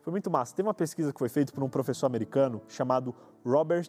Foi 0.00 0.10
muito 0.10 0.28
massa. 0.28 0.54
Tem 0.54 0.64
uma 0.64 0.74
pesquisa 0.74 1.12
que 1.12 1.18
foi 1.18 1.28
feita 1.28 1.52
por 1.52 1.62
um 1.62 1.68
professor 1.68 2.06
americano 2.06 2.60
chamado 2.66 3.14
Robert 3.44 3.88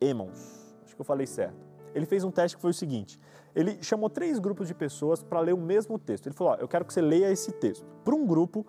Emmons. 0.00 0.74
Acho 0.84 0.96
que 0.96 1.00
eu 1.00 1.04
falei 1.04 1.26
certo. 1.28 1.65
Ele 1.96 2.04
fez 2.04 2.22
um 2.24 2.30
teste 2.30 2.56
que 2.56 2.60
foi 2.60 2.72
o 2.72 2.74
seguinte: 2.74 3.18
ele 3.54 3.82
chamou 3.82 4.10
três 4.10 4.38
grupos 4.38 4.68
de 4.68 4.74
pessoas 4.74 5.22
para 5.22 5.40
ler 5.40 5.54
o 5.54 5.58
mesmo 5.58 5.98
texto. 5.98 6.26
Ele 6.26 6.34
falou: 6.34 6.52
ó, 6.52 6.56
eu 6.56 6.68
quero 6.68 6.84
que 6.84 6.92
você 6.92 7.00
leia 7.00 7.30
esse 7.32 7.50
texto. 7.52 7.86
Para 8.04 8.14
um 8.14 8.26
grupo, 8.26 8.66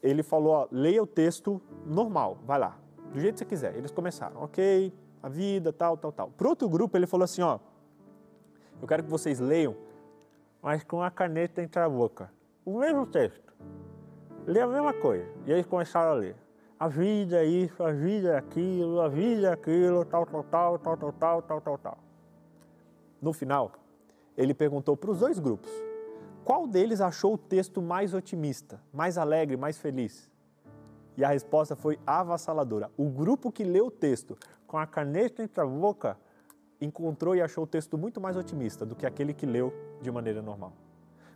ele 0.00 0.22
falou: 0.22 0.52
ó, 0.52 0.68
leia 0.70 1.02
o 1.02 1.06
texto 1.06 1.60
normal, 1.84 2.38
vai 2.46 2.56
lá, 2.56 2.78
do 3.12 3.18
jeito 3.18 3.34
que 3.34 3.38
você 3.40 3.44
quiser. 3.44 3.76
Eles 3.76 3.90
começaram, 3.90 4.40
ok, 4.40 4.94
a 5.20 5.28
vida, 5.28 5.72
tal, 5.72 5.96
tal, 5.96 6.12
tal. 6.12 6.30
Para 6.30 6.48
outro 6.48 6.68
grupo, 6.68 6.96
ele 6.96 7.08
falou 7.08 7.24
assim: 7.24 7.42
ó, 7.42 7.58
eu 8.80 8.86
quero 8.86 9.02
que 9.02 9.10
vocês 9.10 9.40
leiam, 9.40 9.74
mas 10.62 10.84
com 10.84 11.02
a 11.02 11.10
caneta 11.10 11.60
entre 11.60 11.82
a 11.82 11.88
boca. 11.88 12.30
O 12.64 12.78
mesmo 12.78 13.06
texto 13.06 13.52
lê 14.46 14.60
a 14.60 14.68
mesma 14.68 14.92
coisa. 14.92 15.28
E 15.46 15.50
eles 15.50 15.66
começaram 15.66 16.12
a 16.12 16.14
ler. 16.14 16.36
A 16.78 16.86
vida 16.86 17.42
é 17.42 17.44
isso, 17.44 17.82
a 17.82 17.90
vida 17.90 18.34
é 18.34 18.36
aquilo, 18.38 19.00
a 19.00 19.08
vida 19.08 19.48
é 19.48 19.52
aquilo, 19.52 20.04
tal, 20.04 20.24
tal, 20.24 20.44
tal, 20.44 20.78
tal, 20.78 20.96
tal, 20.96 21.42
tal, 21.42 21.60
tal, 21.60 21.78
tal. 21.78 22.07
No 23.20 23.32
final, 23.32 23.72
ele 24.36 24.54
perguntou 24.54 24.96
para 24.96 25.10
os 25.10 25.18
dois 25.18 25.38
grupos: 25.38 25.70
qual 26.44 26.66
deles 26.66 27.00
achou 27.00 27.34
o 27.34 27.38
texto 27.38 27.82
mais 27.82 28.14
otimista, 28.14 28.80
mais 28.92 29.18
alegre, 29.18 29.56
mais 29.56 29.76
feliz? 29.78 30.30
E 31.16 31.24
a 31.24 31.28
resposta 31.28 31.74
foi 31.74 31.98
avassaladora. 32.06 32.90
O 32.96 33.10
grupo 33.10 33.50
que 33.50 33.64
leu 33.64 33.86
o 33.86 33.90
texto 33.90 34.38
com 34.66 34.78
a 34.78 34.86
caneta 34.86 35.42
entre 35.42 35.60
a 35.60 35.66
boca 35.66 36.16
encontrou 36.80 37.34
e 37.34 37.42
achou 37.42 37.64
o 37.64 37.66
texto 37.66 37.98
muito 37.98 38.20
mais 38.20 38.36
otimista 38.36 38.86
do 38.86 38.94
que 38.94 39.04
aquele 39.04 39.34
que 39.34 39.44
leu 39.44 39.72
de 40.00 40.10
maneira 40.12 40.40
normal. 40.40 40.72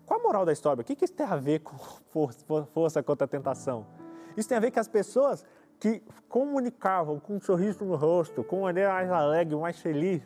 Qual 0.06 0.20
a 0.20 0.22
moral 0.22 0.44
da 0.44 0.52
história? 0.52 0.82
O 0.82 0.84
que 0.84 1.04
isso 1.04 1.12
tem 1.12 1.26
a 1.26 1.36
ver 1.36 1.60
com 1.60 1.76
força 2.72 3.02
contra 3.02 3.24
a 3.24 3.28
tentação? 3.28 3.86
Isso 4.36 4.48
tem 4.48 4.56
a 4.56 4.60
ver 4.60 4.70
que 4.70 4.78
as 4.78 4.88
pessoas 4.88 5.44
que 5.80 6.00
comunicavam 6.28 7.18
com 7.18 7.36
um 7.36 7.40
sorriso 7.40 7.84
no 7.84 7.96
rosto, 7.96 8.44
com 8.44 8.58
uma 8.58 8.66
maneira 8.66 8.92
mais 8.92 9.10
alegre, 9.10 9.56
mais 9.56 9.80
feliz, 9.80 10.22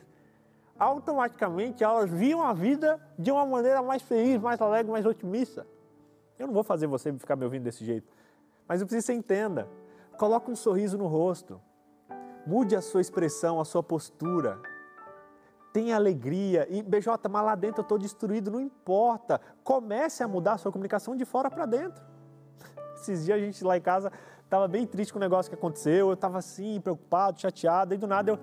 automaticamente 0.78 1.82
elas 1.82 2.10
viam 2.10 2.42
a 2.42 2.52
vida 2.52 3.00
de 3.18 3.30
uma 3.30 3.44
maneira 3.46 3.82
mais 3.82 4.02
feliz, 4.02 4.40
mais 4.40 4.60
alegre, 4.60 4.92
mais 4.92 5.06
otimista. 5.06 5.66
Eu 6.38 6.46
não 6.46 6.54
vou 6.54 6.62
fazer 6.62 6.86
você 6.86 7.12
ficar 7.14 7.36
me 7.36 7.44
ouvindo 7.44 7.64
desse 7.64 7.84
jeito, 7.84 8.06
mas 8.68 8.80
eu 8.80 8.86
preciso 8.86 9.06
que 9.06 9.12
você 9.12 9.18
entenda. 9.18 9.68
Coloque 10.18 10.50
um 10.50 10.56
sorriso 10.56 10.96
no 10.96 11.06
rosto. 11.06 11.60
Mude 12.46 12.76
a 12.76 12.80
sua 12.80 13.00
expressão, 13.00 13.60
a 13.60 13.64
sua 13.64 13.82
postura 13.82 14.60
tenha 15.76 15.94
alegria. 15.94 16.66
E 16.70 16.82
BJ, 16.82 17.28
mas 17.28 17.44
lá 17.44 17.54
dentro 17.54 17.80
eu 17.80 17.82
estou 17.82 17.98
destruído, 17.98 18.50
não 18.50 18.60
importa. 18.60 19.38
Comece 19.62 20.22
a 20.22 20.28
mudar 20.28 20.54
a 20.54 20.58
sua 20.58 20.72
comunicação 20.72 21.14
de 21.14 21.26
fora 21.26 21.50
para 21.50 21.66
dentro. 21.66 22.02
Esses 22.96 23.26
dias 23.26 23.36
a 23.36 23.44
gente 23.44 23.62
lá 23.62 23.76
em 23.76 23.80
casa 23.82 24.10
estava 24.42 24.66
bem 24.66 24.86
triste 24.86 25.12
com 25.12 25.18
o 25.18 25.20
negócio 25.20 25.50
que 25.50 25.54
aconteceu, 25.54 26.08
eu 26.08 26.14
estava 26.14 26.38
assim, 26.38 26.80
preocupado, 26.80 27.38
chateado, 27.38 27.92
e 27.92 27.98
do 27.98 28.06
nada 28.06 28.30
eu 28.30 28.38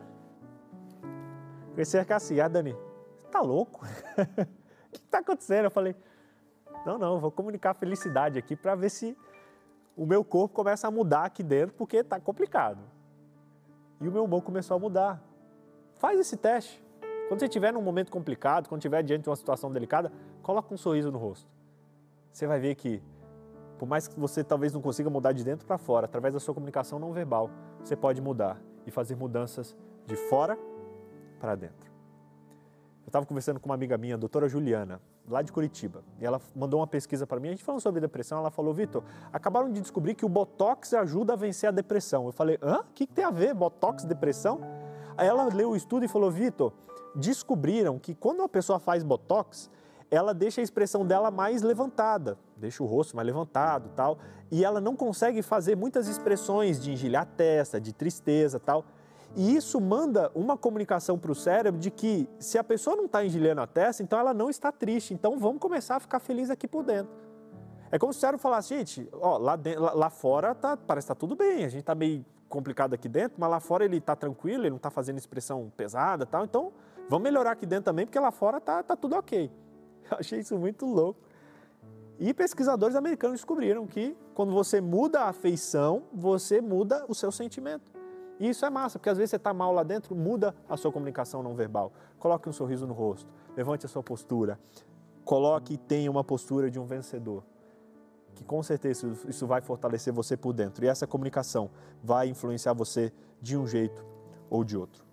comecei 1.74 2.00
a 2.00 2.16
assim, 2.16 2.40
ah 2.40 2.48
Dani, 2.48 2.72
você 2.72 3.32
tá 3.32 3.42
louco? 3.42 3.84
o 3.84 4.46
que 4.94 5.00
está 5.00 5.20
acontecendo? 5.20 5.66
Eu 5.66 5.72
falei, 5.72 5.96
não, 6.86 6.98
não, 6.98 7.20
vou 7.20 7.32
comunicar 7.32 7.72
a 7.72 7.74
felicidade 7.74 8.38
aqui 8.38 8.56
para 8.56 8.76
ver 8.76 8.90
se 8.90 9.18
o 9.98 10.06
meu 10.06 10.24
corpo 10.24 10.54
começa 10.54 10.88
a 10.88 10.92
mudar 10.92 11.26
aqui 11.26 11.42
dentro, 11.42 11.76
porque 11.76 11.98
está 11.98 12.20
complicado. 12.20 12.80
E 14.00 14.08
o 14.08 14.12
meu 14.12 14.24
humor 14.24 14.44
começou 14.44 14.76
a 14.78 14.80
mudar. 14.80 15.22
Faz 15.96 16.20
esse 16.20 16.38
teste. 16.38 16.84
Quando 17.28 17.40
você 17.40 17.46
estiver 17.46 17.74
num 17.74 17.82
momento 17.82 18.12
complicado, 18.12 18.68
quando 18.68 18.80
estiver 18.80 19.02
diante 19.02 19.24
de 19.24 19.30
uma 19.30 19.36
situação 19.36 19.72
delicada, 19.72 20.12
coloca 20.44 20.74
um 20.74 20.78
sorriso 20.78 21.12
no 21.12 21.18
rosto. 21.18 21.50
Você 22.32 22.46
vai 22.46 22.60
ver 22.60 22.76
que, 22.76 23.02
por 23.80 23.88
mais 23.88 24.08
que 24.08 24.20
você 24.20 24.44
talvez 24.44 24.74
não 24.74 24.82
consiga 24.82 25.10
mudar 25.10 25.32
de 25.32 25.44
dentro 25.44 25.66
para 25.66 25.78
fora, 25.78 26.06
através 26.06 26.34
da 26.34 26.40
sua 26.40 26.54
comunicação 26.54 27.00
não 27.00 27.14
verbal, 27.14 27.50
você 27.84 27.96
pode 27.96 28.22
mudar 28.22 28.62
e 28.86 28.92
fazer 28.92 29.16
mudanças 29.16 29.76
de 30.06 30.16
fora 30.16 30.58
para 31.44 31.56
dentro. 31.56 31.92
Eu 33.02 33.08
estava 33.08 33.26
conversando 33.26 33.60
com 33.60 33.68
uma 33.68 33.76
amiga 33.76 33.98
minha, 33.98 34.16
a 34.16 34.18
doutora 34.18 34.48
Juliana, 34.48 35.02
lá 35.28 35.42
de 35.42 35.52
Curitiba, 35.52 36.02
e 36.22 36.26
ela 36.26 36.40
mandou 36.56 36.80
uma 36.80 36.88
pesquisa 36.88 37.28
para 37.28 37.38
mim. 37.38 37.50
A 37.50 37.52
gente 37.52 37.66
falando 37.66 37.82
sobre 37.82 38.00
depressão, 38.00 38.38
ela 38.38 38.50
falou: 38.50 38.74
Vitor, 38.74 39.04
acabaram 39.34 39.70
de 39.70 39.82
descobrir 39.82 40.16
que 40.16 40.26
o 40.26 40.30
botox 40.30 40.94
ajuda 40.94 41.34
a 41.34 41.36
vencer 41.36 41.68
a 41.68 41.72
depressão. 41.74 42.28
Eu 42.28 42.32
falei: 42.32 42.58
hã? 42.62 42.80
O 42.80 42.94
que, 42.96 43.06
que 43.06 43.14
tem 43.14 43.26
a 43.26 43.30
ver 43.30 43.54
botox 43.54 44.06
depressão? 44.06 44.62
Aí 45.18 45.28
ela 45.28 45.54
leu 45.54 45.72
o 45.72 45.76
estudo 45.76 46.06
e 46.06 46.08
falou: 46.08 46.32
Vitor, 46.32 46.72
descobriram 47.14 48.00
que 48.00 48.16
quando 48.16 48.40
uma 48.40 48.48
pessoa 48.48 48.80
faz 48.80 49.04
botox, 49.04 49.70
ela 50.10 50.34
deixa 50.34 50.62
a 50.62 50.64
expressão 50.64 51.06
dela 51.06 51.30
mais 51.30 51.62
levantada, 51.62 52.38
deixa 52.56 52.82
o 52.82 52.86
rosto 52.86 53.18
mais 53.18 53.26
levantado, 53.26 53.90
tal, 53.98 54.18
e 54.50 54.64
ela 54.64 54.80
não 54.80 54.96
consegue 54.96 55.42
fazer 55.42 55.76
muitas 55.76 56.08
expressões 56.08 56.82
de 56.82 56.94
engelhar 56.94 57.24
a 57.24 57.26
testa, 57.26 57.82
de 57.82 57.92
tristeza, 57.92 58.62
tal. 58.62 58.86
E 59.36 59.56
isso 59.56 59.82
manda 59.82 60.32
uma 60.36 60.58
comunicação 60.58 61.18
para 61.18 61.32
o 61.32 61.36
cérebro 61.36 61.80
de 61.80 61.90
que 61.90 62.30
se 62.40 62.58
a 62.58 62.64
pessoa 62.64 62.96
não 62.96 63.06
está 63.06 63.26
engelhando 63.26 63.62
a 63.62 63.68
testa, 63.68 64.04
então 64.04 64.20
ela 64.20 64.34
não 64.34 64.50
está 64.50 64.72
triste. 64.72 65.14
Então 65.14 65.38
vamos 65.38 65.60
começar 65.60 65.96
a 65.96 66.00
ficar 66.00 66.20
feliz 66.20 66.50
aqui 66.50 66.68
por 66.68 66.84
dentro. 66.84 67.12
É 67.92 67.98
como 67.98 68.14
se 68.14 68.18
o 68.18 68.22
cérebro 68.22 68.42
falasse, 68.42 68.70
gente, 68.70 69.10
ó, 69.14 69.38
lá, 69.38 69.58
lá, 69.94 70.10
fora 70.10 70.54
tá, 70.54 70.76
parece 70.78 71.08
que 71.08 71.14
está 71.14 71.20
tudo 71.20 71.36
bem, 71.36 71.64
a 71.64 71.70
gente 71.70 71.82
está 71.82 71.94
meio 71.94 72.26
complicado 72.50 72.94
aqui 72.94 73.08
dentro, 73.08 73.36
mas 73.40 73.50
lá 73.50 73.60
fora 73.60 73.86
ele 73.86 73.98
está 73.98 74.16
tranquilo, 74.16 74.64
ele 74.64 74.72
não 74.72 74.78
está 74.78 74.90
fazendo 74.90 75.18
expressão 75.18 75.72
pesada, 75.76 76.26
tal. 76.26 76.44
Então 76.44 76.72
Vamos 77.10 77.24
melhorar 77.24 77.52
aqui 77.52 77.66
dentro 77.66 77.86
também, 77.86 78.06
porque 78.06 78.20
lá 78.20 78.32
fora 78.32 78.60
tá, 78.60 78.82
tá 78.82 78.96
tudo 78.96 79.16
ok. 79.16 79.52
Eu 80.10 80.18
achei 80.18 80.40
isso 80.40 80.58
muito 80.58 80.86
louco. 80.86 81.20
E 82.20 82.34
pesquisadores 82.34 82.96
americanos 82.96 83.40
descobriram 83.40 83.86
que 83.86 84.16
quando 84.34 84.54
você 84.54 84.80
muda 84.80 85.22
a 85.22 85.30
afeição, 85.30 86.04
você 86.14 86.62
muda 86.62 87.06
o 87.08 87.16
seu 87.16 87.32
sentimento. 87.32 87.93
E 88.40 88.50
isso 88.50 88.66
é 88.66 88.70
massa, 88.70 88.98
porque 88.98 89.10
às 89.10 89.18
vezes 89.18 89.32
você 89.32 89.36
está 89.36 89.54
mal 89.54 89.72
lá 89.72 89.84
dentro, 89.84 90.16
muda 90.16 90.56
a 90.68 90.76
sua 90.76 90.92
comunicação 90.92 91.44
não 91.44 91.56
verbal. 91.56 91.92
Coloque 92.18 92.50
um 92.50 92.54
sorriso 92.54 92.88
no 92.88 92.94
rosto, 92.94 93.32
levante 93.56 93.86
a 93.86 93.90
sua 93.90 94.02
postura, 94.02 94.60
coloque 95.24 95.76
e 95.76 95.78
tenha 95.78 96.10
uma 96.10 96.24
postura 96.24 96.70
de 96.70 96.80
um 96.80 96.86
vencedor. 96.86 97.44
Que 98.34 98.44
com 98.44 98.64
certeza 98.64 99.16
isso 99.28 99.46
vai 99.46 99.62
fortalecer 99.62 100.12
você 100.12 100.36
por 100.36 100.54
dentro. 100.54 100.84
E 100.84 100.88
essa 100.88 101.06
comunicação 101.06 101.70
vai 102.04 102.28
influenciar 102.28 102.74
você 102.74 103.14
de 103.40 103.56
um 103.56 103.68
jeito 103.68 104.04
ou 104.50 104.64
de 104.64 104.76
outro. 104.76 105.06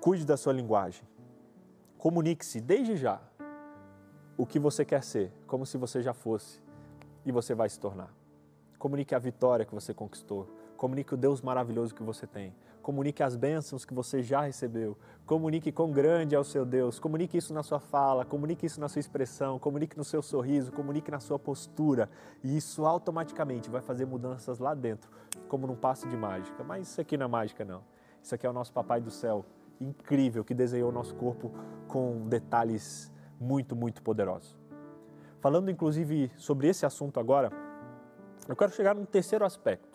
Cuide 0.00 0.24
da 0.24 0.36
sua 0.36 0.52
linguagem. 0.52 1.04
Comunique-se 1.96 2.60
desde 2.60 2.96
já 2.96 3.20
o 4.36 4.46
que 4.46 4.58
você 4.58 4.84
quer 4.84 5.04
ser, 5.04 5.32
como 5.46 5.66
se 5.66 5.76
você 5.76 6.02
já 6.02 6.14
fosse, 6.14 6.62
e 7.24 7.30
você 7.30 7.54
vai 7.54 7.68
se 7.68 7.78
tornar. 7.78 8.12
Comunique 8.78 9.14
a 9.14 9.18
vitória 9.18 9.66
que 9.66 9.74
você 9.74 9.92
conquistou. 9.92 10.48
Comunique 10.80 11.12
o 11.12 11.16
Deus 11.18 11.42
maravilhoso 11.42 11.94
que 11.94 12.02
você 12.02 12.26
tem. 12.26 12.54
Comunique 12.80 13.22
as 13.22 13.36
bênçãos 13.36 13.84
que 13.84 13.92
você 13.92 14.22
já 14.22 14.40
recebeu. 14.40 14.96
Comunique 15.26 15.70
quão 15.70 15.92
grande 15.92 16.34
é 16.34 16.38
o 16.38 16.42
seu 16.42 16.64
Deus. 16.64 16.98
Comunique 16.98 17.36
isso 17.36 17.52
na 17.52 17.62
sua 17.62 17.78
fala, 17.78 18.24
comunique 18.24 18.64
isso 18.64 18.80
na 18.80 18.88
sua 18.88 18.98
expressão, 18.98 19.58
comunique 19.58 19.94
no 19.98 20.04
seu 20.04 20.22
sorriso, 20.22 20.72
comunique 20.72 21.10
na 21.10 21.20
sua 21.20 21.38
postura. 21.38 22.08
E 22.42 22.56
isso 22.56 22.86
automaticamente 22.86 23.68
vai 23.68 23.82
fazer 23.82 24.06
mudanças 24.06 24.58
lá 24.58 24.72
dentro, 24.72 25.10
como 25.48 25.66
num 25.66 25.76
passo 25.76 26.08
de 26.08 26.16
mágica. 26.16 26.64
Mas 26.64 26.88
isso 26.88 26.98
aqui 26.98 27.18
não 27.18 27.26
é 27.26 27.28
mágica, 27.28 27.62
não. 27.62 27.82
Isso 28.22 28.34
aqui 28.34 28.46
é 28.46 28.48
o 28.48 28.54
nosso 28.54 28.72
Papai 28.72 29.02
do 29.02 29.10
Céu 29.10 29.44
incrível 29.78 30.42
que 30.42 30.54
desenhou 30.54 30.88
o 30.88 30.92
nosso 30.92 31.14
corpo 31.14 31.52
com 31.88 32.26
detalhes 32.26 33.12
muito, 33.38 33.76
muito 33.76 34.02
poderosos. 34.02 34.58
Falando 35.40 35.70
inclusive 35.70 36.32
sobre 36.38 36.68
esse 36.68 36.86
assunto 36.86 37.20
agora, 37.20 37.52
eu 38.48 38.56
quero 38.56 38.72
chegar 38.72 38.94
num 38.94 39.04
terceiro 39.04 39.44
aspecto. 39.44 39.89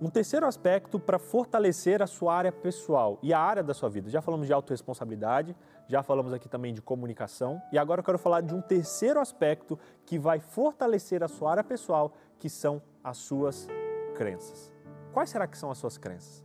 Um 0.00 0.08
terceiro 0.08 0.46
aspecto 0.46 1.00
para 1.00 1.18
fortalecer 1.18 2.00
a 2.00 2.06
sua 2.06 2.32
área 2.32 2.52
pessoal 2.52 3.18
e 3.20 3.34
a 3.34 3.40
área 3.40 3.64
da 3.64 3.74
sua 3.74 3.88
vida. 3.88 4.08
Já 4.08 4.22
falamos 4.22 4.46
de 4.46 4.52
autorresponsabilidade, 4.52 5.56
já 5.88 6.04
falamos 6.04 6.32
aqui 6.32 6.48
também 6.48 6.72
de 6.72 6.80
comunicação 6.80 7.60
e 7.72 7.78
agora 7.78 8.00
eu 8.00 8.04
quero 8.04 8.18
falar 8.18 8.40
de 8.42 8.54
um 8.54 8.60
terceiro 8.60 9.18
aspecto 9.18 9.76
que 10.06 10.16
vai 10.16 10.38
fortalecer 10.38 11.24
a 11.24 11.28
sua 11.28 11.50
área 11.50 11.64
pessoal, 11.64 12.12
que 12.38 12.48
são 12.48 12.80
as 13.02 13.16
suas 13.16 13.66
crenças. 14.14 14.72
Quais 15.12 15.30
será 15.30 15.48
que 15.48 15.58
são 15.58 15.68
as 15.68 15.78
suas 15.78 15.98
crenças? 15.98 16.44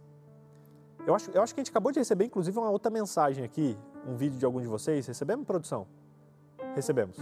Eu 1.06 1.14
acho, 1.14 1.30
eu 1.30 1.44
acho 1.44 1.54
que 1.54 1.62
a 1.62 1.64
gente 1.64 1.70
acabou 1.70 1.92
de 1.92 2.00
receber, 2.00 2.26
inclusive, 2.26 2.58
uma 2.58 2.72
outra 2.72 2.90
mensagem 2.90 3.44
aqui, 3.44 3.78
um 4.08 4.16
vídeo 4.16 4.40
de 4.40 4.46
algum 4.46 4.62
de 4.62 4.68
vocês. 4.68 5.06
Recebemos, 5.06 5.46
produção? 5.46 5.86
Recebemos. 6.74 7.18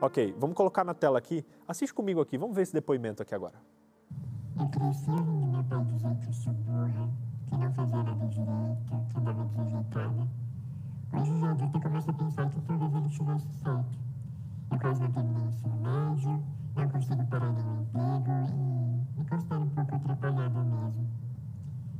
Ok, 0.00 0.34
vamos 0.36 0.56
colocar 0.56 0.82
na 0.82 0.94
tela 0.94 1.18
aqui. 1.18 1.46
Assiste 1.68 1.94
comigo 1.94 2.20
aqui, 2.20 2.36
vamos 2.36 2.56
ver 2.56 2.62
esse 2.62 2.72
depoimento 2.72 3.22
aqui 3.22 3.32
agora. 3.32 3.54
Eu 4.54 4.68
cresci 4.68 5.10
ouvindo 5.10 5.46
meu 5.46 5.64
pai 5.64 5.84
dizer 5.84 6.14
que 6.16 6.26
eu 6.28 6.32
sou 6.34 6.52
burra, 6.52 7.08
que 7.48 7.56
não 7.56 7.72
fazia 7.72 8.02
nada 8.02 8.26
direito, 8.26 9.06
que 9.08 9.18
andava 9.18 9.44
desajeitada. 9.44 10.28
Hoje, 11.12 11.40
já 11.40 11.50
adulta, 11.50 11.80
começo 11.80 12.10
a 12.10 12.12
pensar 12.12 12.50
que 12.50 12.60
talvez 12.60 12.94
ele 12.94 13.08
tivesse 13.08 13.48
certo. 13.62 13.98
Eu 14.70 14.78
quase 14.78 15.02
não 15.02 15.10
terminei 15.10 15.42
o 15.42 15.48
ensino 15.48 15.76
médio, 15.76 16.42
não 16.76 16.88
consigo 16.88 17.26
parar 17.26 17.52
nenhum 17.52 17.82
emprego 17.82 18.32
e 18.54 19.18
me 19.18 19.24
considero 19.26 19.62
um 19.62 19.68
pouco 19.70 19.94
atrapalhada 19.94 20.62
mesmo. 20.62 21.06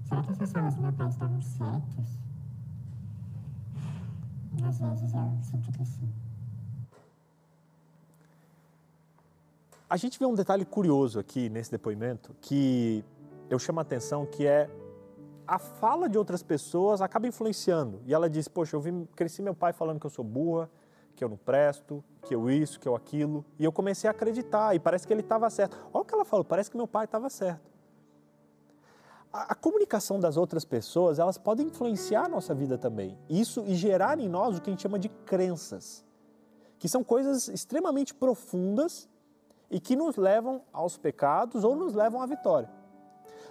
Será 0.05 0.23
que 0.23 0.33
essas 0.33 0.55
horas 0.55 0.77
meus 0.77 0.95
pais 0.95 1.15
estavam 1.15 1.41
certos? 1.41 2.19
Às 4.63 4.79
vezes 4.79 5.15
eu 5.15 5.39
sinto 5.43 5.73
que 5.73 5.85
sim. 5.87 6.22
A 9.93 9.97
gente 9.99 10.19
vê 10.19 10.25
um 10.25 10.35
detalhe 10.35 10.65
curioso 10.65 11.19
aqui 11.21 11.51
nesse 11.51 11.71
depoimento 11.71 12.35
que 12.41 13.05
eu 13.51 13.59
chamo 13.59 13.79
a 13.79 13.83
atenção, 13.83 14.25
que 14.25 14.47
é 14.47 14.71
a 15.47 15.59
fala 15.59 16.09
de 16.09 16.17
outras 16.17 16.43
pessoas 16.43 17.03
acaba 17.03 17.27
influenciando. 17.27 18.01
E 18.07 18.15
ela 18.15 18.31
diz: 18.31 18.49
Poxa, 18.49 18.75
eu 18.75 18.81
vi, 18.81 19.07
cresci 19.15 19.43
meu 19.43 19.55
pai 19.55 19.75
falando 19.75 20.01
que 20.01 20.07
eu 20.07 20.11
sou 20.11 20.25
burra, 20.25 20.71
que 21.15 21.23
eu 21.23 21.29
não 21.29 21.37
presto, 21.37 22.03
que 22.23 22.35
eu 22.35 22.51
isso, 22.51 22.81
que 22.81 22.89
eu 22.89 22.95
aquilo. 22.97 23.45
E 23.59 23.65
eu 23.67 23.71
comecei 23.71 24.09
a 24.09 24.13
acreditar, 24.13 24.75
e 24.75 24.81
parece 24.81 25.07
que 25.07 25.13
ele 25.13 25.21
estava 25.21 25.51
certo. 25.51 25.77
Olha 25.93 26.01
o 26.01 26.05
que 26.07 26.15
ela 26.15 26.25
falou: 26.25 26.43
parece 26.43 26.71
que 26.71 26.77
meu 26.79 26.89
pai 26.89 27.05
estava 27.05 27.29
certo. 27.29 27.71
A, 29.31 29.53
a, 29.53 29.55
comunicação 29.55 30.19
das 30.19 30.39
outras 30.39 30.65
pessoas, 30.65 31.19
elas 31.19 31.37
podem 31.37 31.67
influenciar 31.67 32.25
a 32.25 32.29
nossa 32.31 32.55
vida 32.55 32.79
também. 32.79 33.19
Isso 33.29 33.63
e 33.67 33.75
gerar 33.75 34.19
em 34.19 34.27
nós 34.27 34.57
o 34.57 34.63
que 34.63 34.71
a 34.71 34.73
gente 34.73 34.81
chama 34.81 34.99
de 34.99 35.11
crenças, 35.11 36.03
que 36.79 36.89
são 36.89 37.05
coisas 37.05 37.49
extremamente 37.49 38.15
profundas 38.15 39.12
e 39.73 39.81
que 39.81 39.97
nos 39.97 40.17
levam 40.17 40.61
aos 40.71 40.99
pecados 40.99 41.65
ou 41.65 41.75
nos 41.75 41.95
levam 41.95 42.21
à 42.21 42.27
vitória. 42.27 42.71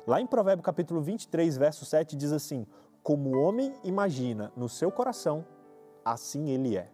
Lá 0.06 0.22
em 0.22 0.28
Provérbio 0.28 0.64
capítulo 0.64 1.02
23, 1.02 1.58
verso 1.58 1.84
7 1.84 2.16
diz 2.16 2.32
assim: 2.32 2.68
Como 3.02 3.32
o 3.32 3.42
homem 3.42 3.74
imagina 3.84 4.54
no 4.56 4.70
seu 4.70 4.92
coração, 4.92 5.44
assim 6.06 6.50
ele 6.50 6.78
é. 6.78 6.92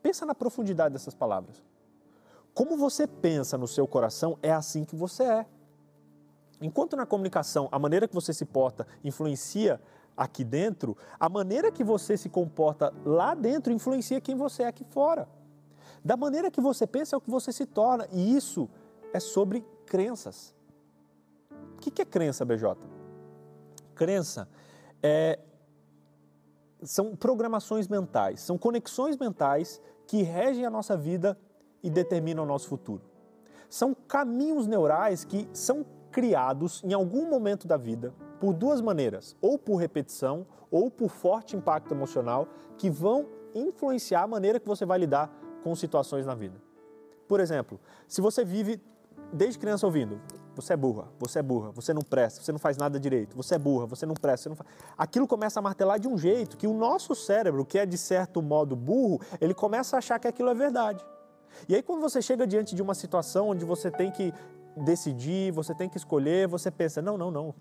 Pensa 0.00 0.24
na 0.24 0.34
profundidade 0.34 0.92
dessas 0.92 1.14
palavras. 1.14 1.62
Como 2.54 2.76
você 2.76 3.08
pensa 3.08 3.58
no 3.58 3.66
seu 3.66 3.88
coração, 3.88 4.38
é 4.40 4.52
assim 4.52 4.84
que 4.84 4.94
você 4.94 5.24
é. 5.24 5.46
Enquanto 6.60 6.96
na 6.96 7.04
comunicação 7.04 7.68
a 7.72 7.78
maneira 7.78 8.06
que 8.06 8.14
você 8.14 8.32
se 8.32 8.44
porta 8.44 8.86
influencia 9.02 9.80
aqui 10.16 10.44
dentro, 10.44 10.96
a 11.18 11.28
maneira 11.28 11.72
que 11.72 11.82
você 11.82 12.16
se 12.16 12.28
comporta 12.28 12.94
lá 13.04 13.34
dentro 13.34 13.72
influencia 13.72 14.20
quem 14.20 14.36
você 14.36 14.62
é 14.62 14.68
aqui 14.68 14.84
fora. 14.84 15.28
Da 16.04 16.18
maneira 16.18 16.50
que 16.50 16.60
você 16.60 16.86
pensa 16.86 17.16
é 17.16 17.18
o 17.18 17.20
que 17.20 17.30
você 17.30 17.50
se 17.50 17.64
torna, 17.64 18.06
e 18.12 18.36
isso 18.36 18.68
é 19.12 19.18
sobre 19.18 19.64
crenças. 19.86 20.54
O 21.50 21.78
que 21.78 22.02
é 22.02 22.04
crença, 22.04 22.44
BJ? 22.44 22.76
Crença 23.94 24.46
é, 25.02 25.38
são 26.82 27.16
programações 27.16 27.88
mentais, 27.88 28.40
são 28.40 28.58
conexões 28.58 29.16
mentais 29.16 29.80
que 30.06 30.22
regem 30.22 30.66
a 30.66 30.70
nossa 30.70 30.94
vida 30.94 31.38
e 31.82 31.88
determinam 31.88 32.44
o 32.44 32.46
nosso 32.46 32.68
futuro. 32.68 33.02
São 33.70 33.94
caminhos 33.94 34.66
neurais 34.66 35.24
que 35.24 35.48
são 35.54 35.86
criados 36.10 36.82
em 36.84 36.92
algum 36.92 37.28
momento 37.30 37.66
da 37.66 37.78
vida 37.78 38.12
por 38.38 38.52
duas 38.52 38.82
maneiras, 38.82 39.34
ou 39.40 39.58
por 39.58 39.76
repetição 39.76 40.46
ou 40.70 40.90
por 40.90 41.08
forte 41.08 41.56
impacto 41.56 41.94
emocional, 41.94 42.46
que 42.76 42.90
vão 42.90 43.26
influenciar 43.54 44.24
a 44.24 44.26
maneira 44.26 44.60
que 44.60 44.66
você 44.66 44.84
vai 44.84 44.98
lidar 44.98 45.43
com 45.64 45.74
situações 45.74 46.26
na 46.26 46.34
vida. 46.34 46.60
Por 47.26 47.40
exemplo, 47.40 47.80
se 48.06 48.20
você 48.20 48.44
vive 48.44 48.80
desde 49.32 49.58
criança 49.58 49.86
ouvindo, 49.86 50.20
você 50.54 50.74
é 50.74 50.76
burra, 50.76 51.08
você 51.18 51.38
é 51.38 51.42
burra, 51.42 51.70
você 51.70 51.94
não 51.94 52.02
presta, 52.02 52.42
você 52.42 52.52
não 52.52 52.58
faz 52.58 52.76
nada 52.76 53.00
direito, 53.00 53.34
você 53.34 53.54
é 53.54 53.58
burra, 53.58 53.86
você 53.86 54.04
não 54.04 54.14
presta, 54.14 54.44
você 54.44 54.48
não 54.50 54.56
faz... 54.56 54.68
Aquilo 54.96 55.26
começa 55.26 55.58
a 55.58 55.62
martelar 55.62 55.98
de 55.98 56.06
um 56.06 56.16
jeito 56.18 56.56
que 56.58 56.66
o 56.66 56.74
nosso 56.74 57.14
cérebro, 57.14 57.64
que 57.64 57.78
é 57.78 57.86
de 57.86 57.96
certo 57.96 58.42
modo 58.42 58.76
burro, 58.76 59.20
ele 59.40 59.54
começa 59.54 59.96
a 59.96 59.98
achar 59.98 60.18
que 60.20 60.28
aquilo 60.28 60.50
é 60.50 60.54
verdade. 60.54 61.04
E 61.66 61.74
aí 61.74 61.82
quando 61.82 62.02
você 62.02 62.20
chega 62.20 62.46
diante 62.46 62.74
de 62.74 62.82
uma 62.82 62.94
situação 62.94 63.48
onde 63.48 63.64
você 63.64 63.90
tem 63.90 64.12
que 64.12 64.32
decidir, 64.76 65.50
você 65.50 65.74
tem 65.74 65.88
que 65.88 65.96
escolher, 65.96 66.46
você 66.46 66.70
pensa, 66.70 67.00
não, 67.00 67.16
não, 67.16 67.30
não, 67.30 67.54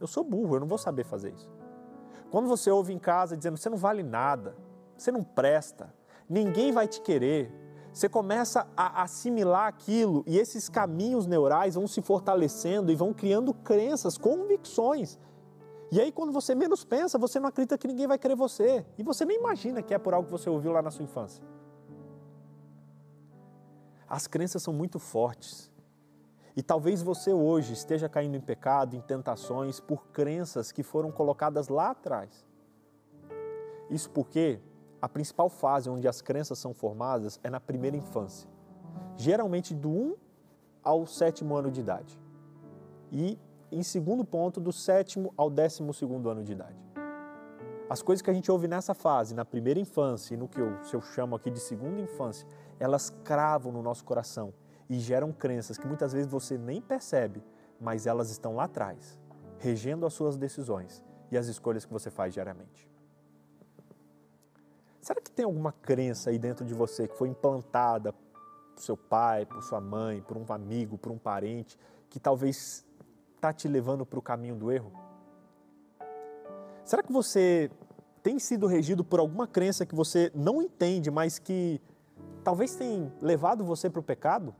eu 0.00 0.06
sou 0.06 0.24
burro, 0.24 0.56
eu 0.56 0.60
não 0.60 0.66
vou 0.66 0.78
saber 0.78 1.04
fazer 1.04 1.32
isso. 1.32 1.50
Quando 2.30 2.48
você 2.48 2.70
ouve 2.70 2.94
em 2.94 2.98
casa 2.98 3.36
dizendo, 3.36 3.58
você 3.58 3.68
não 3.68 3.76
vale 3.76 4.02
nada, 4.02 4.56
você 4.96 5.12
não 5.12 5.22
presta, 5.22 5.92
ninguém 6.28 6.72
vai 6.72 6.86
te 6.88 7.00
querer, 7.00 7.52
você 7.92 8.08
começa 8.08 8.66
a 8.74 9.02
assimilar 9.02 9.66
aquilo 9.66 10.24
e 10.26 10.38
esses 10.38 10.68
caminhos 10.68 11.26
neurais 11.26 11.74
vão 11.74 11.86
se 11.86 12.00
fortalecendo 12.00 12.90
e 12.90 12.94
vão 12.94 13.12
criando 13.12 13.52
crenças, 13.52 14.16
convicções. 14.16 15.18
E 15.90 16.00
aí, 16.00 16.10
quando 16.10 16.32
você 16.32 16.54
menos 16.54 16.84
pensa, 16.84 17.18
você 17.18 17.38
não 17.38 17.50
acredita 17.50 17.76
que 17.76 17.86
ninguém 17.86 18.06
vai 18.06 18.18
querer 18.18 18.34
você. 18.34 18.86
E 18.96 19.02
você 19.02 19.26
nem 19.26 19.36
imagina 19.36 19.82
que 19.82 19.92
é 19.92 19.98
por 19.98 20.14
algo 20.14 20.24
que 20.24 20.32
você 20.32 20.48
ouviu 20.48 20.72
lá 20.72 20.80
na 20.80 20.90
sua 20.90 21.04
infância. 21.04 21.44
As 24.08 24.26
crenças 24.26 24.62
são 24.62 24.72
muito 24.72 24.98
fortes. 24.98 25.70
E 26.56 26.62
talvez 26.62 27.02
você 27.02 27.30
hoje 27.30 27.74
esteja 27.74 28.08
caindo 28.08 28.36
em 28.36 28.40
pecado, 28.40 28.96
em 28.96 29.02
tentações, 29.02 29.80
por 29.80 30.06
crenças 30.08 30.72
que 30.72 30.82
foram 30.82 31.12
colocadas 31.12 31.68
lá 31.68 31.90
atrás. 31.90 32.46
Isso 33.90 34.08
porque 34.08 34.60
a 35.02 35.08
principal 35.08 35.48
fase 35.48 35.90
onde 35.90 36.06
as 36.06 36.22
crenças 36.22 36.60
são 36.60 36.72
formadas 36.72 37.40
é 37.42 37.50
na 37.50 37.58
primeira 37.58 37.96
infância, 37.96 38.48
geralmente 39.16 39.74
do 39.74 39.90
1 39.90 40.16
ao 40.80 41.04
sétimo 41.06 41.56
ano 41.56 41.72
de 41.72 41.80
idade. 41.80 42.16
E, 43.10 43.36
em 43.72 43.82
segundo 43.82 44.24
ponto, 44.24 44.60
do 44.60 44.72
sétimo 44.72 45.34
ao 45.36 45.50
décimo 45.50 45.92
segundo 45.92 46.30
ano 46.30 46.44
de 46.44 46.52
idade. 46.52 46.80
As 47.90 48.00
coisas 48.00 48.22
que 48.22 48.30
a 48.30 48.32
gente 48.32 48.50
ouve 48.50 48.68
nessa 48.68 48.94
fase, 48.94 49.34
na 49.34 49.44
primeira 49.44 49.80
infância 49.80 50.34
e 50.34 50.36
no 50.36 50.46
que 50.46 50.60
eu, 50.60 50.78
eu 50.92 51.02
chamo 51.02 51.34
aqui 51.34 51.50
de 51.50 51.58
segunda 51.58 52.00
infância, 52.00 52.46
elas 52.78 53.10
cravam 53.24 53.72
no 53.72 53.82
nosso 53.82 54.04
coração 54.04 54.54
e 54.88 55.00
geram 55.00 55.32
crenças 55.32 55.76
que 55.76 55.86
muitas 55.86 56.12
vezes 56.12 56.30
você 56.30 56.56
nem 56.56 56.80
percebe, 56.80 57.42
mas 57.80 58.06
elas 58.06 58.30
estão 58.30 58.54
lá 58.54 58.64
atrás, 58.64 59.20
regendo 59.58 60.06
as 60.06 60.14
suas 60.14 60.36
decisões 60.36 61.04
e 61.30 61.36
as 61.36 61.48
escolhas 61.48 61.84
que 61.84 61.92
você 61.92 62.10
faz 62.10 62.32
diariamente. 62.32 62.91
Será 65.02 65.20
que 65.20 65.32
tem 65.32 65.44
alguma 65.44 65.72
crença 65.72 66.30
aí 66.30 66.38
dentro 66.38 66.64
de 66.64 66.72
você 66.72 67.08
que 67.08 67.16
foi 67.16 67.28
implantada 67.28 68.12
por 68.12 68.80
seu 68.80 68.96
pai, 68.96 69.44
por 69.44 69.60
sua 69.60 69.80
mãe, 69.80 70.22
por 70.22 70.36
um 70.36 70.44
amigo, 70.48 70.96
por 70.96 71.10
um 71.10 71.18
parente, 71.18 71.76
que 72.08 72.20
talvez 72.20 72.86
está 73.34 73.52
te 73.52 73.66
levando 73.66 74.06
para 74.06 74.20
o 74.20 74.22
caminho 74.22 74.54
do 74.54 74.70
erro? 74.70 74.92
Será 76.84 77.02
que 77.02 77.12
você 77.12 77.68
tem 78.22 78.38
sido 78.38 78.68
regido 78.68 79.04
por 79.04 79.18
alguma 79.18 79.48
crença 79.48 79.84
que 79.84 79.94
você 79.94 80.30
não 80.36 80.62
entende, 80.62 81.10
mas 81.10 81.36
que 81.36 81.80
talvez 82.44 82.76
tenha 82.76 83.12
levado 83.20 83.64
você 83.64 83.90
para 83.90 83.98
o 83.98 84.04
pecado? 84.04 84.54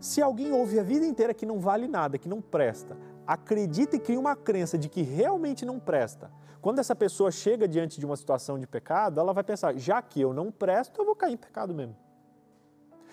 Se 0.00 0.20
alguém 0.20 0.50
ouve 0.50 0.80
a 0.80 0.82
vida 0.82 1.06
inteira 1.06 1.32
que 1.32 1.46
não 1.46 1.60
vale 1.60 1.86
nada, 1.86 2.18
que 2.18 2.28
não 2.28 2.42
presta, 2.42 2.96
acredita 3.24 3.94
e 3.94 4.00
cria 4.00 4.18
uma 4.18 4.34
crença 4.34 4.76
de 4.76 4.88
que 4.88 5.02
realmente 5.02 5.64
não 5.64 5.78
presta, 5.78 6.28
quando 6.64 6.78
essa 6.78 6.96
pessoa 6.96 7.30
chega 7.30 7.68
diante 7.68 8.00
de 8.00 8.06
uma 8.06 8.16
situação 8.16 8.58
de 8.58 8.66
pecado, 8.66 9.20
ela 9.20 9.34
vai 9.34 9.44
pensar: 9.44 9.76
já 9.76 10.00
que 10.00 10.18
eu 10.18 10.32
não 10.32 10.50
presto, 10.50 10.98
eu 10.98 11.04
vou 11.04 11.14
cair 11.14 11.34
em 11.34 11.36
pecado 11.36 11.74
mesmo. 11.74 11.94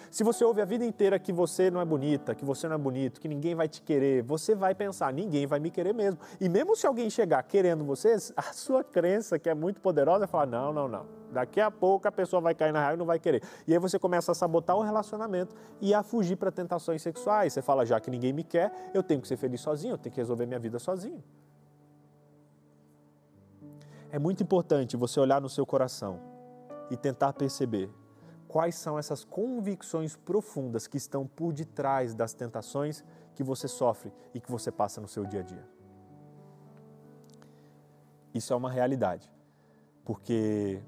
Se 0.09 0.23
você 0.23 0.45
ouve 0.45 0.61
a 0.61 0.65
vida 0.65 0.85
inteira 0.85 1.19
que 1.19 1.33
você 1.33 1.69
não 1.69 1.81
é 1.81 1.83
bonita, 1.83 2.33
que 2.33 2.45
você 2.45 2.65
não 2.69 2.75
é 2.75 2.77
bonito, 2.77 3.19
que 3.19 3.27
ninguém 3.27 3.53
vai 3.53 3.67
te 3.67 3.81
querer, 3.81 4.23
você 4.23 4.55
vai 4.55 4.73
pensar, 4.73 5.11
ninguém 5.11 5.45
vai 5.45 5.59
me 5.59 5.69
querer 5.69 5.93
mesmo. 5.93 6.17
E 6.39 6.47
mesmo 6.47 6.77
se 6.77 6.87
alguém 6.87 7.09
chegar 7.09 7.43
querendo 7.43 7.83
você, 7.83 8.15
a 8.37 8.53
sua 8.53 8.85
crença, 8.85 9.37
que 9.37 9.49
é 9.49 9.53
muito 9.53 9.81
poderosa, 9.81 10.19
vai 10.19 10.27
falar, 10.27 10.45
não, 10.45 10.71
não, 10.71 10.87
não. 10.87 11.05
Daqui 11.33 11.59
a 11.59 11.69
pouco 11.69 12.07
a 12.07 12.11
pessoa 12.11 12.41
vai 12.41 12.55
cair 12.55 12.71
na 12.71 12.79
raiva 12.79 12.95
e 12.95 12.99
não 12.99 13.05
vai 13.05 13.19
querer. 13.19 13.43
E 13.67 13.73
aí 13.73 13.79
você 13.79 13.99
começa 13.99 14.31
a 14.31 14.35
sabotar 14.35 14.77
o 14.77 14.81
relacionamento 14.81 15.53
e 15.81 15.93
a 15.93 16.03
fugir 16.03 16.37
para 16.37 16.51
tentações 16.51 17.01
sexuais. 17.01 17.51
Você 17.51 17.61
fala, 17.61 17.85
já 17.85 17.99
que 17.99 18.09
ninguém 18.09 18.31
me 18.31 18.45
quer, 18.45 18.71
eu 18.93 19.03
tenho 19.03 19.19
que 19.19 19.27
ser 19.27 19.35
feliz 19.35 19.59
sozinho, 19.59 19.95
eu 19.95 19.97
tenho 19.97 20.13
que 20.15 20.21
resolver 20.21 20.45
minha 20.45 20.59
vida 20.59 20.79
sozinho. 20.79 21.21
É 24.11 24.19
muito 24.19 24.43
importante 24.43 24.97
você 24.97 25.19
olhar 25.21 25.39
no 25.39 25.47
seu 25.47 25.65
coração 25.65 26.19
e 26.89 26.97
tentar 26.97 27.31
perceber 27.31 27.89
quais 28.45 28.75
são 28.75 28.99
essas 28.99 29.23
convicções 29.23 30.17
profundas 30.17 30.85
que 30.85 30.97
estão 30.97 31.25
por 31.25 31.53
detrás 31.53 32.13
das 32.13 32.33
tentações 32.33 33.05
que 33.33 33.41
você 33.41 33.69
sofre 33.69 34.11
e 34.33 34.41
que 34.41 34.51
você 34.51 34.69
passa 34.69 34.99
no 34.99 35.07
seu 35.07 35.25
dia 35.25 35.39
a 35.39 35.43
dia. 35.43 35.65
Isso 38.33 38.51
é 38.51 38.55
uma 38.55 38.69
realidade, 38.69 39.31
porque 40.03 40.83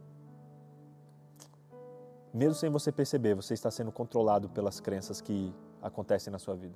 mesmo 2.33 2.55
sem 2.55 2.69
você 2.69 2.91
perceber, 2.91 3.35
você 3.35 3.53
está 3.53 3.71
sendo 3.71 3.91
controlado 3.91 4.49
pelas 4.49 4.81
crenças 4.81 5.21
que 5.21 5.55
acontecem 5.81 6.29
na 6.29 6.39
sua 6.39 6.55
vida. 6.55 6.75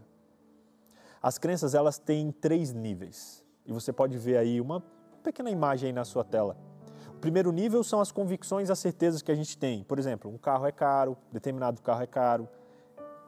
As 1.22 1.38
crenças, 1.38 1.74
elas 1.74 1.98
têm 1.98 2.32
três 2.32 2.72
níveis. 2.72 3.44
E 3.66 3.74
você 3.74 3.92
pode 3.92 4.18
ver 4.18 4.38
aí 4.38 4.62
uma 4.62 4.82
pequena 5.28 5.50
imagem 5.50 5.88
aí 5.88 5.94
na 5.94 6.06
sua 6.06 6.24
tela. 6.24 6.56
O 7.10 7.20
primeiro 7.20 7.52
nível 7.52 7.84
são 7.84 8.00
as 8.00 8.14
convicções, 8.14 8.70
as 8.70 8.80
certezas 8.80 9.22
que 9.22 9.30
a 9.30 9.36
gente 9.36 9.58
tem. 9.58 9.84
Por 9.84 10.00
exemplo, 10.00 10.32
um 10.32 10.38
carro 10.38 10.66
é 10.66 10.72
caro, 10.72 11.18
determinado 11.32 11.82
carro 11.82 12.02
é 12.02 12.08
caro, 12.08 12.48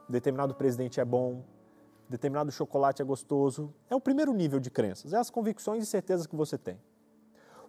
determinado 0.08 0.54
presidente 0.54 0.98
é 0.98 1.04
bom, 1.04 1.44
determinado 2.08 2.50
chocolate 2.50 3.02
é 3.02 3.04
gostoso. 3.04 3.74
É 3.90 3.94
o 3.94 4.00
primeiro 4.00 4.32
nível 4.32 4.58
de 4.58 4.70
crenças, 4.70 5.12
é 5.12 5.18
as 5.18 5.28
convicções 5.28 5.84
e 5.84 5.86
certezas 5.86 6.26
que 6.26 6.34
você 6.34 6.56
tem. 6.56 6.80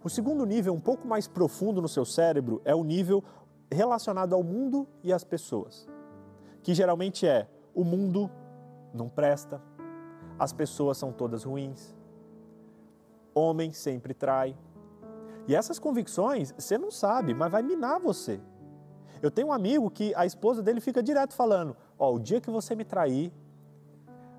O 0.01 0.09
segundo 0.09 0.45
nível, 0.45 0.73
um 0.73 0.79
pouco 0.79 1.05
mais 1.05 1.27
profundo 1.27 1.81
no 1.81 1.89
seu 1.89 2.05
cérebro, 2.05 2.61
é 2.63 2.73
o 2.73 2.85
nível 2.85 3.21
relacionado 3.69 4.33
ao 4.33 4.43
mundo 4.43 4.87
e 5.03 5.11
às 5.11 5.25
pessoas, 5.25 5.87
que 6.63 6.73
geralmente 6.73 7.27
é 7.27 7.47
o 7.75 7.83
mundo 7.83 8.31
não 8.93 9.09
presta, 9.09 9.61
as 10.39 10.53
pessoas 10.53 10.97
são 10.97 11.11
todas 11.11 11.43
ruins, 11.43 11.95
homem 13.33 13.71
sempre 13.71 14.13
trai. 14.13 14.55
E 15.47 15.55
essas 15.55 15.79
convicções 15.79 16.53
você 16.57 16.77
não 16.77 16.91
sabe, 16.91 17.33
mas 17.33 17.51
vai 17.51 17.61
minar 17.61 17.99
você. 17.99 18.39
Eu 19.21 19.29
tenho 19.29 19.49
um 19.49 19.53
amigo 19.53 19.89
que 19.89 20.13
a 20.15 20.25
esposa 20.25 20.63
dele 20.63 20.81
fica 20.81 21.01
direto 21.01 21.33
falando: 21.33 21.75
Ó, 21.97 22.13
o 22.13 22.19
dia 22.19 22.41
que 22.41 22.49
você 22.49 22.75
me 22.75 22.83
trair, 22.83 23.31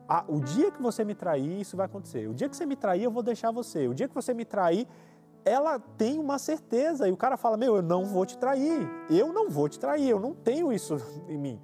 ah, 0.08 0.24
o 0.28 0.40
dia 0.40 0.70
que 0.70 0.82
você 0.82 1.04
me 1.04 1.14
trair, 1.14 1.60
isso 1.60 1.76
vai 1.76 1.86
acontecer. 1.86 2.28
O 2.28 2.34
dia 2.34 2.48
que 2.48 2.56
você 2.56 2.66
me 2.66 2.76
trair, 2.76 3.04
eu 3.04 3.10
vou 3.10 3.22
deixar 3.22 3.50
você. 3.50 3.86
O 3.86 3.94
dia 3.94 4.08
que 4.08 4.14
você 4.14 4.34
me 4.34 4.44
trair, 4.44 4.86
ela 5.44 5.78
tem 5.78 6.18
uma 6.18 6.38
certeza. 6.38 7.08
E 7.08 7.12
o 7.12 7.16
cara 7.16 7.36
fala: 7.36 7.56
Meu, 7.56 7.76
eu 7.76 7.82
não 7.82 8.04
vou 8.04 8.26
te 8.26 8.36
trair. 8.36 8.88
Eu 9.08 9.32
não 9.32 9.48
vou 9.48 9.68
te 9.68 9.78
trair. 9.78 10.08
Eu 10.08 10.20
não 10.20 10.34
tenho 10.34 10.72
isso 10.72 10.96
em 11.28 11.38
mim. 11.38 11.60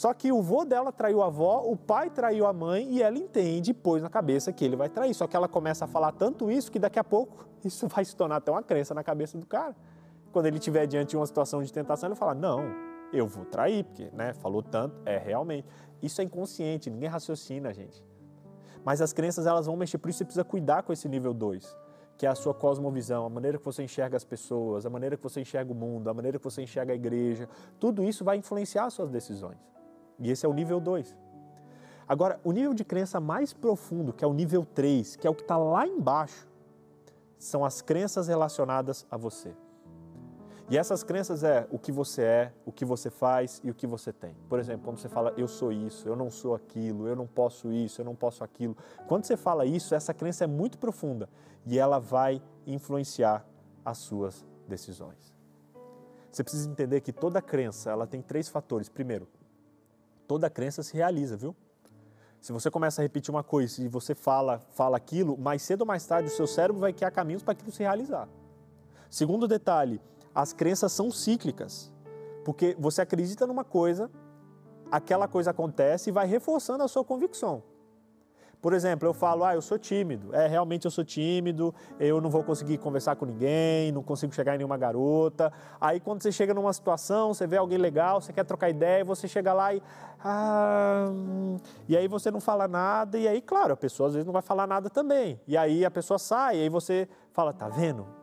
Só 0.00 0.14
que 0.14 0.32
o 0.32 0.40
vô 0.40 0.64
dela 0.64 0.90
traiu 0.90 1.22
a 1.22 1.26
avó, 1.26 1.62
o 1.62 1.76
pai 1.76 2.08
traiu 2.08 2.46
a 2.46 2.54
mãe 2.54 2.90
e 2.90 3.02
ela 3.02 3.18
entende, 3.18 3.74
pôs 3.74 4.02
na 4.02 4.08
cabeça 4.08 4.50
que 4.50 4.64
ele 4.64 4.74
vai 4.74 4.88
trair. 4.88 5.12
Só 5.12 5.26
que 5.26 5.36
ela 5.36 5.46
começa 5.46 5.84
a 5.84 5.86
falar 5.86 6.10
tanto 6.12 6.50
isso 6.50 6.72
que 6.72 6.78
daqui 6.78 6.98
a 6.98 7.04
pouco 7.04 7.46
isso 7.62 7.86
vai 7.86 8.02
se 8.02 8.16
tornar 8.16 8.36
até 8.36 8.50
uma 8.50 8.62
crença 8.62 8.94
na 8.94 9.04
cabeça 9.04 9.36
do 9.36 9.44
cara. 9.44 9.76
Quando 10.32 10.46
ele 10.46 10.56
estiver 10.56 10.86
diante 10.86 11.10
de 11.10 11.18
uma 11.18 11.26
situação 11.26 11.62
de 11.62 11.70
tentação, 11.70 12.08
ele 12.08 12.16
fala: 12.16 12.34
Não, 12.34 12.64
eu 13.12 13.26
vou 13.26 13.44
trair, 13.44 13.84
porque 13.84 14.08
né, 14.14 14.32
falou 14.32 14.62
tanto, 14.62 14.96
é 15.04 15.18
realmente. 15.18 15.68
Isso 16.00 16.18
é 16.22 16.24
inconsciente, 16.24 16.88
ninguém 16.88 17.10
raciocina, 17.10 17.70
gente. 17.74 18.02
Mas 18.82 19.02
as 19.02 19.12
crenças 19.12 19.46
elas 19.46 19.66
vão 19.66 19.76
mexer, 19.76 19.98
por 19.98 20.08
isso 20.08 20.20
você 20.20 20.24
precisa 20.24 20.44
cuidar 20.44 20.82
com 20.82 20.94
esse 20.94 21.10
nível 21.10 21.34
2, 21.34 21.76
que 22.16 22.24
é 22.24 22.30
a 22.30 22.34
sua 22.34 22.54
cosmovisão, 22.54 23.26
a 23.26 23.28
maneira 23.28 23.58
que 23.58 23.64
você 23.66 23.82
enxerga 23.82 24.16
as 24.16 24.24
pessoas, 24.24 24.86
a 24.86 24.88
maneira 24.88 25.14
que 25.18 25.22
você 25.22 25.42
enxerga 25.42 25.70
o 25.70 25.74
mundo, 25.74 26.08
a 26.08 26.14
maneira 26.14 26.38
que 26.38 26.44
você 26.44 26.62
enxerga 26.62 26.90
a 26.90 26.96
igreja. 26.96 27.46
Tudo 27.78 28.02
isso 28.02 28.24
vai 28.24 28.38
influenciar 28.38 28.86
as 28.86 28.94
suas 28.94 29.10
decisões. 29.10 29.58
E 30.20 30.30
esse 30.30 30.44
é 30.44 30.48
o 30.48 30.52
nível 30.52 30.78
2. 30.78 31.16
Agora, 32.06 32.40
o 32.44 32.52
nível 32.52 32.74
de 32.74 32.84
crença 32.84 33.18
mais 33.20 33.52
profundo, 33.52 34.12
que 34.12 34.24
é 34.24 34.28
o 34.28 34.32
nível 34.32 34.64
3, 34.64 35.16
que 35.16 35.26
é 35.26 35.30
o 35.30 35.34
que 35.34 35.42
está 35.42 35.56
lá 35.56 35.86
embaixo, 35.86 36.48
são 37.38 37.64
as 37.64 37.80
crenças 37.80 38.28
relacionadas 38.28 39.06
a 39.10 39.16
você. 39.16 39.54
E 40.70 40.78
essas 40.78 41.02
crenças 41.02 41.42
é 41.42 41.66
o 41.68 41.78
que 41.80 41.90
você 41.90 42.22
é, 42.22 42.52
o 42.64 42.70
que 42.70 42.84
você 42.84 43.10
faz 43.10 43.60
e 43.64 43.70
o 43.70 43.74
que 43.74 43.88
você 43.88 44.12
tem. 44.12 44.36
Por 44.48 44.60
exemplo, 44.60 44.84
quando 44.84 44.98
você 44.98 45.08
fala 45.08 45.34
eu 45.36 45.48
sou 45.48 45.72
isso, 45.72 46.08
eu 46.08 46.14
não 46.14 46.30
sou 46.30 46.54
aquilo, 46.54 47.08
eu 47.08 47.16
não 47.16 47.26
posso 47.26 47.72
isso, 47.72 48.00
eu 48.00 48.04
não 48.04 48.14
posso 48.14 48.44
aquilo. 48.44 48.76
Quando 49.08 49.24
você 49.24 49.36
fala 49.36 49.66
isso, 49.66 49.96
essa 49.96 50.14
crença 50.14 50.44
é 50.44 50.46
muito 50.46 50.78
profunda 50.78 51.28
e 51.66 51.76
ela 51.76 51.98
vai 51.98 52.40
influenciar 52.64 53.44
as 53.84 53.98
suas 53.98 54.46
decisões. 54.68 55.34
Você 56.30 56.44
precisa 56.44 56.70
entender 56.70 57.00
que 57.00 57.12
toda 57.12 57.42
crença, 57.42 57.90
ela 57.90 58.06
tem 58.06 58.22
três 58.22 58.48
fatores. 58.48 58.88
Primeiro, 58.88 59.26
toda 60.30 60.48
crença 60.48 60.80
se 60.80 60.94
realiza, 60.94 61.36
viu? 61.36 61.56
Se 62.40 62.52
você 62.52 62.70
começa 62.70 63.00
a 63.00 63.02
repetir 63.02 63.34
uma 63.34 63.42
coisa 63.42 63.82
e 63.82 63.88
você 63.88 64.14
fala, 64.14 64.60
fala 64.70 64.96
aquilo, 64.96 65.36
mais 65.36 65.60
cedo 65.60 65.80
ou 65.80 65.86
mais 65.88 66.06
tarde 66.06 66.28
o 66.28 66.30
seu 66.30 66.46
cérebro 66.46 66.80
vai 66.80 66.92
criar 66.92 67.10
caminhos 67.10 67.42
para 67.42 67.50
aquilo 67.50 67.72
se 67.72 67.82
realizar. 67.82 68.28
Segundo 69.10 69.48
detalhe, 69.48 70.00
as 70.32 70.52
crenças 70.52 70.92
são 70.92 71.10
cíclicas. 71.10 71.92
Porque 72.44 72.76
você 72.78 73.02
acredita 73.02 73.44
numa 73.44 73.64
coisa, 73.64 74.08
aquela 74.88 75.26
coisa 75.26 75.50
acontece 75.50 76.10
e 76.10 76.12
vai 76.12 76.28
reforçando 76.28 76.84
a 76.84 76.86
sua 76.86 77.04
convicção. 77.04 77.64
Por 78.60 78.72
exemplo, 78.74 79.08
eu 79.08 79.14
falo, 79.14 79.44
ah, 79.44 79.54
eu 79.54 79.62
sou 79.62 79.78
tímido. 79.78 80.34
É, 80.34 80.46
realmente 80.46 80.84
eu 80.84 80.90
sou 80.90 81.04
tímido, 81.04 81.74
eu 81.98 82.20
não 82.20 82.28
vou 82.28 82.44
conseguir 82.44 82.78
conversar 82.78 83.16
com 83.16 83.24
ninguém, 83.24 83.90
não 83.90 84.02
consigo 84.02 84.34
chegar 84.34 84.54
em 84.54 84.58
nenhuma 84.58 84.76
garota. 84.76 85.52
Aí 85.80 85.98
quando 85.98 86.22
você 86.22 86.30
chega 86.30 86.52
numa 86.52 86.72
situação, 86.72 87.32
você 87.32 87.46
vê 87.46 87.56
alguém 87.56 87.78
legal, 87.78 88.20
você 88.20 88.32
quer 88.32 88.44
trocar 88.44 88.68
ideia, 88.68 89.04
você 89.04 89.26
chega 89.26 89.52
lá 89.52 89.74
e. 89.74 89.82
Ah, 90.22 91.10
e 91.88 91.96
aí 91.96 92.06
você 92.06 92.30
não 92.30 92.40
fala 92.40 92.68
nada, 92.68 93.16
e 93.18 93.26
aí, 93.26 93.40
claro, 93.40 93.72
a 93.72 93.76
pessoa 93.76 94.08
às 94.08 94.12
vezes 94.12 94.26
não 94.26 94.32
vai 94.34 94.42
falar 94.42 94.66
nada 94.66 94.90
também. 94.90 95.40
E 95.48 95.56
aí 95.56 95.82
a 95.84 95.90
pessoa 95.90 96.18
sai, 96.18 96.58
e 96.58 96.62
aí 96.62 96.68
você 96.68 97.08
fala, 97.32 97.54
tá 97.54 97.68
vendo? 97.68 98.19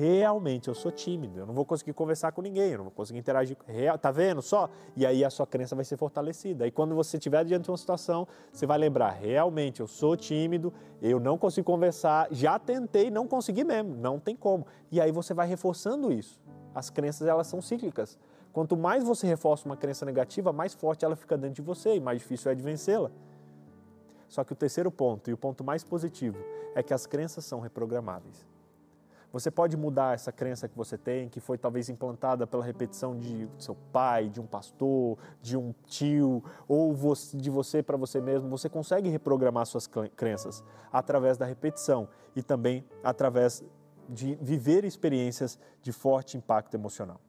Realmente 0.00 0.66
eu 0.66 0.74
sou 0.74 0.90
tímido, 0.90 1.38
eu 1.38 1.46
não 1.46 1.52
vou 1.52 1.66
conseguir 1.66 1.92
conversar 1.92 2.32
com 2.32 2.40
ninguém, 2.40 2.70
eu 2.70 2.78
não 2.78 2.84
vou 2.84 2.92
conseguir 2.92 3.18
interagir. 3.18 3.54
Real, 3.66 3.98
tá 3.98 4.10
vendo 4.10 4.40
só? 4.40 4.70
E 4.96 5.04
aí 5.04 5.22
a 5.22 5.28
sua 5.28 5.46
crença 5.46 5.76
vai 5.76 5.84
ser 5.84 5.98
fortalecida. 5.98 6.66
E 6.66 6.70
quando 6.70 6.94
você 6.94 7.18
estiver 7.18 7.44
diante 7.44 7.64
de 7.64 7.70
uma 7.70 7.76
situação, 7.76 8.26
você 8.50 8.66
vai 8.66 8.78
lembrar: 8.78 9.10
realmente 9.10 9.80
eu 9.80 9.86
sou 9.86 10.16
tímido, 10.16 10.72
eu 11.02 11.20
não 11.20 11.36
consigo 11.36 11.66
conversar, 11.66 12.28
já 12.30 12.58
tentei, 12.58 13.10
não 13.10 13.26
consegui 13.26 13.62
mesmo, 13.62 13.94
não 13.94 14.18
tem 14.18 14.34
como. 14.34 14.66
E 14.90 14.98
aí 15.00 15.12
você 15.12 15.34
vai 15.34 15.46
reforçando 15.46 16.10
isso. 16.10 16.40
As 16.74 16.88
crenças 16.88 17.28
elas 17.28 17.46
são 17.46 17.60
cíclicas. 17.60 18.18
Quanto 18.54 18.78
mais 18.78 19.04
você 19.04 19.26
reforça 19.26 19.68
uma 19.68 19.76
crença 19.76 20.06
negativa, 20.06 20.50
mais 20.50 20.72
forte 20.72 21.04
ela 21.04 21.14
fica 21.14 21.36
dentro 21.36 21.56
de 21.56 21.62
você 21.62 21.96
e 21.96 22.00
mais 22.00 22.20
difícil 22.20 22.50
é 22.50 22.54
de 22.54 22.62
vencê-la. 22.62 23.10
Só 24.28 24.44
que 24.44 24.52
o 24.52 24.56
terceiro 24.56 24.90
ponto, 24.90 25.28
e 25.28 25.32
o 25.32 25.36
ponto 25.36 25.62
mais 25.62 25.84
positivo, 25.84 26.38
é 26.74 26.82
que 26.82 26.94
as 26.94 27.06
crenças 27.06 27.44
são 27.44 27.60
reprogramáveis. 27.60 28.48
Você 29.32 29.50
pode 29.50 29.76
mudar 29.76 30.14
essa 30.14 30.32
crença 30.32 30.68
que 30.68 30.76
você 30.76 30.98
tem, 30.98 31.28
que 31.28 31.38
foi 31.38 31.56
talvez 31.56 31.88
implantada 31.88 32.46
pela 32.46 32.64
repetição 32.64 33.16
de 33.16 33.48
seu 33.58 33.76
pai, 33.92 34.28
de 34.28 34.40
um 34.40 34.46
pastor, 34.46 35.18
de 35.40 35.56
um 35.56 35.72
tio, 35.86 36.42
ou 36.66 36.96
de 37.34 37.48
você 37.48 37.80
para 37.82 37.96
você 37.96 38.20
mesmo. 38.20 38.48
Você 38.50 38.68
consegue 38.68 39.08
reprogramar 39.08 39.66
suas 39.66 39.88
crenças 40.16 40.64
através 40.92 41.38
da 41.38 41.46
repetição 41.46 42.08
e 42.34 42.42
também 42.42 42.84
através 43.04 43.62
de 44.08 44.34
viver 44.40 44.84
experiências 44.84 45.58
de 45.80 45.92
forte 45.92 46.36
impacto 46.36 46.74
emocional. 46.74 47.20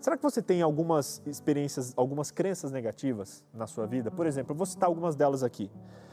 Será 0.00 0.16
que 0.16 0.22
você 0.22 0.42
tem 0.42 0.62
algumas 0.62 1.22
experiências, 1.26 1.92
algumas 1.96 2.30
crenças 2.30 2.72
negativas 2.72 3.44
na 3.52 3.66
sua 3.66 3.86
vida? 3.86 4.10
Por 4.10 4.26
exemplo, 4.26 4.52
eu 4.52 4.56
vou 4.56 4.66
citar 4.66 4.88
algumas 4.88 5.14
delas 5.14 5.44
aqui. 5.44 5.70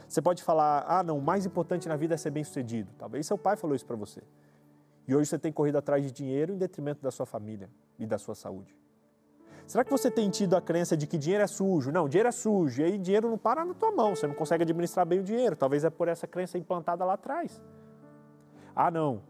Você 0.08 0.22
pode 0.22 0.44
falar: 0.44 0.86
ah, 0.88 1.02
não, 1.02 1.18
o 1.18 1.22
mais 1.22 1.46
importante 1.46 1.88
na 1.88 1.96
vida 1.96 2.14
é 2.14 2.18
ser 2.18 2.30
bem-sucedido. 2.30 2.92
Talvez 2.98 3.26
seu 3.26 3.38
pai 3.38 3.56
falou 3.56 3.76
isso 3.76 3.86
para 3.86 3.96
você. 3.96 4.22
E 5.08 5.16
hoje 5.16 5.30
você 5.30 5.40
tem 5.40 5.52
corrido 5.52 5.78
atrás 5.78 6.04
de 6.04 6.12
dinheiro 6.12 6.54
em 6.54 6.58
detrimento 6.58 7.02
da 7.02 7.12
sua 7.12 7.26
família 7.26 7.70
e 7.98 8.06
da 8.06 8.18
sua 8.18 8.36
saúde. 8.36 8.76
Será 9.66 9.84
que 9.84 9.92
você 9.92 10.10
tem 10.10 10.30
tido 10.30 10.56
a 10.56 10.62
crença 10.62 10.96
de 10.96 11.06
que 11.06 11.18
dinheiro 11.18 11.44
é 11.44 11.48
sujo? 11.48 11.92
Não, 11.92 12.08
dinheiro 12.08 12.30
é 12.30 12.32
sujo. 12.32 12.82
E 12.82 12.86
aí 12.86 12.98
dinheiro 12.98 13.30
não 13.30 13.38
para 13.38 13.66
na 13.66 13.74
tua 13.74 13.92
mão, 13.92 14.16
você 14.16 14.26
não 14.26 14.34
consegue 14.34 14.64
administrar 14.64 15.06
bem 15.06 15.20
o 15.20 15.24
dinheiro. 15.24 15.56
Talvez 15.56 15.84
é 15.84 15.90
por 15.90 16.08
essa 16.08 16.26
crença 16.26 16.58
implantada 16.58 17.04
lá 17.04 17.14
atrás. 17.14 17.62
Ah, 18.76 18.90
não. 18.90 19.22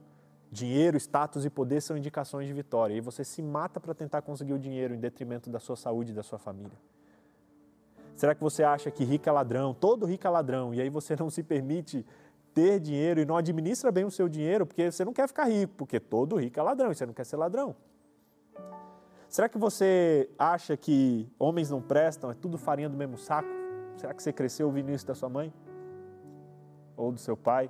Dinheiro, 0.52 0.96
status 0.98 1.44
e 1.44 1.50
poder 1.50 1.82
são 1.82 1.98
indicações 1.98 2.48
de 2.48 2.54
vitória. 2.54 2.94
E 2.94 3.02
você 3.02 3.24
se 3.24 3.42
mata 3.42 3.80
para 3.80 3.94
tentar 3.94 4.22
conseguir 4.22 4.54
o 4.54 4.60
dinheiro 4.60 4.94
em 4.94 5.00
detrimento 5.00 5.50
da 5.50 5.60
sua 5.60 5.76
saúde 5.76 6.12
e 6.12 6.16
da 6.16 6.24
sua 6.24 6.38
família. 6.38 6.78
Será 8.16 8.34
que 8.34 8.42
você 8.42 8.64
acha 8.64 8.90
que 8.90 9.04
rico 9.04 9.30
é 9.30 9.32
ladrão? 9.32 9.74
Todo 9.74 10.06
rico 10.06 10.26
é 10.26 10.30
ladrão. 10.30 10.74
E 10.74 10.82
aí 10.82 10.90
você 10.90 11.16
não 11.16 11.30
se 11.30 11.44
permite 11.44 12.06
ter 12.58 12.80
dinheiro 12.80 13.22
e 13.22 13.26
não 13.26 13.38
administra 13.38 13.92
bem 13.92 14.04
o 14.04 14.10
seu 14.10 14.28
dinheiro 14.28 14.66
porque 14.66 14.92
você 14.92 15.06
não 15.06 15.14
quer 15.14 15.28
ficar 15.28 15.44
rico, 15.44 15.76
porque 15.78 16.00
todo 16.00 16.38
rico 16.38 16.60
é 16.60 16.64
ladrão 16.64 16.92
e 16.92 16.96
você 16.96 17.06
não 17.06 17.14
quer 17.14 17.24
ser 17.24 17.38
ladrão. 17.38 17.76
Será 19.30 19.48
que 19.48 19.60
você 19.60 20.28
acha 20.40 20.76
que 20.76 21.32
homens 21.38 21.70
não 21.70 21.80
prestam, 21.80 22.32
é 22.32 22.34
tudo 22.34 22.58
farinha 22.58 22.90
do 22.90 22.98
mesmo 22.98 23.16
saco? 23.16 23.48
Será 23.96 24.12
que 24.12 24.24
você 24.24 24.34
cresceu 24.34 24.66
ouvindo 24.66 24.90
isso 24.90 25.06
da 25.06 25.14
sua 25.14 25.30
mãe? 25.30 25.54
Ou 26.96 27.12
do 27.12 27.20
seu 27.20 27.38
pai? 27.38 27.70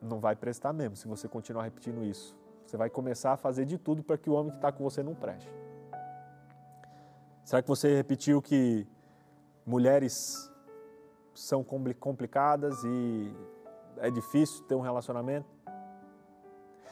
Não 0.00 0.20
vai 0.20 0.34
prestar 0.34 0.72
mesmo 0.72 0.96
se 0.96 1.06
você 1.06 1.28
continuar 1.28 1.64
repetindo 1.64 2.02
isso. 2.02 2.34
Você 2.64 2.78
vai 2.78 2.88
começar 2.88 3.34
a 3.34 3.36
fazer 3.36 3.66
de 3.66 3.76
tudo 3.76 4.02
para 4.02 4.16
que 4.16 4.30
o 4.30 4.32
homem 4.32 4.52
que 4.52 4.56
está 4.56 4.72
com 4.72 4.82
você 4.82 5.02
não 5.02 5.14
preste. 5.14 5.52
Será 7.44 7.60
que 7.60 7.68
você 7.68 7.94
repetiu 7.94 8.40
que 8.40 8.86
mulheres 9.66 10.50
são 11.34 11.64
complicadas 11.64 12.82
e 12.84 13.34
é 13.98 14.10
difícil 14.10 14.64
ter 14.64 14.74
um 14.74 14.80
relacionamento? 14.80 15.46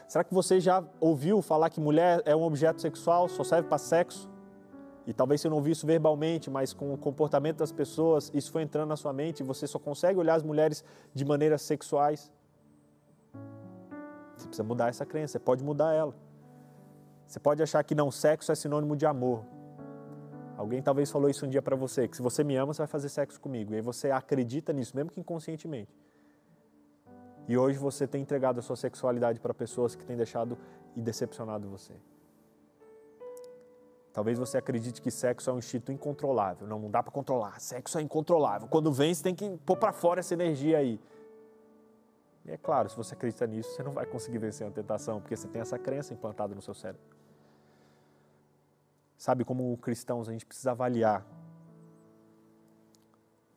Será 0.08 0.24
que 0.24 0.34
você 0.34 0.60
já 0.60 0.84
ouviu 1.00 1.40
falar 1.40 1.70
que 1.70 1.80
mulher 1.80 2.20
é 2.26 2.36
um 2.36 2.42
objeto 2.42 2.82
sexual, 2.82 3.28
só 3.28 3.42
serve 3.42 3.68
para 3.68 3.78
sexo? 3.78 4.28
E 5.06 5.12
talvez 5.12 5.40
você 5.40 5.48
não 5.48 5.56
ouviu 5.56 5.72
isso 5.72 5.86
verbalmente, 5.86 6.50
mas 6.50 6.72
com 6.72 6.92
o 6.92 6.98
comportamento 6.98 7.58
das 7.58 7.72
pessoas, 7.72 8.30
isso 8.34 8.52
foi 8.52 8.62
entrando 8.62 8.88
na 8.88 8.96
sua 8.96 9.12
mente 9.12 9.40
e 9.40 9.42
você 9.42 9.66
só 9.66 9.78
consegue 9.78 10.18
olhar 10.18 10.34
as 10.34 10.42
mulheres 10.42 10.84
de 11.14 11.24
maneiras 11.24 11.62
sexuais. 11.62 12.30
Você 14.36 14.46
precisa 14.46 14.64
mudar 14.64 14.88
essa 14.88 15.06
crença, 15.06 15.32
você 15.32 15.38
pode 15.38 15.64
mudar 15.64 15.92
ela. 15.92 16.14
Você 17.26 17.40
pode 17.40 17.62
achar 17.62 17.82
que 17.82 17.94
não, 17.94 18.10
sexo 18.10 18.52
é 18.52 18.54
sinônimo 18.54 18.94
de 18.94 19.06
amor. 19.06 19.44
Alguém 20.56 20.82
talvez 20.82 21.10
falou 21.10 21.28
isso 21.28 21.46
um 21.46 21.48
dia 21.48 21.62
para 21.62 21.74
você, 21.74 22.06
que 22.06 22.16
se 22.16 22.22
você 22.22 22.44
me 22.44 22.56
ama, 22.56 22.72
você 22.72 22.82
vai 22.82 22.86
fazer 22.86 23.08
sexo 23.08 23.40
comigo. 23.40 23.72
E 23.72 23.76
aí 23.76 23.80
você 23.80 24.10
acredita 24.10 24.72
nisso, 24.72 24.94
mesmo 24.94 25.10
que 25.10 25.20
inconscientemente. 25.20 25.92
E 27.48 27.56
hoje 27.56 27.78
você 27.78 28.06
tem 28.06 28.22
entregado 28.22 28.58
a 28.58 28.62
sua 28.62 28.76
sexualidade 28.76 29.40
para 29.40 29.52
pessoas 29.52 29.94
que 29.94 30.04
têm 30.04 30.16
deixado 30.16 30.56
e 30.94 31.00
decepcionado 31.00 31.68
você. 31.68 31.94
Talvez 34.12 34.38
você 34.38 34.58
acredite 34.58 35.00
que 35.00 35.10
sexo 35.10 35.48
é 35.48 35.52
um 35.52 35.58
instinto 35.58 35.90
incontrolável. 35.90 36.66
Não, 36.66 36.78
não 36.78 36.90
dá 36.90 37.02
para 37.02 37.10
controlar. 37.10 37.58
Sexo 37.58 37.98
é 37.98 38.02
incontrolável. 38.02 38.68
Quando 38.68 38.92
vem, 38.92 39.12
você 39.12 39.22
tem 39.22 39.34
que 39.34 39.56
pôr 39.64 39.76
para 39.76 39.92
fora 39.92 40.20
essa 40.20 40.34
energia 40.34 40.78
aí. 40.78 41.00
E 42.44 42.50
é 42.50 42.56
claro, 42.58 42.90
se 42.90 42.96
você 42.96 43.14
acredita 43.14 43.46
nisso, 43.46 43.70
você 43.70 43.82
não 43.82 43.92
vai 43.92 44.04
conseguir 44.04 44.38
vencer 44.38 44.66
a 44.66 44.70
tentação, 44.70 45.20
porque 45.20 45.36
você 45.36 45.48
tem 45.48 45.62
essa 45.62 45.78
crença 45.78 46.12
implantada 46.12 46.54
no 46.54 46.60
seu 46.60 46.74
cérebro. 46.74 47.11
Sabe, 49.22 49.44
como 49.44 49.76
cristãos, 49.76 50.28
a 50.28 50.32
gente 50.32 50.44
precisa 50.44 50.72
avaliar 50.72 51.24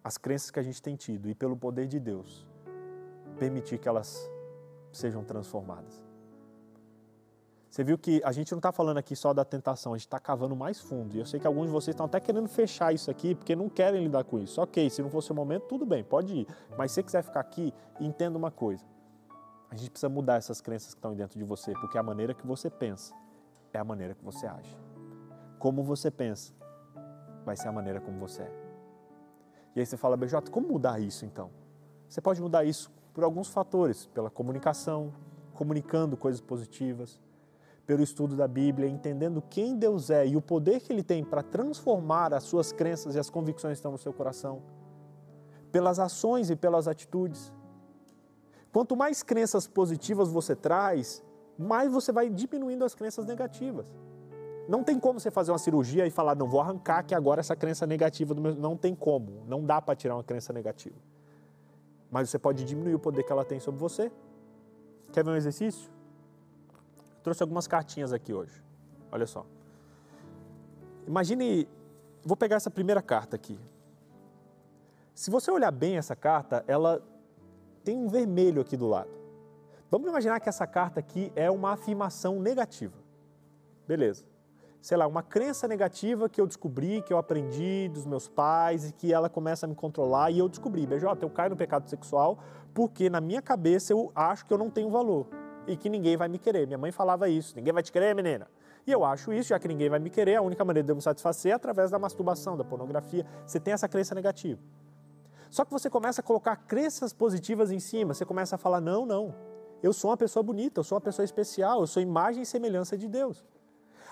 as 0.03 0.16
crenças 0.16 0.51
que 0.51 0.59
a 0.59 0.61
gente 0.61 0.80
tem 0.80 0.95
tido 0.95 1.28
e, 1.28 1.34
pelo 1.34 1.57
poder 1.57 1.88
de 1.88 1.99
Deus, 1.99 2.45
permitir 3.39 3.80
que 3.80 3.89
elas 3.89 4.30
sejam 4.91 5.24
transformadas. 5.24 6.03
Você 7.68 7.84
viu 7.84 7.97
que 7.97 8.22
a 8.24 8.32
gente 8.32 8.51
não 8.51 8.59
está 8.59 8.72
falando 8.72 8.99
aqui 8.99 9.16
só 9.16 9.34
da 9.34 9.43
tentação, 9.43 9.95
a 9.95 9.97
gente 9.97 10.05
está 10.05 10.20
cavando 10.20 10.55
mais 10.55 10.80
fundo. 10.80 11.16
E 11.16 11.20
eu 11.20 11.26
sei 11.26 11.39
que 11.39 11.47
alguns 11.47 11.66
de 11.66 11.72
vocês 11.72 11.95
estão 11.95 12.05
até 12.05 12.20
querendo 12.20 12.47
fechar 12.47 12.93
isso 12.93 13.09
aqui, 13.09 13.34
porque 13.34 13.55
não 13.55 13.68
querem 13.68 14.03
lidar 14.03 14.24
com 14.24 14.38
isso. 14.38 14.61
Ok, 14.61 14.88
se 14.91 15.01
não 15.01 15.09
fosse 15.09 15.32
o 15.32 15.34
momento, 15.34 15.63
tudo 15.63 15.84
bem, 15.84 16.03
pode 16.03 16.41
ir. 16.41 16.47
Mas 16.78 16.91
se 16.91 16.95
você 16.95 17.03
quiser 17.03 17.24
ficar 17.24 17.39
aqui, 17.39 17.74
entenda 17.99 18.38
uma 18.38 18.51
coisa. 18.51 18.86
A 19.72 19.76
gente 19.76 19.89
precisa 19.89 20.09
mudar 20.09 20.36
essas 20.36 20.61
crenças 20.61 20.93
que 20.93 20.99
estão 20.99 21.16
dentro 21.16 21.39
de 21.39 21.43
você, 21.43 21.74
porque 21.74 21.97
a 21.97 22.03
maneira 22.03 22.36
que 22.36 22.45
você 22.45 22.70
pensa 22.70 23.16
é 23.74 23.80
a 23.80 23.84
maneira 23.84 24.13
que 24.13 24.24
você 24.24 24.45
age. 24.45 24.78
Como 25.66 25.82
você 25.82 26.11
pensa 26.11 26.53
vai 27.43 27.57
ser 27.57 27.70
a 27.70 27.72
maneira 27.72 27.99
como 27.99 28.20
você 28.20 28.43
é. 28.43 28.51
E 29.76 29.80
aí 29.80 29.86
você 29.88 29.97
fala, 29.97 30.16
BJ, 30.16 30.51
como 30.51 30.68
mudar 30.68 30.99
isso 30.99 31.26
então? 31.26 31.49
Você 32.07 32.22
pode 32.22 32.39
mudar 32.39 32.63
isso 32.66 32.91
por 33.11 33.24
alguns 33.24 33.49
fatores, 33.49 34.05
pela 34.05 34.30
comunicação, 34.30 35.11
comunicando 35.55 36.16
coisas 36.16 36.39
positivas, 36.39 37.20
pelo 37.84 38.03
estudo 38.03 38.36
da 38.36 38.47
Bíblia, 38.47 38.88
entendendo 38.88 39.41
quem 39.41 39.76
Deus 39.76 40.11
é 40.11 40.28
e 40.28 40.38
o 40.38 40.41
poder 40.41 40.82
que 40.82 40.93
Ele 40.93 41.01
tem 41.01 41.24
para 41.24 41.41
transformar 41.41 42.32
as 42.32 42.43
suas 42.43 42.72
crenças 42.72 43.16
e 43.16 43.20
as 43.20 43.32
convicções 43.32 43.72
que 43.72 43.80
estão 43.80 43.91
no 43.91 43.97
seu 43.97 44.13
coração, 44.13 44.61
pelas 45.72 45.97
ações 45.97 46.51
e 46.51 46.55
pelas 46.55 46.88
atitudes. 46.88 47.51
Quanto 48.72 48.95
mais 48.95 49.24
crenças 49.24 49.68
positivas 49.68 50.32
você 50.32 50.55
traz, 50.55 51.24
mais 51.57 51.91
você 51.91 52.11
vai 52.11 52.30
diminuindo 52.30 52.86
as 52.86 52.93
crenças 52.93 53.26
negativas. 53.26 53.88
Não 54.68 54.84
tem 54.84 54.99
como 54.99 55.20
você 55.20 55.30
fazer 55.30 55.51
uma 55.51 55.59
cirurgia 55.59 56.07
e 56.07 56.09
falar, 56.09 56.36
não, 56.36 56.47
vou 56.47 56.59
arrancar 56.59 57.03
que 57.03 57.13
agora 57.13 57.39
essa 57.39 57.55
crença 57.55 57.86
negativa 57.86 58.34
do 58.34 58.41
meu. 58.41 58.55
Não 58.55 58.76
tem 58.76 58.95
como. 58.95 59.43
Não 59.47 59.63
dá 59.63 59.82
para 59.82 59.95
tirar 59.95 60.16
uma 60.16 60.24
crença 60.24 60.51
negativa. 60.51 60.95
Mas 62.09 62.30
você 62.30 62.39
pode 62.39 62.63
diminuir 62.63 62.95
o 62.95 62.99
poder 62.99 63.24
que 63.24 63.32
ela 63.32 63.45
tem 63.45 63.59
sobre 63.59 63.80
você. 63.80 64.11
Quer 65.11 65.24
ver 65.24 65.32
um 65.32 65.36
exercício? 65.36 65.89
Trouxe 67.22 67.43
algumas 67.43 67.68
cartinhas 67.68 68.11
aqui 68.11 68.34
hoje. 68.34 68.63
Olha 69.11 69.28
só. 69.28 69.45
Imagine, 71.07 71.68
vou 72.24 72.36
pegar 72.36 72.55
essa 72.55 72.72
primeira 72.72 73.01
carta 73.01 73.36
aqui. 73.36 73.59
Se 75.13 75.30
você 75.30 75.51
olhar 75.51 75.72
bem 75.72 75.97
essa 75.97 76.16
carta, 76.16 76.66
ela 76.68 77.01
tem 77.84 77.97
um 77.97 78.07
vermelho 78.07 78.61
aqui 78.61 78.76
do 78.76 78.88
lado. 78.88 79.09
Vamos 79.89 80.09
imaginar 80.09 80.39
que 80.39 80.49
essa 80.49 80.66
carta 80.66 80.99
aqui 80.99 81.32
é 81.36 81.49
uma 81.49 81.72
afirmação 81.72 82.39
negativa. 82.39 82.97
Beleza. 83.88 84.26
Sei 84.86 84.95
lá, 84.95 85.07
uma 85.07 85.23
crença 85.23 85.67
negativa 85.67 86.29
que 86.29 86.39
eu 86.39 86.45
descobri, 86.45 87.01
que 87.01 87.11
eu 87.11 87.17
aprendi 87.17 87.89
dos 87.89 88.05
meus 88.05 88.27
pais 88.27 88.88
e 88.88 88.93
que 88.93 89.11
ela 89.11 89.27
começa 89.27 89.65
a 89.65 89.67
me 89.67 89.73
controlar 89.73 90.29
e 90.29 90.38
eu 90.38 90.47
descobri, 90.47 90.86
BJ, 90.86 91.23
eu 91.23 91.29
caio 91.31 91.49
no 91.49 91.55
pecado 91.55 91.89
sexual 91.89 92.38
porque 92.71 93.09
na 93.09 93.19
minha 93.19 93.41
cabeça 93.41 93.93
eu 93.93 94.11
acho 94.13 94.45
que 94.45 94.53
eu 94.53 94.59
não 94.59 94.69
tenho 94.69 94.91
valor 94.91 95.25
e 95.65 95.75
que 95.75 95.89
ninguém 95.89 96.15
vai 96.15 96.27
me 96.27 96.38
querer. 96.38 96.67
Minha 96.67 96.77
mãe 96.77 96.91
falava 96.91 97.27
isso: 97.27 97.55
ninguém 97.55 97.73
vai 97.73 97.81
te 97.81 97.91
querer, 97.91 98.13
menina. 98.13 98.47
E 98.86 98.91
eu 98.91 99.03
acho 99.03 99.33
isso, 99.33 99.49
já 99.49 99.57
que 99.57 99.67
ninguém 99.67 99.89
vai 99.89 99.97
me 99.97 100.11
querer, 100.11 100.36
a 100.36 100.43
única 100.43 100.63
maneira 100.63 100.86
de 100.86 100.91
eu 100.91 100.95
me 100.95 101.01
satisfazer 101.01 101.53
é 101.53 101.55
através 101.55 101.89
da 101.89 101.97
masturbação, 101.97 102.55
da 102.55 102.63
pornografia. 102.63 103.25
Você 103.43 103.59
tem 103.59 103.73
essa 103.73 103.89
crença 103.89 104.13
negativa. 104.13 104.61
Só 105.49 105.65
que 105.65 105.71
você 105.71 105.89
começa 105.89 106.21
a 106.21 106.23
colocar 106.23 106.57
crenças 106.57 107.11
positivas 107.11 107.71
em 107.71 107.79
cima, 107.79 108.13
você 108.13 108.23
começa 108.23 108.53
a 108.53 108.59
falar: 108.59 108.81
não, 108.81 109.03
não, 109.03 109.33
eu 109.81 109.91
sou 109.91 110.11
uma 110.11 110.17
pessoa 110.17 110.43
bonita, 110.43 110.79
eu 110.79 110.83
sou 110.83 110.95
uma 110.95 111.01
pessoa 111.01 111.23
especial, 111.23 111.79
eu 111.81 111.88
sou 111.88 112.03
imagem 112.03 112.43
e 112.43 112.45
semelhança 112.45 112.95
de 112.95 113.07
Deus. 113.07 113.43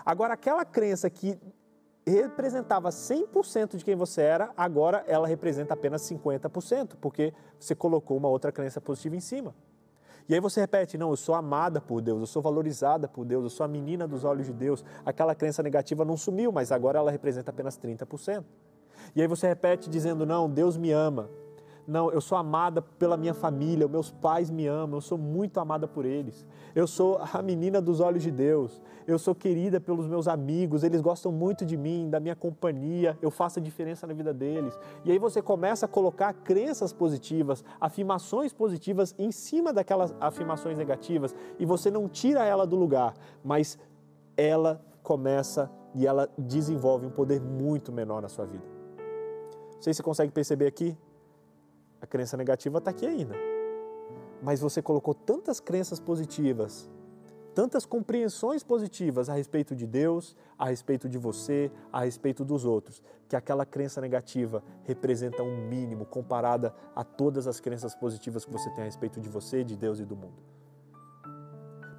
Agora, 0.05 0.33
aquela 0.33 0.65
crença 0.65 1.09
que 1.09 1.39
representava 2.05 2.89
100% 2.89 3.77
de 3.77 3.85
quem 3.85 3.95
você 3.95 4.21
era, 4.21 4.51
agora 4.57 5.03
ela 5.07 5.27
representa 5.27 5.73
apenas 5.73 6.01
50%, 6.01 6.95
porque 6.99 7.33
você 7.59 7.73
colocou 7.73 8.17
uma 8.17 8.27
outra 8.27 8.51
crença 8.51 8.81
positiva 8.81 9.15
em 9.15 9.21
cima. 9.21 9.55
E 10.27 10.33
aí 10.33 10.39
você 10.39 10.61
repete: 10.61 10.97
não, 10.97 11.09
eu 11.09 11.17
sou 11.17 11.35
amada 11.35 11.81
por 11.81 12.01
Deus, 12.01 12.19
eu 12.19 12.25
sou 12.25 12.41
valorizada 12.41 13.07
por 13.07 13.25
Deus, 13.25 13.43
eu 13.43 13.49
sou 13.49 13.63
a 13.63 13.67
menina 13.67 14.07
dos 14.07 14.23
olhos 14.23 14.47
de 14.47 14.53
Deus. 14.53 14.83
Aquela 15.05 15.35
crença 15.35 15.61
negativa 15.61 16.05
não 16.05 16.17
sumiu, 16.17 16.51
mas 16.51 16.71
agora 16.71 16.99
ela 16.99 17.11
representa 17.11 17.51
apenas 17.51 17.77
30%. 17.77 18.43
E 19.15 19.21
aí 19.21 19.27
você 19.27 19.47
repete 19.47 19.89
dizendo: 19.89 20.25
não, 20.25 20.49
Deus 20.49 20.77
me 20.77 20.91
ama, 20.91 21.29
não, 21.85 22.09
eu 22.11 22.21
sou 22.21 22.37
amada 22.37 22.81
pela 22.81 23.17
minha 23.17 23.33
família, 23.33 23.87
meus 23.87 24.09
pais 24.09 24.49
me 24.49 24.65
amam, 24.67 24.97
eu 24.97 25.01
sou 25.01 25.17
muito 25.17 25.59
amada 25.59 25.85
por 25.85 26.05
eles. 26.05 26.45
Eu 26.73 26.87
sou 26.87 27.19
a 27.33 27.41
menina 27.41 27.81
dos 27.81 27.99
olhos 27.99 28.23
de 28.23 28.31
Deus. 28.31 28.81
Eu 29.05 29.19
sou 29.19 29.35
querida 29.35 29.81
pelos 29.81 30.07
meus 30.07 30.27
amigos, 30.29 30.83
eles 30.83 31.01
gostam 31.01 31.29
muito 31.29 31.65
de 31.65 31.75
mim, 31.75 32.09
da 32.09 32.21
minha 32.21 32.35
companhia, 32.35 33.17
eu 33.21 33.29
faço 33.29 33.59
a 33.59 33.61
diferença 33.61 34.07
na 34.07 34.13
vida 34.13 34.33
deles. 34.33 34.79
E 35.03 35.11
aí 35.11 35.19
você 35.19 35.41
começa 35.41 35.85
a 35.85 35.89
colocar 35.89 36.33
crenças 36.33 36.93
positivas, 36.93 37.65
afirmações 37.81 38.53
positivas 38.53 39.13
em 39.17 39.31
cima 39.31 39.73
daquelas 39.73 40.15
afirmações 40.21 40.77
negativas 40.77 41.35
e 41.59 41.65
você 41.65 41.91
não 41.91 42.07
tira 42.07 42.45
ela 42.45 42.65
do 42.65 42.77
lugar, 42.77 43.13
mas 43.43 43.77
ela 44.37 44.81
começa 45.01 45.69
e 45.93 46.07
ela 46.07 46.29
desenvolve 46.37 47.05
um 47.05 47.11
poder 47.11 47.41
muito 47.41 47.91
menor 47.91 48.21
na 48.21 48.29
sua 48.29 48.45
vida. 48.45 48.63
Não 49.75 49.81
sei 49.81 49.93
se 49.93 49.97
você 49.97 50.03
consegue 50.03 50.31
perceber 50.31 50.65
aqui, 50.65 50.97
a 52.03 52.05
crença 52.05 52.35
negativa 52.35 52.79
está 52.79 52.91
aqui 52.91 53.05
ainda. 53.05 53.33
Mas 54.41 54.59
você 54.59 54.81
colocou 54.81 55.13
tantas 55.13 55.61
crenças 55.61 56.01
positivas, 56.01 56.91
tantas 57.55 57.85
compreensões 57.85 58.61
positivas 58.61 59.29
a 59.29 59.33
respeito 59.33 59.73
de 59.73 59.87
Deus, 59.87 60.35
a 60.59 60.65
respeito 60.65 61.07
de 61.07 61.17
você, 61.17 61.71
a 61.93 62.03
respeito 62.03 62.43
dos 62.43 62.65
outros, 62.65 63.01
que 63.29 63.37
aquela 63.37 63.65
crença 63.65 64.01
negativa 64.01 64.61
representa 64.83 65.43
um 65.43 65.65
mínimo 65.69 66.05
comparada 66.05 66.75
a 66.93 67.05
todas 67.05 67.47
as 67.47 67.61
crenças 67.61 67.95
positivas 67.95 68.43
que 68.43 68.51
você 68.51 68.69
tem 68.71 68.81
a 68.81 68.85
respeito 68.85 69.21
de 69.21 69.29
você, 69.29 69.63
de 69.63 69.77
Deus 69.77 69.97
e 69.99 70.03
do 70.03 70.17
mundo. 70.17 70.43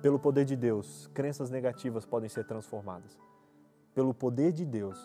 Pelo 0.02 0.18
poder 0.18 0.44
de 0.44 0.55
Deus, 0.55 1.09
crenças 1.14 1.48
negativas 1.48 2.05
podem 2.05 2.28
ser 2.28 2.44
transformadas. 2.44 3.18
Pelo 3.94 4.12
poder 4.12 4.52
de 4.52 4.66
Deus, 4.66 4.98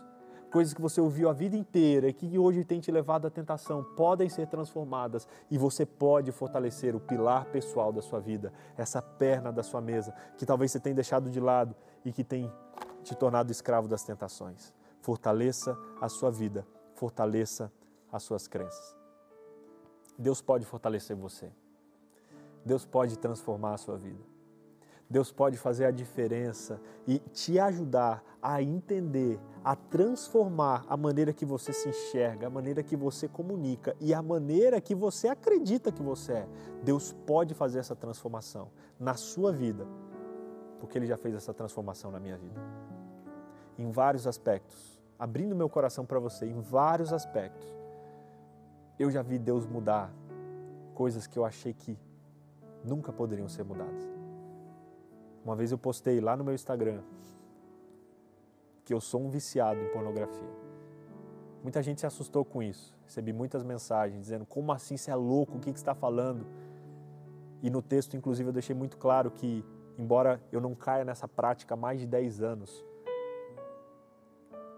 coisas 0.52 0.74
que 0.74 0.82
você 0.82 1.00
ouviu 1.00 1.30
a 1.30 1.34
vida 1.34 1.56
inteira 1.56 2.10
e 2.10 2.14
que 2.14 2.38
hoje 2.38 2.64
tem 2.64 2.80
te 2.80 2.92
levado 2.92 3.28
à 3.28 3.30
tentação, 3.30 3.84
podem 3.96 4.30
ser 4.30 4.48
transformadas 4.48 5.28
e 5.50 5.58
você 5.58 5.86
pode 5.86 6.32
fortalecer 6.32 6.96
o 6.96 7.00
pilar 7.00 7.46
pessoal 7.46 7.92
da 7.92 8.02
sua 8.02 8.20
vida, 8.20 8.52
essa 8.78 9.02
perna 9.02 9.52
da 9.52 9.64
sua 9.64 9.82
mesa, 9.82 10.14
que 10.38 10.46
talvez 10.46 10.72
você 10.72 10.80
tenha 10.80 10.96
deixado 10.96 11.30
de 11.30 11.40
lado 11.40 11.76
e 12.04 12.12
que 12.12 12.24
tem 12.24 12.52
te 13.04 13.16
tornado 13.16 13.52
escravo 13.52 13.88
das 13.88 14.04
tentações. 14.04 14.74
Fortaleça 15.02 15.78
a 16.02 16.10
sua 16.10 16.32
vida, 16.32 16.68
fortaleça 16.96 17.72
as 18.12 18.24
suas 18.24 18.48
crenças. 18.48 18.96
Deus 20.18 20.42
pode 20.42 20.66
fortalecer 20.66 21.16
você. 21.16 21.52
Deus 22.66 22.86
pode 22.86 23.18
transformar 23.18 23.76
a 23.76 23.78
sua 23.78 23.98
vida. 23.98 24.29
Deus 25.10 25.32
pode 25.32 25.58
fazer 25.58 25.86
a 25.86 25.92
diferença 25.92 26.80
e 27.08 27.18
te 27.18 27.60
ajudar 27.60 28.24
a 28.42 28.62
entender, 28.62 29.40
a 29.64 29.76
transformar 29.76 30.86
a 30.88 30.96
maneira 30.96 31.34
que 31.34 31.46
você 31.46 31.74
se 31.74 31.90
enxerga, 31.90 32.46
a 32.46 32.50
maneira 32.50 32.84
que 32.84 32.96
você 32.96 33.28
comunica 33.28 33.96
e 34.00 34.14
a 34.14 34.22
maneira 34.22 34.80
que 34.80 34.94
você 34.94 35.28
acredita 35.28 35.92
que 35.92 36.04
você 36.04 36.34
é. 36.34 36.48
Deus 36.84 37.12
pode 37.26 37.56
fazer 37.56 37.80
essa 37.80 37.96
transformação 37.96 38.70
na 39.00 39.16
sua 39.16 39.52
vida, 39.52 39.88
porque 40.80 40.98
Ele 40.98 41.08
já 41.08 41.18
fez 41.18 41.34
essa 41.34 41.56
transformação 41.56 42.12
na 42.12 42.20
minha 42.20 42.38
vida. 42.38 42.62
Em 43.80 43.90
vários 43.90 44.28
aspectos, 44.28 45.02
abrindo 45.18 45.56
meu 45.56 45.70
coração 45.70 46.06
para 46.06 46.20
você, 46.20 46.46
em 46.46 46.62
vários 46.62 47.12
aspectos, 47.12 47.68
eu 49.00 49.10
já 49.10 49.24
vi 49.24 49.40
Deus 49.40 49.66
mudar 49.66 50.14
coisas 50.94 51.26
que 51.26 51.40
eu 51.40 51.46
achei 51.46 51.74
que 51.74 51.98
nunca 52.84 53.12
poderiam 53.12 53.50
ser 53.50 53.64
mudadas. 53.64 54.19
Uma 55.50 55.56
vez 55.56 55.72
eu 55.72 55.80
postei 55.80 56.22
lá 56.22 56.38
no 56.38 56.44
meu 56.44 56.54
Instagram 56.54 57.02
que 58.86 58.94
eu 58.94 59.02
sou 59.02 59.20
um 59.20 59.32
viciado 59.32 59.80
em 59.82 59.90
pornografia. 59.90 60.48
Muita 61.64 61.82
gente 61.82 62.02
se 62.02 62.06
assustou 62.06 62.46
com 62.46 62.62
isso. 62.62 62.96
Recebi 63.04 63.34
muitas 63.34 63.64
mensagens 63.64 64.22
dizendo: 64.22 64.46
como 64.46 64.72
assim 64.72 64.96
você 64.96 65.10
é 65.10 65.16
louco? 65.16 65.58
O 65.58 65.60
que, 65.60 65.72
você 65.72 65.78
está 65.78 65.96
falando? 65.96 66.46
E 67.64 67.70
no 67.72 67.82
texto, 67.82 68.16
inclusive, 68.16 68.48
eu 68.48 68.54
deixei 68.54 68.76
muito 68.76 68.96
claro 68.96 69.32
que, 69.32 69.66
embora 69.98 70.40
eu 70.52 70.62
não 70.62 70.76
caia 70.76 71.04
nessa 71.04 71.28
prática 71.28 71.74
há 71.74 71.78
mais 71.78 72.00
de 72.00 72.06
10 72.06 72.44
anos, 72.44 72.86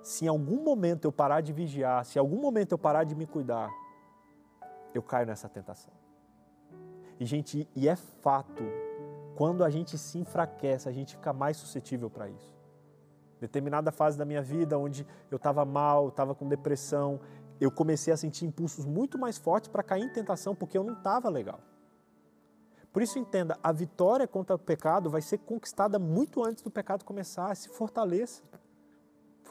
se 0.01 0.23
em 0.23 0.29
algum 0.29 0.63
momento 0.63 1.03
eu 1.03 1.11
parar 1.11 1.41
de 1.41 1.51
vigiar, 1.51 2.05
se 2.05 2.17
em 2.17 2.21
algum 2.21 2.39
momento 2.39 2.71
eu 2.71 2.77
parar 2.77 3.03
de 3.03 3.13
me 3.13 3.27
cuidar, 3.27 3.69
eu 4.93 5.03
caio 5.03 5.27
nessa 5.27 5.49
tentação. 5.49 5.91
E, 7.19 7.25
gente, 7.25 7.67
e 7.75 7.89
é 7.89 7.97
fato, 7.97 8.63
quando 9.41 9.63
a 9.63 9.71
gente 9.71 9.97
se 9.97 10.19
enfraquece, 10.19 10.87
a 10.87 10.91
gente 10.91 11.15
fica 11.15 11.33
mais 11.33 11.57
suscetível 11.57 12.11
para 12.11 12.29
isso. 12.29 12.55
Determinada 13.39 13.91
fase 13.91 14.15
da 14.15 14.23
minha 14.23 14.39
vida 14.39 14.77
onde 14.77 15.03
eu 15.31 15.37
estava 15.37 15.65
mal, 15.65 16.09
estava 16.09 16.35
com 16.35 16.47
depressão, 16.47 17.19
eu 17.59 17.71
comecei 17.71 18.13
a 18.13 18.17
sentir 18.17 18.45
impulsos 18.45 18.85
muito 18.85 19.17
mais 19.17 19.39
fortes 19.39 19.67
para 19.67 19.81
cair 19.81 20.03
em 20.03 20.13
tentação 20.13 20.53
porque 20.53 20.77
eu 20.77 20.83
não 20.83 20.93
estava 20.93 21.27
legal. 21.27 21.59
Por 22.93 23.01
isso 23.01 23.17
entenda, 23.17 23.57
a 23.63 23.71
vitória 23.71 24.27
contra 24.27 24.55
o 24.55 24.59
pecado 24.59 25.09
vai 25.09 25.23
ser 25.23 25.39
conquistada 25.39 25.97
muito 25.97 26.45
antes 26.45 26.61
do 26.61 26.69
pecado 26.69 27.03
começar. 27.03 27.55
Se 27.55 27.67
fortaleça. 27.67 28.43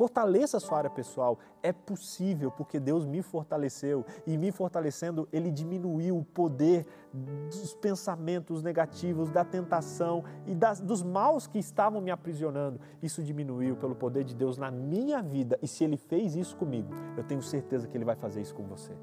Fortaleça 0.01 0.57
a 0.57 0.61
sua 0.61 0.79
área 0.79 0.89
pessoal. 0.89 1.39
É 1.63 1.75
possível, 1.75 2.51
porque 2.51 2.81
Deus 2.81 3.05
me 3.05 3.21
fortaleceu. 3.21 4.03
E 4.27 4.39
me 4.39 4.51
fortalecendo, 4.51 5.29
Ele 5.31 5.51
diminuiu 5.51 6.17
o 6.17 6.25
poder 6.25 6.87
dos 7.13 7.75
pensamentos 7.75 8.63
negativos, 8.63 9.31
da 9.31 9.45
tentação 9.45 10.25
e 10.47 10.55
das, 10.55 10.81
dos 10.81 11.03
maus 11.03 11.47
que 11.47 11.59
estavam 11.59 12.01
me 12.01 12.11
aprisionando. 12.11 12.81
Isso 13.03 13.23
diminuiu 13.23 13.77
pelo 13.77 13.95
poder 13.95 14.25
de 14.25 14.35
Deus 14.35 14.57
na 14.57 14.71
minha 14.71 15.21
vida. 15.21 15.59
E 15.61 15.69
se 15.69 15.85
Ele 15.85 15.99
fez 15.99 16.35
isso 16.35 16.57
comigo, 16.57 16.89
eu 17.15 17.23
tenho 17.23 17.43
certeza 17.43 17.87
que 17.87 17.95
Ele 17.95 18.07
vai 18.07 18.17
fazer 18.17 18.41
isso 18.41 18.55
com 18.55 18.63
você. 18.63 18.97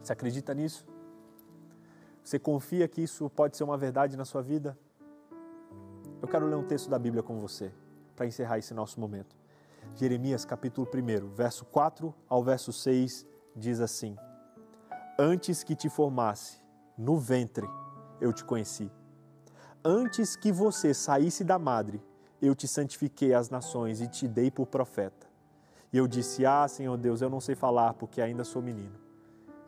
Você 0.00 0.12
acredita 0.12 0.54
nisso? 0.54 0.86
Você 2.22 2.38
confia 2.38 2.86
que 2.86 3.02
isso 3.02 3.28
pode 3.30 3.56
ser 3.56 3.64
uma 3.64 3.76
verdade 3.76 4.16
na 4.16 4.24
sua 4.24 4.42
vida? 4.42 4.78
Eu 6.22 6.28
quero 6.28 6.46
ler 6.46 6.54
um 6.54 6.62
texto 6.64 6.88
da 6.88 7.00
Bíblia 7.00 7.20
com 7.20 7.40
você 7.40 7.72
para 8.16 8.26
encerrar 8.26 8.58
esse 8.58 8.74
nosso 8.74 8.98
momento. 8.98 9.36
Jeremias 9.94 10.44
capítulo 10.44 10.88
1, 10.92 11.28
verso 11.28 11.64
4 11.66 12.12
ao 12.28 12.42
verso 12.42 12.72
6 12.72 13.26
diz 13.54 13.80
assim: 13.80 14.16
Antes 15.18 15.62
que 15.62 15.76
te 15.76 15.88
formasse 15.88 16.60
no 16.98 17.18
ventre, 17.18 17.68
eu 18.20 18.32
te 18.32 18.44
conheci. 18.44 18.90
Antes 19.84 20.34
que 20.34 20.50
você 20.50 20.92
saísse 20.92 21.44
da 21.44 21.58
madre, 21.58 22.02
eu 22.42 22.54
te 22.54 22.66
santifiquei 22.66 23.32
às 23.32 23.48
nações 23.48 24.00
e 24.00 24.08
te 24.08 24.26
dei 24.26 24.50
por 24.50 24.66
profeta. 24.66 25.26
E 25.92 25.96
eu 25.96 26.06
disse: 26.06 26.44
Ah, 26.44 26.66
Senhor 26.66 26.96
Deus, 26.96 27.20
eu 27.20 27.30
não 27.30 27.40
sei 27.40 27.54
falar 27.54 27.94
porque 27.94 28.20
ainda 28.20 28.44
sou 28.44 28.60
menino. 28.60 28.98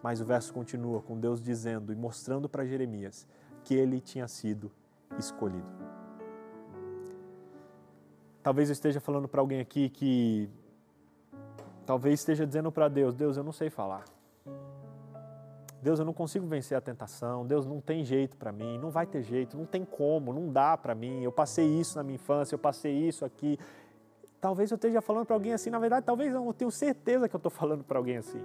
Mas 0.02 0.20
o 0.20 0.24
verso 0.24 0.52
continua 0.52 1.00
com 1.02 1.18
Deus 1.18 1.40
dizendo 1.40 1.92
e 1.92 1.96
mostrando 1.96 2.48
para 2.48 2.64
Jeremias 2.64 3.26
que 3.64 3.74
ele 3.74 4.00
tinha 4.00 4.28
sido 4.28 4.70
escolhido. 5.18 5.87
Talvez 8.48 8.70
eu 8.70 8.72
esteja 8.72 8.98
falando 8.98 9.28
para 9.28 9.42
alguém 9.42 9.60
aqui 9.60 9.90
que 9.90 10.48
talvez 11.84 12.20
esteja 12.20 12.46
dizendo 12.46 12.72
para 12.72 12.88
Deus: 12.88 13.14
Deus, 13.14 13.36
eu 13.36 13.44
não 13.44 13.52
sei 13.52 13.68
falar. 13.68 14.04
Deus, 15.82 15.98
eu 15.98 16.04
não 16.06 16.14
consigo 16.14 16.46
vencer 16.46 16.74
a 16.74 16.80
tentação. 16.80 17.46
Deus, 17.46 17.66
não 17.66 17.78
tem 17.78 18.02
jeito 18.06 18.38
para 18.38 18.50
mim, 18.50 18.78
não 18.78 18.88
vai 18.88 19.04
ter 19.04 19.22
jeito, 19.22 19.54
não 19.54 19.66
tem 19.66 19.84
como, 19.84 20.32
não 20.32 20.50
dá 20.50 20.78
para 20.78 20.94
mim. 20.94 21.22
Eu 21.22 21.30
passei 21.30 21.66
isso 21.66 21.98
na 21.98 22.02
minha 22.02 22.14
infância, 22.14 22.54
eu 22.54 22.58
passei 22.58 22.90
isso 22.90 23.22
aqui. 23.22 23.58
Talvez 24.40 24.70
eu 24.70 24.76
esteja 24.76 25.02
falando 25.02 25.26
para 25.26 25.36
alguém 25.36 25.52
assim, 25.52 25.68
na 25.68 25.78
verdade, 25.78 26.06
talvez 26.06 26.32
eu 26.32 26.54
tenho 26.54 26.70
certeza 26.70 27.28
que 27.28 27.36
eu 27.36 27.38
estou 27.38 27.52
falando 27.52 27.84
para 27.84 27.98
alguém 27.98 28.16
assim. 28.16 28.40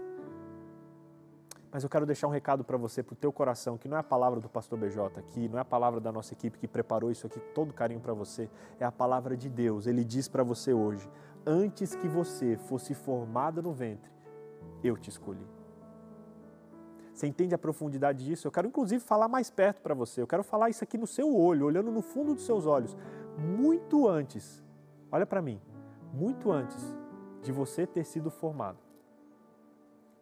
Mas 1.74 1.82
eu 1.84 1.90
quero 1.90 2.06
deixar 2.06 2.28
um 2.28 2.30
recado 2.30 2.64
para 2.64 2.78
você, 2.78 3.02
para 3.02 3.14
o 3.14 3.16
teu 3.16 3.34
coração, 3.34 3.80
que 3.80 3.88
não 3.88 3.98
é 3.98 4.02
a 4.02 4.04
palavra 4.04 4.40
do 4.40 4.48
pastor 4.48 4.78
BJ 4.78 5.20
aqui, 5.20 5.50
não 5.50 5.58
é 5.58 5.62
a 5.62 5.66
palavra 5.66 6.00
da 6.00 6.12
nossa 6.12 6.32
equipe 6.32 6.60
que 6.60 6.68
preparou 6.68 7.10
isso 7.10 7.26
aqui 7.26 7.40
com 7.40 7.52
todo 7.52 7.74
carinho 7.74 8.00
para 8.00 8.14
você, 8.14 8.48
é 8.80 8.86
a 8.86 8.92
palavra 8.92 9.36
de 9.36 9.50
Deus. 9.50 9.88
Ele 9.88 10.04
diz 10.04 10.28
para 10.28 10.44
você 10.44 10.72
hoje: 10.72 11.10
antes 11.44 11.96
que 11.96 12.08
você 12.08 12.58
fosse 12.58 12.94
formado 12.94 13.60
no 13.64 13.74
ventre, 13.74 14.12
eu 14.84 14.96
te 14.96 15.10
escolhi. 15.10 15.48
Você 17.12 17.26
entende 17.26 17.56
a 17.56 17.58
profundidade 17.58 18.24
disso? 18.24 18.46
Eu 18.46 18.52
quero 18.52 18.68
inclusive 18.68 19.04
falar 19.04 19.28
mais 19.28 19.50
perto 19.50 19.82
para 19.82 19.96
você. 19.96 20.22
Eu 20.22 20.28
quero 20.28 20.44
falar 20.44 20.70
isso 20.70 20.84
aqui 20.84 20.98
no 20.98 21.08
seu 21.08 21.36
olho, 21.36 21.66
olhando 21.66 21.92
no 21.92 22.04
fundo 22.04 22.36
dos 22.36 22.46
seus 22.46 22.68
olhos. 22.68 22.96
Muito 23.36 24.08
antes, 24.08 24.64
olha 25.12 25.26
para 25.26 25.42
mim, 25.42 25.60
muito 26.14 26.52
antes 26.52 26.96
de 27.42 27.52
você 27.52 27.88
ter 27.88 28.04
sido 28.04 28.30
formado, 28.30 28.78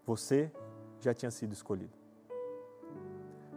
você 0.05 0.49
já 1.03 1.13
tinha 1.13 1.31
sido 1.31 1.51
escolhido. 1.51 1.93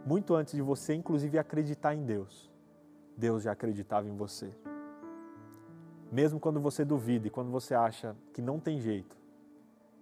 Muito 0.05 0.35
antes 0.35 0.53
de 0.53 0.61
você, 0.61 0.93
inclusive, 0.93 1.39
acreditar 1.39 1.95
em 1.95 2.05
Deus, 2.05 2.51
Deus 3.17 3.43
já 3.43 3.51
acreditava 3.51 4.07
em 4.07 4.15
você. 4.15 4.53
Mesmo 6.11 6.39
quando 6.39 6.59
você 6.59 6.85
duvida 6.85 7.27
e 7.27 7.29
quando 7.29 7.49
você 7.49 7.73
acha 7.73 8.15
que 8.31 8.41
não 8.41 8.59
tem 8.59 8.79
jeito, 8.79 9.17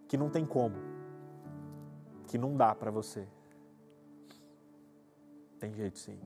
que 0.08 0.18
não 0.18 0.30
tem 0.30 0.46
como, 0.46 0.76
que 2.28 2.38
não 2.38 2.56
dá 2.56 2.76
para 2.76 2.92
você, 2.92 3.26
tem 5.60 5.74
jeito 5.74 5.98
sim. 5.98 6.20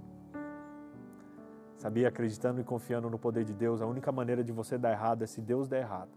Sabia, 1.78 2.08
acreditando 2.08 2.60
e 2.60 2.64
confiando 2.64 3.08
no 3.08 3.20
poder 3.20 3.44
de 3.44 3.54
Deus, 3.54 3.82
a 3.82 3.86
única 3.86 4.12
maneira 4.12 4.44
de 4.44 4.52
você 4.52 4.80
dar 4.80 4.92
errado 4.92 5.24
é 5.24 5.28
se 5.28 5.40
Deus 5.40 5.68
der 5.68 5.82
errado. 5.82 6.10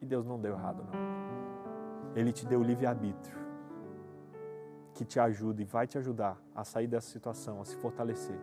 E 0.00 0.06
Deus 0.06 0.24
não 0.24 0.40
deu 0.40 0.54
errado, 0.54 0.82
não. 0.84 2.16
Ele 2.16 2.32
te 2.32 2.46
deu 2.46 2.62
livre-arbítrio 2.62 3.43
que 4.94 5.04
te 5.04 5.18
ajuda 5.18 5.60
e 5.60 5.64
vai 5.64 5.86
te 5.86 5.98
ajudar 5.98 6.40
a 6.54 6.64
sair 6.64 6.86
dessa 6.86 7.10
situação, 7.10 7.60
a 7.60 7.64
se 7.64 7.76
fortalecer. 7.76 8.38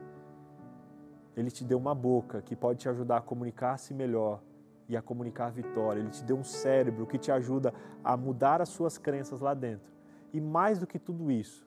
Ele 1.35 1.49
te 1.49 1.63
deu 1.63 1.77
uma 1.77 1.95
boca 1.95 2.41
que 2.41 2.55
pode 2.55 2.79
te 2.79 2.89
ajudar 2.89 3.17
a 3.17 3.21
comunicar-se 3.21 3.93
melhor 3.93 4.41
e 4.87 4.97
a 4.97 5.01
comunicar 5.01 5.49
vitória. 5.49 6.01
Ele 6.01 6.09
te 6.09 6.23
deu 6.23 6.37
um 6.37 6.43
cérebro 6.43 7.07
que 7.07 7.17
te 7.17 7.31
ajuda 7.31 7.73
a 8.03 8.17
mudar 8.17 8.61
as 8.61 8.69
suas 8.69 8.97
crenças 8.97 9.39
lá 9.39 9.53
dentro. 9.53 9.89
E 10.33 10.41
mais 10.41 10.77
do 10.77 10.85
que 10.85 10.99
tudo 10.99 11.31
isso, 11.31 11.65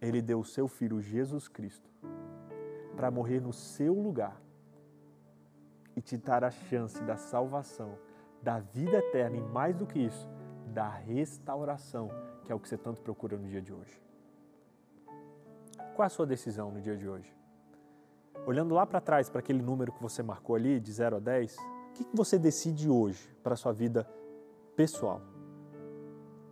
ele 0.00 0.20
deu 0.20 0.40
o 0.40 0.44
seu 0.44 0.66
filho 0.66 1.00
Jesus 1.00 1.46
Cristo 1.46 1.88
para 2.96 3.10
morrer 3.10 3.40
no 3.40 3.52
seu 3.52 3.94
lugar 3.94 4.40
e 5.94 6.00
te 6.00 6.16
dar 6.16 6.42
a 6.42 6.50
chance 6.50 7.00
da 7.04 7.16
salvação, 7.16 7.96
da 8.42 8.58
vida 8.58 8.98
eterna 8.98 9.36
e 9.36 9.40
mais 9.40 9.76
do 9.76 9.86
que 9.86 10.00
isso, 10.00 10.28
da 10.72 10.88
restauração, 10.88 12.10
que 12.44 12.52
é 12.52 12.54
o 12.54 12.60
que 12.60 12.68
você 12.68 12.76
tanto 12.76 13.00
procura 13.00 13.36
no 13.36 13.48
dia 13.48 13.62
de 13.62 13.72
hoje. 13.72 14.07
Qual 15.98 16.04
é 16.04 16.06
a 16.06 16.10
sua 16.10 16.26
decisão 16.26 16.70
no 16.70 16.80
dia 16.80 16.96
de 16.96 17.08
hoje? 17.08 17.36
Olhando 18.46 18.72
lá 18.72 18.86
para 18.86 19.00
trás, 19.00 19.28
para 19.28 19.40
aquele 19.40 19.60
número 19.60 19.90
que 19.90 20.00
você 20.00 20.22
marcou 20.22 20.54
ali, 20.54 20.78
de 20.78 20.92
0 20.92 21.16
a 21.16 21.18
10, 21.18 21.56
o 21.56 21.92
que 21.92 22.06
você 22.14 22.38
decide 22.38 22.88
hoje 22.88 23.28
para 23.42 23.54
a 23.54 23.56
sua 23.56 23.72
vida 23.72 24.08
pessoal? 24.76 25.20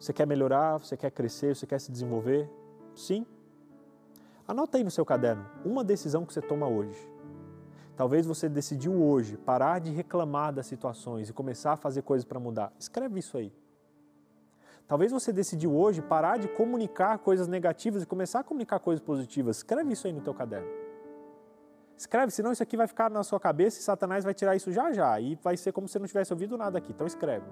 Você 0.01 0.12
quer 0.12 0.26
melhorar? 0.26 0.78
Você 0.78 0.97
quer 0.97 1.12
crescer? 1.12 1.55
Você 1.55 1.64
quer 1.64 1.78
se 1.78 1.92
desenvolver? 1.92 2.51
Sim? 2.92 3.24
Anota 4.49 4.78
aí 4.78 4.82
no 4.82 4.90
seu 4.90 5.07
caderno 5.07 5.47
uma 5.64 5.84
decisão 5.84 6.26
que 6.26 6.32
você 6.32 6.42
toma 6.42 6.66
hoje. 6.66 6.99
Talvez 7.94 8.26
você 8.26 8.49
decidiu 8.49 9.01
hoje 9.01 9.36
parar 9.36 9.78
de 9.78 9.92
reclamar 9.92 10.53
das 10.53 10.66
situações 10.66 11.28
e 11.28 11.32
começar 11.32 11.74
a 11.74 11.76
fazer 11.76 12.03
coisas 12.03 12.24
para 12.24 12.40
mudar. 12.40 12.72
Escreve 12.80 13.20
isso 13.20 13.38
aí. 13.38 13.53
Talvez 14.87 15.11
você 15.11 15.32
decidiu 15.32 15.74
hoje 15.74 16.01
parar 16.01 16.39
de 16.39 16.47
comunicar 16.47 17.18
coisas 17.18 17.49
negativas 17.49 18.05
e 18.05 18.07
começar 18.07 18.41
a 18.41 18.45
comunicar 18.45 18.78
coisas 18.78 19.05
positivas. 19.05 19.59
Escreve 19.59 19.93
isso 19.93 20.07
aí 20.07 20.12
no 20.12 20.20
teu 20.20 20.32
caderno. 20.32 20.68
Escreve, 21.97 22.30
senão 22.30 22.53
isso 22.53 22.62
aqui 22.62 22.76
vai 22.76 22.87
ficar 22.87 23.11
na 23.11 23.24
sua 23.24 23.41
cabeça 23.41 23.80
e 23.80 23.82
Satanás 23.82 24.22
vai 24.22 24.34
tirar 24.34 24.55
isso 24.55 24.70
já 24.70 24.93
já 24.93 25.18
e 25.18 25.34
vai 25.43 25.57
ser 25.57 25.72
como 25.72 25.89
se 25.89 25.99
não 25.99 26.07
tivesse 26.07 26.32
ouvido 26.32 26.57
nada 26.57 26.78
aqui. 26.78 26.93
Então 26.93 27.07
escreve. 27.07 27.47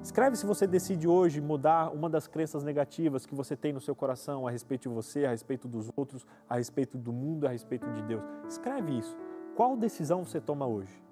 Escreve 0.00 0.36
se 0.36 0.46
você 0.46 0.66
decide 0.66 1.06
hoje 1.06 1.40
mudar 1.40 1.92
uma 1.92 2.08
das 2.08 2.26
crenças 2.26 2.62
negativas 2.62 3.26
que 3.26 3.34
você 3.34 3.56
tem 3.56 3.72
no 3.72 3.80
seu 3.80 3.94
coração 3.94 4.46
a 4.46 4.50
respeito 4.50 4.82
de 4.82 4.94
você, 4.94 5.26
a 5.26 5.30
respeito 5.30 5.66
dos 5.68 5.90
outros, 5.96 6.24
a 6.48 6.56
respeito 6.56 6.96
do 6.96 7.12
mundo, 7.12 7.46
a 7.46 7.50
respeito 7.50 7.90
de 7.90 8.02
Deus. 8.02 8.22
Escreve 8.48 8.96
isso. 8.96 9.14
Qual 9.56 9.76
decisão 9.76 10.24
você 10.24 10.40
toma 10.40 10.66
hoje? 10.66 11.02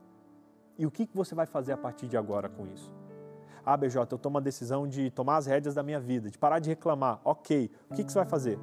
E 0.79 0.87
o 0.87 0.91
que 0.91 1.09
você 1.13 1.35
vai 1.35 1.47
fazer 1.47 1.73
a 1.73 1.77
partir 1.77 2.07
de 2.07 2.17
agora 2.17 2.49
com 2.49 2.67
isso? 2.69 3.06
Ah, 3.67 3.77
BJ, 3.77 4.15
eu 4.15 4.17
tomo 4.17 4.39
a 4.39 4.41
decisão 4.41 4.87
de 4.87 5.11
tomar 5.11 5.39
as 5.39 5.47
rédeas 5.47 5.75
da 5.75 5.83
minha 5.83 5.99
vida, 5.99 6.31
de 6.31 6.39
parar 6.39 6.61
de 6.61 6.71
reclamar. 6.71 7.21
Ok, 7.25 7.69
o 7.91 7.95
que, 7.95 8.05
que 8.05 8.13
você 8.13 8.19
vai 8.19 8.29
fazer? 8.29 8.57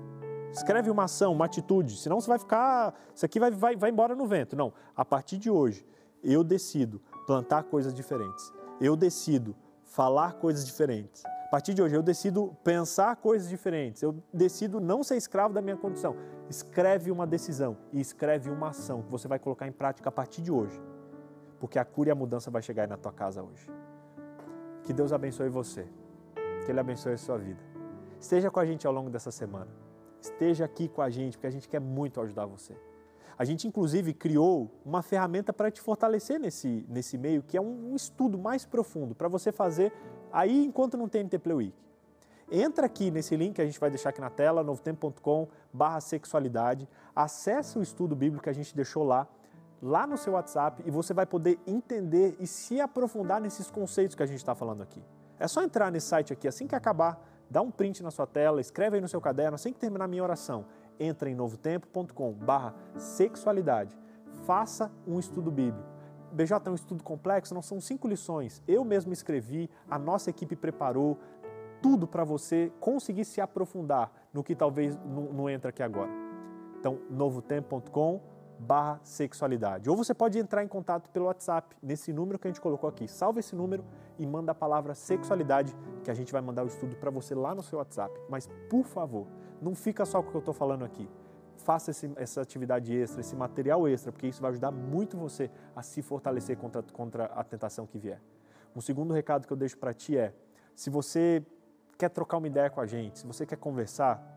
Escreve 0.49 0.89
uma 0.89 1.03
ação, 1.03 1.33
uma 1.33 1.43
atitude, 1.43 1.97
senão 1.97 2.21
você 2.21 2.27
vai 2.29 2.39
ficar. 2.39 2.93
Isso 3.13 3.25
aqui 3.25 3.37
vai, 3.37 3.51
vai, 3.51 3.75
vai 3.75 3.89
embora 3.89 4.15
no 4.15 4.25
vento. 4.25 4.55
Não, 4.55 4.71
a 4.95 5.03
partir 5.03 5.37
de 5.37 5.49
hoje, 5.49 5.85
eu 6.23 6.41
decido 6.41 7.01
plantar 7.27 7.63
coisas 7.63 7.93
diferentes. 7.93 8.53
Eu 8.79 8.95
decido 8.95 9.53
falar 9.83 10.35
coisas 10.35 10.65
diferentes. 10.65 11.21
A 11.25 11.49
partir 11.51 11.73
de 11.73 11.81
hoje, 11.81 11.95
eu 11.95 12.01
decido 12.01 12.55
pensar 12.63 13.17
coisas 13.17 13.49
diferentes. 13.49 14.01
Eu 14.01 14.15
decido 14.33 14.79
não 14.79 15.03
ser 15.03 15.17
escravo 15.17 15.53
da 15.53 15.61
minha 15.61 15.75
condição. 15.75 16.15
Escreve 16.49 17.11
uma 17.11 17.27
decisão 17.27 17.75
e 17.91 17.99
escreve 17.99 18.49
uma 18.49 18.69
ação 18.69 19.01
que 19.01 19.11
você 19.11 19.27
vai 19.27 19.37
colocar 19.37 19.67
em 19.67 19.71
prática 19.71 20.07
a 20.07 20.11
partir 20.13 20.41
de 20.41 20.51
hoje. 20.51 20.81
Porque 21.59 21.77
a 21.77 21.83
cura 21.83 22.07
e 22.07 22.11
a 22.11 22.15
mudança 22.15 22.49
vai 22.49 22.61
chegar 22.61 22.83
aí 22.83 22.89
na 22.89 22.97
tua 22.97 23.11
casa 23.11 23.43
hoje. 23.43 23.69
Que 24.83 24.93
Deus 24.93 25.13
abençoe 25.13 25.49
você. 25.49 25.87
Que 26.65 26.71
Ele 26.71 26.79
abençoe 26.79 27.13
a 27.13 27.17
sua 27.17 27.37
vida. 27.37 27.59
Esteja 28.19 28.51
com 28.51 28.59
a 28.59 28.65
gente 28.65 28.85
ao 28.85 28.93
longo 28.93 29.09
dessa 29.09 29.31
semana. 29.31 29.67
Esteja 30.21 30.65
aqui 30.65 30.87
com 30.87 31.01
a 31.01 31.09
gente, 31.09 31.37
porque 31.37 31.47
a 31.47 31.51
gente 31.51 31.67
quer 31.67 31.79
muito 31.79 32.19
ajudar 32.21 32.45
você. 32.45 32.75
A 33.37 33.45
gente, 33.45 33.67
inclusive, 33.67 34.13
criou 34.13 34.69
uma 34.85 35.01
ferramenta 35.01 35.51
para 35.51 35.71
te 35.71 35.81
fortalecer 35.81 36.39
nesse, 36.39 36.85
nesse 36.87 37.17
meio, 37.17 37.41
que 37.41 37.57
é 37.57 37.61
um, 37.61 37.91
um 37.91 37.95
estudo 37.95 38.37
mais 38.37 38.65
profundo 38.65 39.15
para 39.15 39.27
você 39.27 39.51
fazer 39.51 39.91
aí 40.31 40.65
enquanto 40.65 40.97
não 40.97 41.07
tem 41.07 41.23
NT 41.23 41.39
Play 41.39 41.55
Week. 41.55 41.83
Entra 42.51 42.85
aqui 42.85 43.09
nesse 43.09 43.35
link 43.35 43.55
que 43.55 43.61
a 43.61 43.65
gente 43.65 43.79
vai 43.79 43.89
deixar 43.89 44.09
aqui 44.09 44.21
na 44.21 44.29
tela, 44.29 44.63
novotempo.com 44.63 45.47
barra 45.71 45.99
sexualidade. 45.99 46.87
Acesse 47.15 47.79
o 47.79 47.81
estudo 47.81 48.15
bíblico 48.15 48.43
que 48.43 48.49
a 48.49 48.53
gente 48.53 48.75
deixou 48.75 49.03
lá 49.03 49.27
lá 49.83 50.07
no 50.07 50.17
seu 50.17 50.33
WhatsApp 50.33 50.81
e 50.85 50.89
você 50.89 51.13
vai 51.13 51.25
poder 51.25 51.59
entender 51.67 52.37
e 52.39 52.47
se 52.47 52.79
aprofundar 52.79 53.41
nesses 53.41 53.69
conceitos 53.69 54.15
que 54.15 54.23
a 54.23 54.25
gente 54.25 54.37
está 54.37 54.55
falando 54.55 54.81
aqui. 54.81 55.03
É 55.37 55.45
só 55.45 55.61
entrar 55.61 55.91
nesse 55.91 56.07
site 56.07 56.31
aqui, 56.31 56.47
assim 56.47 56.65
que 56.65 56.73
acabar, 56.73 57.21
dá 57.49 57.61
um 57.61 57.69
print 57.69 58.01
na 58.01 58.09
sua 58.09 58.25
tela, 58.25 58.61
escreve 58.61 58.95
aí 58.95 59.01
no 59.01 59.09
seu 59.09 59.19
caderno, 59.19 59.55
assim 59.55 59.73
que 59.73 59.79
terminar 59.79 60.05
a 60.05 60.07
minha 60.07 60.23
oração, 60.23 60.65
entra 60.97 61.29
em 61.29 61.35
novotempo.com 61.35 62.31
barra 62.31 62.73
sexualidade, 62.95 63.99
faça 64.45 64.89
um 65.05 65.19
estudo 65.19 65.51
bíblico. 65.51 65.91
BJ 66.31 66.65
é 66.65 66.69
um 66.71 66.75
estudo 66.75 67.03
complexo, 67.03 67.53
não 67.53 67.61
são 67.61 67.81
cinco 67.81 68.07
lições. 68.07 68.63
Eu 68.65 68.85
mesmo 68.85 69.11
escrevi, 69.11 69.69
a 69.89 69.99
nossa 69.99 70.29
equipe 70.29 70.55
preparou 70.55 71.19
tudo 71.81 72.07
para 72.07 72.23
você 72.23 72.71
conseguir 72.79 73.25
se 73.25 73.41
aprofundar 73.41 74.09
no 74.33 74.43
que 74.43 74.55
talvez 74.55 74.97
não, 75.05 75.23
não 75.33 75.49
entra 75.49 75.69
aqui 75.69 75.83
agora. 75.83 76.09
Então, 76.79 76.99
novotempo.com 77.09 78.32
barra 78.59 78.99
sexualidade. 79.03 79.89
Ou 79.89 79.95
você 79.95 80.13
pode 80.13 80.37
entrar 80.39 80.63
em 80.63 80.67
contato 80.67 81.09
pelo 81.09 81.25
WhatsApp, 81.25 81.75
nesse 81.81 82.13
número 82.13 82.39
que 82.39 82.47
a 82.47 82.51
gente 82.51 82.61
colocou 82.61 82.89
aqui. 82.89 83.07
Salva 83.07 83.39
esse 83.39 83.55
número 83.55 83.83
e 84.17 84.25
manda 84.25 84.51
a 84.51 84.55
palavra 84.55 84.95
sexualidade, 84.95 85.75
que 86.03 86.11
a 86.11 86.13
gente 86.13 86.31
vai 86.31 86.41
mandar 86.41 86.63
o 86.63 86.67
estudo 86.67 86.95
para 86.95 87.09
você 87.09 87.35
lá 87.35 87.53
no 87.53 87.63
seu 87.63 87.79
WhatsApp. 87.79 88.13
Mas, 88.29 88.47
por 88.69 88.85
favor, 88.85 89.27
não 89.61 89.75
fica 89.75 90.05
só 90.05 90.21
com 90.21 90.29
o 90.29 90.31
que 90.31 90.37
eu 90.37 90.39
estou 90.39 90.53
falando 90.53 90.85
aqui. 90.85 91.09
Faça 91.57 91.91
esse, 91.91 92.11
essa 92.15 92.41
atividade 92.41 92.93
extra, 92.93 93.21
esse 93.21 93.35
material 93.35 93.87
extra, 93.87 94.11
porque 94.11 94.27
isso 94.27 94.41
vai 94.41 94.51
ajudar 94.51 94.71
muito 94.71 95.17
você 95.17 95.49
a 95.75 95.81
se 95.81 96.01
fortalecer 96.01 96.57
contra, 96.57 96.81
contra 96.81 97.25
a 97.25 97.43
tentação 97.43 97.85
que 97.85 97.97
vier. 97.97 98.21
Um 98.75 98.81
segundo 98.81 99.13
recado 99.13 99.47
que 99.47 99.53
eu 99.53 99.57
deixo 99.57 99.77
para 99.77 99.93
ti 99.93 100.17
é: 100.17 100.33
se 100.75 100.89
você 100.89 101.45
quer 101.97 102.09
trocar 102.09 102.37
uma 102.37 102.47
ideia 102.47 102.69
com 102.69 102.81
a 102.81 102.85
gente, 102.85 103.19
se 103.19 103.27
você 103.27 103.45
quer 103.45 103.57
conversar, 103.57 104.32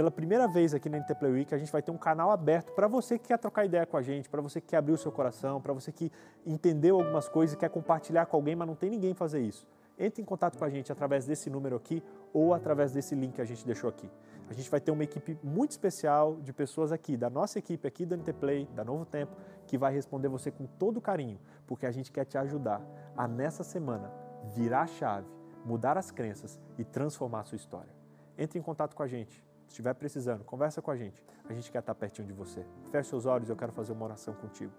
pela 0.00 0.10
primeira 0.10 0.48
vez 0.48 0.72
aqui 0.72 0.88
na 0.88 0.96
Interplay 0.96 1.30
Week, 1.30 1.54
a 1.54 1.58
gente 1.58 1.70
vai 1.70 1.82
ter 1.82 1.90
um 1.90 1.98
canal 1.98 2.30
aberto 2.30 2.72
para 2.72 2.88
você 2.88 3.18
que 3.18 3.28
quer 3.28 3.38
trocar 3.38 3.66
ideia 3.66 3.84
com 3.84 3.98
a 3.98 4.00
gente, 4.00 4.30
para 4.30 4.40
você 4.40 4.58
que 4.58 4.68
quer 4.68 4.78
abrir 4.78 4.94
o 4.94 4.96
seu 4.96 5.12
coração, 5.12 5.60
para 5.60 5.74
você 5.74 5.92
que 5.92 6.10
entendeu 6.46 6.96
algumas 6.98 7.28
coisas 7.28 7.54
e 7.54 7.58
quer 7.58 7.68
compartilhar 7.68 8.24
com 8.24 8.34
alguém, 8.34 8.56
mas 8.56 8.66
não 8.66 8.74
tem 8.74 8.88
ninguém 8.88 9.12
fazer 9.12 9.40
isso. 9.40 9.68
Entre 9.98 10.22
em 10.22 10.24
contato 10.24 10.56
com 10.56 10.64
a 10.64 10.70
gente 10.70 10.90
através 10.90 11.26
desse 11.26 11.50
número 11.50 11.76
aqui 11.76 12.02
ou 12.32 12.54
através 12.54 12.92
desse 12.92 13.14
link 13.14 13.34
que 13.34 13.42
a 13.42 13.44
gente 13.44 13.62
deixou 13.66 13.90
aqui. 13.90 14.10
A 14.48 14.54
gente 14.54 14.70
vai 14.70 14.80
ter 14.80 14.90
uma 14.90 15.04
equipe 15.04 15.38
muito 15.44 15.72
especial 15.72 16.36
de 16.36 16.50
pessoas 16.50 16.92
aqui, 16.92 17.14
da 17.14 17.28
nossa 17.28 17.58
equipe 17.58 17.86
aqui 17.86 18.06
do 18.06 18.14
Interplay, 18.14 18.66
da 18.74 18.82
Novo 18.82 19.04
Tempo, 19.04 19.36
que 19.66 19.76
vai 19.76 19.92
responder 19.92 20.28
você 20.28 20.50
com 20.50 20.64
todo 20.64 20.98
carinho, 20.98 21.38
porque 21.66 21.84
a 21.84 21.90
gente 21.90 22.10
quer 22.10 22.24
te 22.24 22.38
ajudar 22.38 22.80
a 23.14 23.28
nessa 23.28 23.62
semana 23.62 24.10
virar 24.54 24.80
a 24.80 24.86
chave, 24.86 25.28
mudar 25.62 25.98
as 25.98 26.10
crenças 26.10 26.58
e 26.78 26.84
transformar 26.84 27.40
a 27.40 27.44
sua 27.44 27.56
história. 27.56 27.92
Entre 28.38 28.58
em 28.58 28.62
contato 28.62 28.96
com 28.96 29.02
a 29.02 29.06
gente 29.06 29.44
se 29.70 29.74
estiver 29.74 29.94
precisando, 29.94 30.42
conversa 30.42 30.82
com 30.82 30.90
a 30.90 30.96
gente. 30.96 31.22
A 31.48 31.52
gente 31.52 31.70
quer 31.70 31.78
estar 31.78 31.94
pertinho 31.94 32.26
de 32.26 32.34
você. 32.34 32.66
Feche 32.90 33.08
seus 33.08 33.24
olhos, 33.24 33.48
eu 33.48 33.54
quero 33.54 33.70
fazer 33.70 33.92
uma 33.92 34.04
oração 34.04 34.34
contigo. 34.34 34.72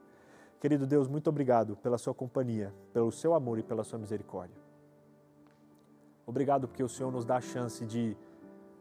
Querido 0.59 0.85
Deus, 0.85 1.07
muito 1.07 1.29
obrigado 1.29 1.77
pela 1.77 1.97
sua 1.97 2.13
companhia, 2.13 2.73
pelo 2.91 3.09
seu 3.09 3.33
amor 3.33 3.57
e 3.57 3.63
pela 3.63 3.85
sua 3.85 3.97
misericórdia. 3.97 4.61
Obrigado 6.27 6.67
porque 6.67 6.83
o 6.83 6.89
Senhor 6.89 7.09
nos 7.09 7.23
dá 7.23 7.37
a 7.37 7.41
chance 7.41 7.85
de 7.85 8.17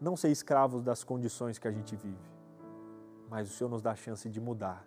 não 0.00 0.16
ser 0.16 0.30
escravos 0.30 0.82
das 0.82 1.04
condições 1.04 1.60
que 1.60 1.68
a 1.68 1.70
gente 1.70 1.94
vive, 1.94 2.28
mas 3.28 3.48
o 3.48 3.52
Senhor 3.52 3.70
nos 3.70 3.80
dá 3.80 3.92
a 3.92 3.96
chance 3.96 4.28
de 4.28 4.40
mudar, 4.40 4.84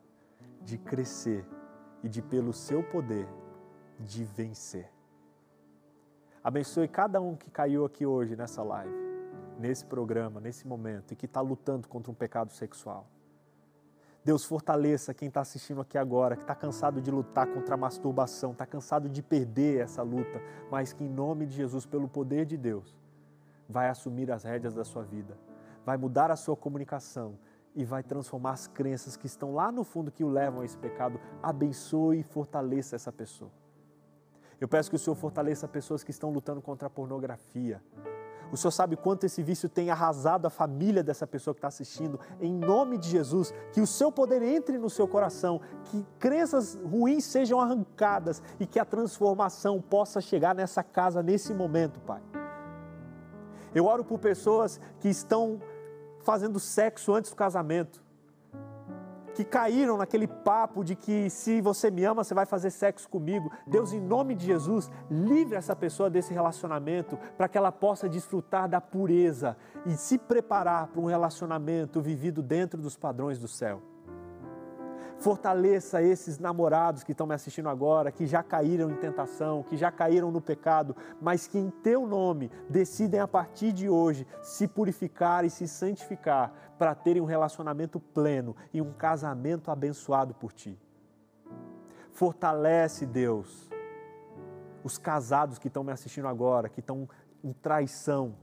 de 0.61 0.77
crescer 0.77 1.45
e 2.03 2.09
de, 2.09 2.21
pelo 2.21 2.51
seu 2.51 2.83
poder, 2.83 3.29
de 3.97 4.25
vencer. 4.25 4.91
Abençoe 6.43 6.89
cada 6.89 7.21
um 7.21 7.33
que 7.33 7.49
caiu 7.49 7.85
aqui 7.85 8.05
hoje 8.05 8.35
nessa 8.35 8.61
live 8.61 9.02
nesse 9.63 9.85
programa, 9.85 10.41
nesse 10.41 10.67
momento, 10.67 11.13
e 11.13 11.15
que 11.15 11.25
está 11.25 11.39
lutando 11.39 11.87
contra 11.87 12.11
um 12.11 12.13
pecado 12.13 12.51
sexual. 12.51 13.07
Deus 14.21 14.43
fortaleça 14.43 15.13
quem 15.13 15.29
está 15.29 15.39
assistindo 15.39 15.79
aqui 15.79 15.97
agora, 15.97 16.35
que 16.35 16.43
está 16.43 16.53
cansado 16.53 17.01
de 17.01 17.09
lutar 17.09 17.47
contra 17.47 17.75
a 17.75 17.77
masturbação, 17.77 18.51
está 18.51 18.65
cansado 18.65 19.07
de 19.07 19.21
perder 19.21 19.79
essa 19.79 20.01
luta, 20.01 20.41
mas 20.69 20.91
que 20.91 21.05
em 21.05 21.09
nome 21.09 21.45
de 21.45 21.55
Jesus, 21.55 21.85
pelo 21.85 22.09
poder 22.09 22.45
de 22.45 22.57
Deus, 22.57 22.93
vai 23.67 23.87
assumir 23.87 24.29
as 24.33 24.43
rédeas 24.43 24.73
da 24.73 24.83
sua 24.83 25.03
vida, 25.03 25.37
vai 25.85 25.95
mudar 25.95 26.29
a 26.29 26.35
sua 26.35 26.57
comunicação 26.57 27.37
e 27.73 27.85
vai 27.85 28.03
transformar 28.03 28.51
as 28.51 28.67
crenças 28.67 29.15
que 29.15 29.27
estão 29.27 29.53
lá 29.53 29.71
no 29.71 29.85
fundo 29.85 30.11
que 30.11 30.25
o 30.25 30.29
levam 30.29 30.61
a 30.61 30.65
esse 30.65 30.77
pecado. 30.77 31.19
Abençoe 31.41 32.19
e 32.19 32.23
fortaleça 32.23 32.97
essa 32.97 33.13
pessoa. 33.13 33.51
Eu 34.59 34.67
peço 34.67 34.89
que 34.89 34.95
o 34.97 34.99
Senhor 34.99 35.15
fortaleça 35.15 35.67
pessoas 35.69 36.03
que 36.03 36.11
estão 36.11 36.29
lutando 36.31 36.61
contra 36.61 36.87
a 36.87 36.89
pornografia, 36.89 37.81
o 38.53 38.57
Senhor 38.57 38.71
sabe 38.71 38.95
quanto 38.95 39.23
esse 39.23 39.41
vício 39.41 39.67
tem 39.67 39.89
arrasado 39.89 40.45
a 40.45 40.49
família 40.49 41.01
dessa 41.01 41.25
pessoa 41.25 41.55
que 41.55 41.57
está 41.57 41.69
assistindo. 41.69 42.19
Em 42.39 42.53
nome 42.53 42.99
de 42.99 43.09
Jesus, 43.09 43.51
que 43.71 43.81
o 43.81 43.87
seu 43.87 44.11
poder 44.11 44.43
entre 44.43 44.77
no 44.77 44.91
seu 44.91 45.07
coração, 45.07 45.59
que 45.85 46.05
crenças 46.19 46.79
ruins 46.85 47.23
sejam 47.23 47.59
arrancadas 47.59 48.43
e 48.59 48.67
que 48.67 48.79
a 48.79 48.85
transformação 48.85 49.81
possa 49.81 50.21
chegar 50.21 50.53
nessa 50.53 50.83
casa 50.83 51.23
nesse 51.23 51.51
momento, 51.51 51.99
Pai. 52.01 52.21
Eu 53.73 53.87
oro 53.87 54.05
por 54.05 54.19
pessoas 54.19 54.79
que 54.99 55.09
estão 55.09 55.59
fazendo 56.19 56.59
sexo 56.59 57.11
antes 57.11 57.31
do 57.31 57.35
casamento 57.35 58.02
que 59.33 59.43
caíram 59.43 59.97
naquele 59.97 60.27
papo 60.27 60.83
de 60.83 60.95
que 60.95 61.29
se 61.29 61.61
você 61.61 61.89
me 61.89 62.03
ama, 62.03 62.23
você 62.23 62.33
vai 62.33 62.45
fazer 62.45 62.69
sexo 62.69 63.09
comigo. 63.09 63.51
Deus, 63.65 63.93
em 63.93 63.99
nome 64.01 64.35
de 64.35 64.45
Jesus, 64.45 64.91
livre 65.09 65.55
essa 65.55 65.75
pessoa 65.75 66.09
desse 66.09 66.33
relacionamento 66.33 67.17
para 67.37 67.47
que 67.47 67.57
ela 67.57 67.71
possa 67.71 68.07
desfrutar 68.07 68.69
da 68.69 68.79
pureza 68.79 69.57
e 69.85 69.95
se 69.95 70.17
preparar 70.17 70.87
para 70.87 71.01
um 71.01 71.05
relacionamento 71.05 72.01
vivido 72.01 72.41
dentro 72.41 72.81
dos 72.81 72.95
padrões 72.95 73.39
do 73.39 73.47
céu. 73.47 73.92
Fortaleça 75.19 76.01
esses 76.01 76.37
namorados 76.37 77.03
que 77.03 77.11
estão 77.13 77.25
me 77.25 77.33
assistindo 77.33 77.69
agora, 77.69 78.11
que 78.11 78.25
já 78.25 78.43
caíram 78.43 78.91
em 78.91 78.95
tentação, 78.95 79.63
que 79.63 79.77
já 79.77 79.91
caíram 79.91 80.31
no 80.31 80.41
pecado, 80.41 80.95
mas 81.21 81.47
que 81.47 81.57
em 81.57 81.69
teu 81.69 82.05
nome 82.05 82.51
decidem 82.69 83.19
a 83.19 83.27
partir 83.27 83.71
de 83.71 83.87
hoje 83.87 84.27
se 84.41 84.67
purificar 84.67 85.45
e 85.45 85.49
se 85.49 85.67
santificar 85.67 86.51
para 86.77 86.93
terem 86.93 87.21
um 87.21 87.25
relacionamento 87.25 87.99
pleno 87.99 88.55
e 88.73 88.81
um 88.81 88.91
casamento 88.91 89.71
abençoado 89.71 90.33
por 90.33 90.51
ti. 90.51 90.77
Fortalece, 92.11 93.05
Deus, 93.05 93.69
os 94.83 94.97
casados 94.97 95.57
que 95.57 95.67
estão 95.67 95.83
me 95.83 95.91
assistindo 95.91 96.27
agora, 96.27 96.69
que 96.69 96.79
estão 96.79 97.07
em 97.43 97.53
traição, 97.53 98.35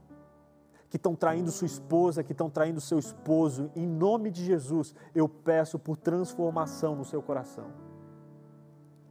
que 0.91 0.97
estão 0.97 1.15
traindo 1.15 1.49
sua 1.49 1.67
esposa, 1.67 2.21
que 2.21 2.33
estão 2.33 2.49
traindo 2.49 2.81
seu 2.81 2.99
esposo, 2.99 3.71
em 3.73 3.87
nome 3.87 4.29
de 4.29 4.43
Jesus, 4.43 4.93
eu 5.15 5.27
peço 5.29 5.79
por 5.79 5.95
transformação 5.95 6.97
no 6.97 7.05
seu 7.05 7.21
coração. 7.21 7.71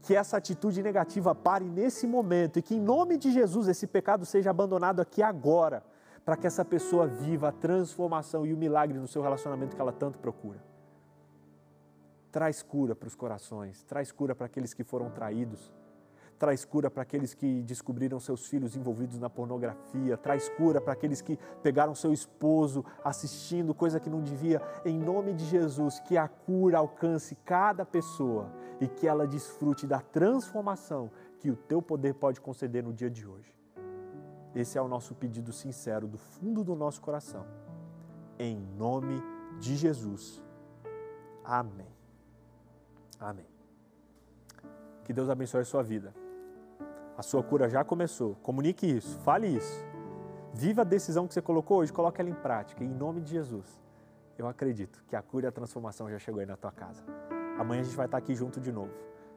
Que 0.02 0.14
essa 0.14 0.36
atitude 0.36 0.82
negativa 0.82 1.34
pare 1.34 1.64
nesse 1.64 2.06
momento 2.06 2.58
e 2.58 2.62
que, 2.62 2.74
em 2.74 2.80
nome 2.80 3.16
de 3.16 3.32
Jesus, 3.32 3.66
esse 3.66 3.86
pecado 3.86 4.26
seja 4.26 4.50
abandonado 4.50 5.00
aqui 5.00 5.22
agora, 5.22 5.82
para 6.22 6.36
que 6.36 6.46
essa 6.46 6.66
pessoa 6.66 7.06
viva 7.06 7.48
a 7.48 7.52
transformação 7.52 8.44
e 8.44 8.52
o 8.52 8.58
milagre 8.58 8.98
no 8.98 9.08
seu 9.08 9.22
relacionamento 9.22 9.74
que 9.74 9.80
ela 9.80 9.92
tanto 9.92 10.18
procura. 10.18 10.62
Traz 12.30 12.62
cura 12.62 12.94
para 12.94 13.08
os 13.08 13.14
corações, 13.14 13.82
traz 13.84 14.12
cura 14.12 14.34
para 14.34 14.44
aqueles 14.44 14.74
que 14.74 14.84
foram 14.84 15.08
traídos 15.08 15.72
traz 16.40 16.64
cura 16.64 16.90
para 16.90 17.02
aqueles 17.02 17.34
que 17.34 17.62
descobriram 17.62 18.18
seus 18.18 18.46
filhos 18.46 18.74
envolvidos 18.74 19.18
na 19.18 19.28
pornografia, 19.28 20.16
traz 20.16 20.48
cura 20.48 20.80
para 20.80 20.94
aqueles 20.94 21.20
que 21.20 21.38
pegaram 21.62 21.94
seu 21.94 22.14
esposo 22.14 22.82
assistindo 23.04 23.74
coisa 23.74 24.00
que 24.00 24.08
não 24.08 24.22
devia. 24.22 24.62
Em 24.82 24.98
nome 24.98 25.34
de 25.34 25.44
Jesus, 25.44 26.00
que 26.00 26.16
a 26.16 26.26
cura 26.26 26.78
alcance 26.78 27.36
cada 27.44 27.84
pessoa 27.84 28.50
e 28.80 28.88
que 28.88 29.06
ela 29.06 29.26
desfrute 29.26 29.86
da 29.86 30.00
transformação 30.00 31.10
que 31.40 31.50
o 31.50 31.56
teu 31.56 31.82
poder 31.82 32.14
pode 32.14 32.40
conceder 32.40 32.82
no 32.82 32.94
dia 32.94 33.10
de 33.10 33.26
hoje. 33.26 33.54
Esse 34.54 34.78
é 34.78 34.82
o 34.82 34.88
nosso 34.88 35.14
pedido 35.14 35.52
sincero 35.52 36.08
do 36.08 36.16
fundo 36.16 36.64
do 36.64 36.74
nosso 36.74 37.02
coração. 37.02 37.44
Em 38.38 38.56
nome 38.78 39.22
de 39.58 39.76
Jesus. 39.76 40.42
Amém. 41.44 41.94
Amém. 43.18 43.46
Que 45.04 45.12
Deus 45.12 45.28
abençoe 45.28 45.60
a 45.60 45.64
sua 45.66 45.82
vida. 45.82 46.14
A 47.20 47.22
sua 47.22 47.42
cura 47.42 47.68
já 47.68 47.84
começou. 47.84 48.34
Comunique 48.36 48.86
isso, 48.86 49.18
fale 49.18 49.46
isso. 49.46 49.84
Viva 50.54 50.80
a 50.80 50.84
decisão 50.84 51.28
que 51.28 51.34
você 51.34 51.42
colocou 51.42 51.80
hoje, 51.80 51.92
coloque 51.92 52.18
ela 52.18 52.30
em 52.30 52.34
prática, 52.34 52.82
em 52.82 52.88
nome 52.88 53.20
de 53.20 53.32
Jesus. 53.32 53.78
Eu 54.38 54.48
acredito 54.48 55.04
que 55.06 55.14
a 55.14 55.20
cura 55.20 55.44
e 55.44 55.48
a 55.48 55.52
transformação 55.52 56.08
já 56.08 56.18
chegou 56.18 56.40
aí 56.40 56.46
na 56.46 56.56
tua 56.56 56.72
casa. 56.72 57.04
Amanhã 57.58 57.82
a 57.82 57.84
gente 57.84 57.94
vai 57.94 58.06
estar 58.06 58.16
aqui 58.16 58.34
junto 58.34 58.58
de 58.58 58.72
novo. 58.72 58.90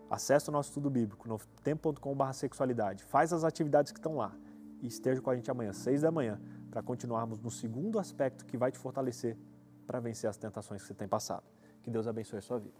Acesse 0.10 0.48
o 0.48 0.52
nosso 0.54 0.70
estudo 0.70 0.90
bíblico 0.90 1.28
no 1.28 1.38
tempo.com.br 1.62 2.32
sexualidade. 2.32 3.04
Faz 3.04 3.34
as 3.34 3.44
atividades 3.44 3.92
que 3.92 4.00
estão 4.00 4.16
lá 4.16 4.34
e 4.82 4.88
esteja 4.88 5.22
com 5.22 5.30
a 5.30 5.36
gente 5.36 5.52
amanhã, 5.52 5.74
seis 5.74 6.04
da 6.04 6.10
manhã, 6.10 6.40
para 6.72 6.82
continuarmos 6.82 7.42
no 7.42 7.52
segundo 7.52 8.00
aspecto 8.00 8.46
que 8.46 8.56
vai 8.56 8.72
te 8.72 8.78
fortalecer 8.78 9.38
para 9.86 10.00
vencer 10.00 10.30
as 10.30 10.38
tentações 10.38 10.82
que 10.82 10.88
você 10.88 10.94
tem 10.94 11.10
passado. 11.10 11.44
Que 11.82 11.92
Deus 11.92 12.08
abençoe 12.08 12.40
a 12.40 12.42
sua 12.42 12.60
vida. 12.60 12.72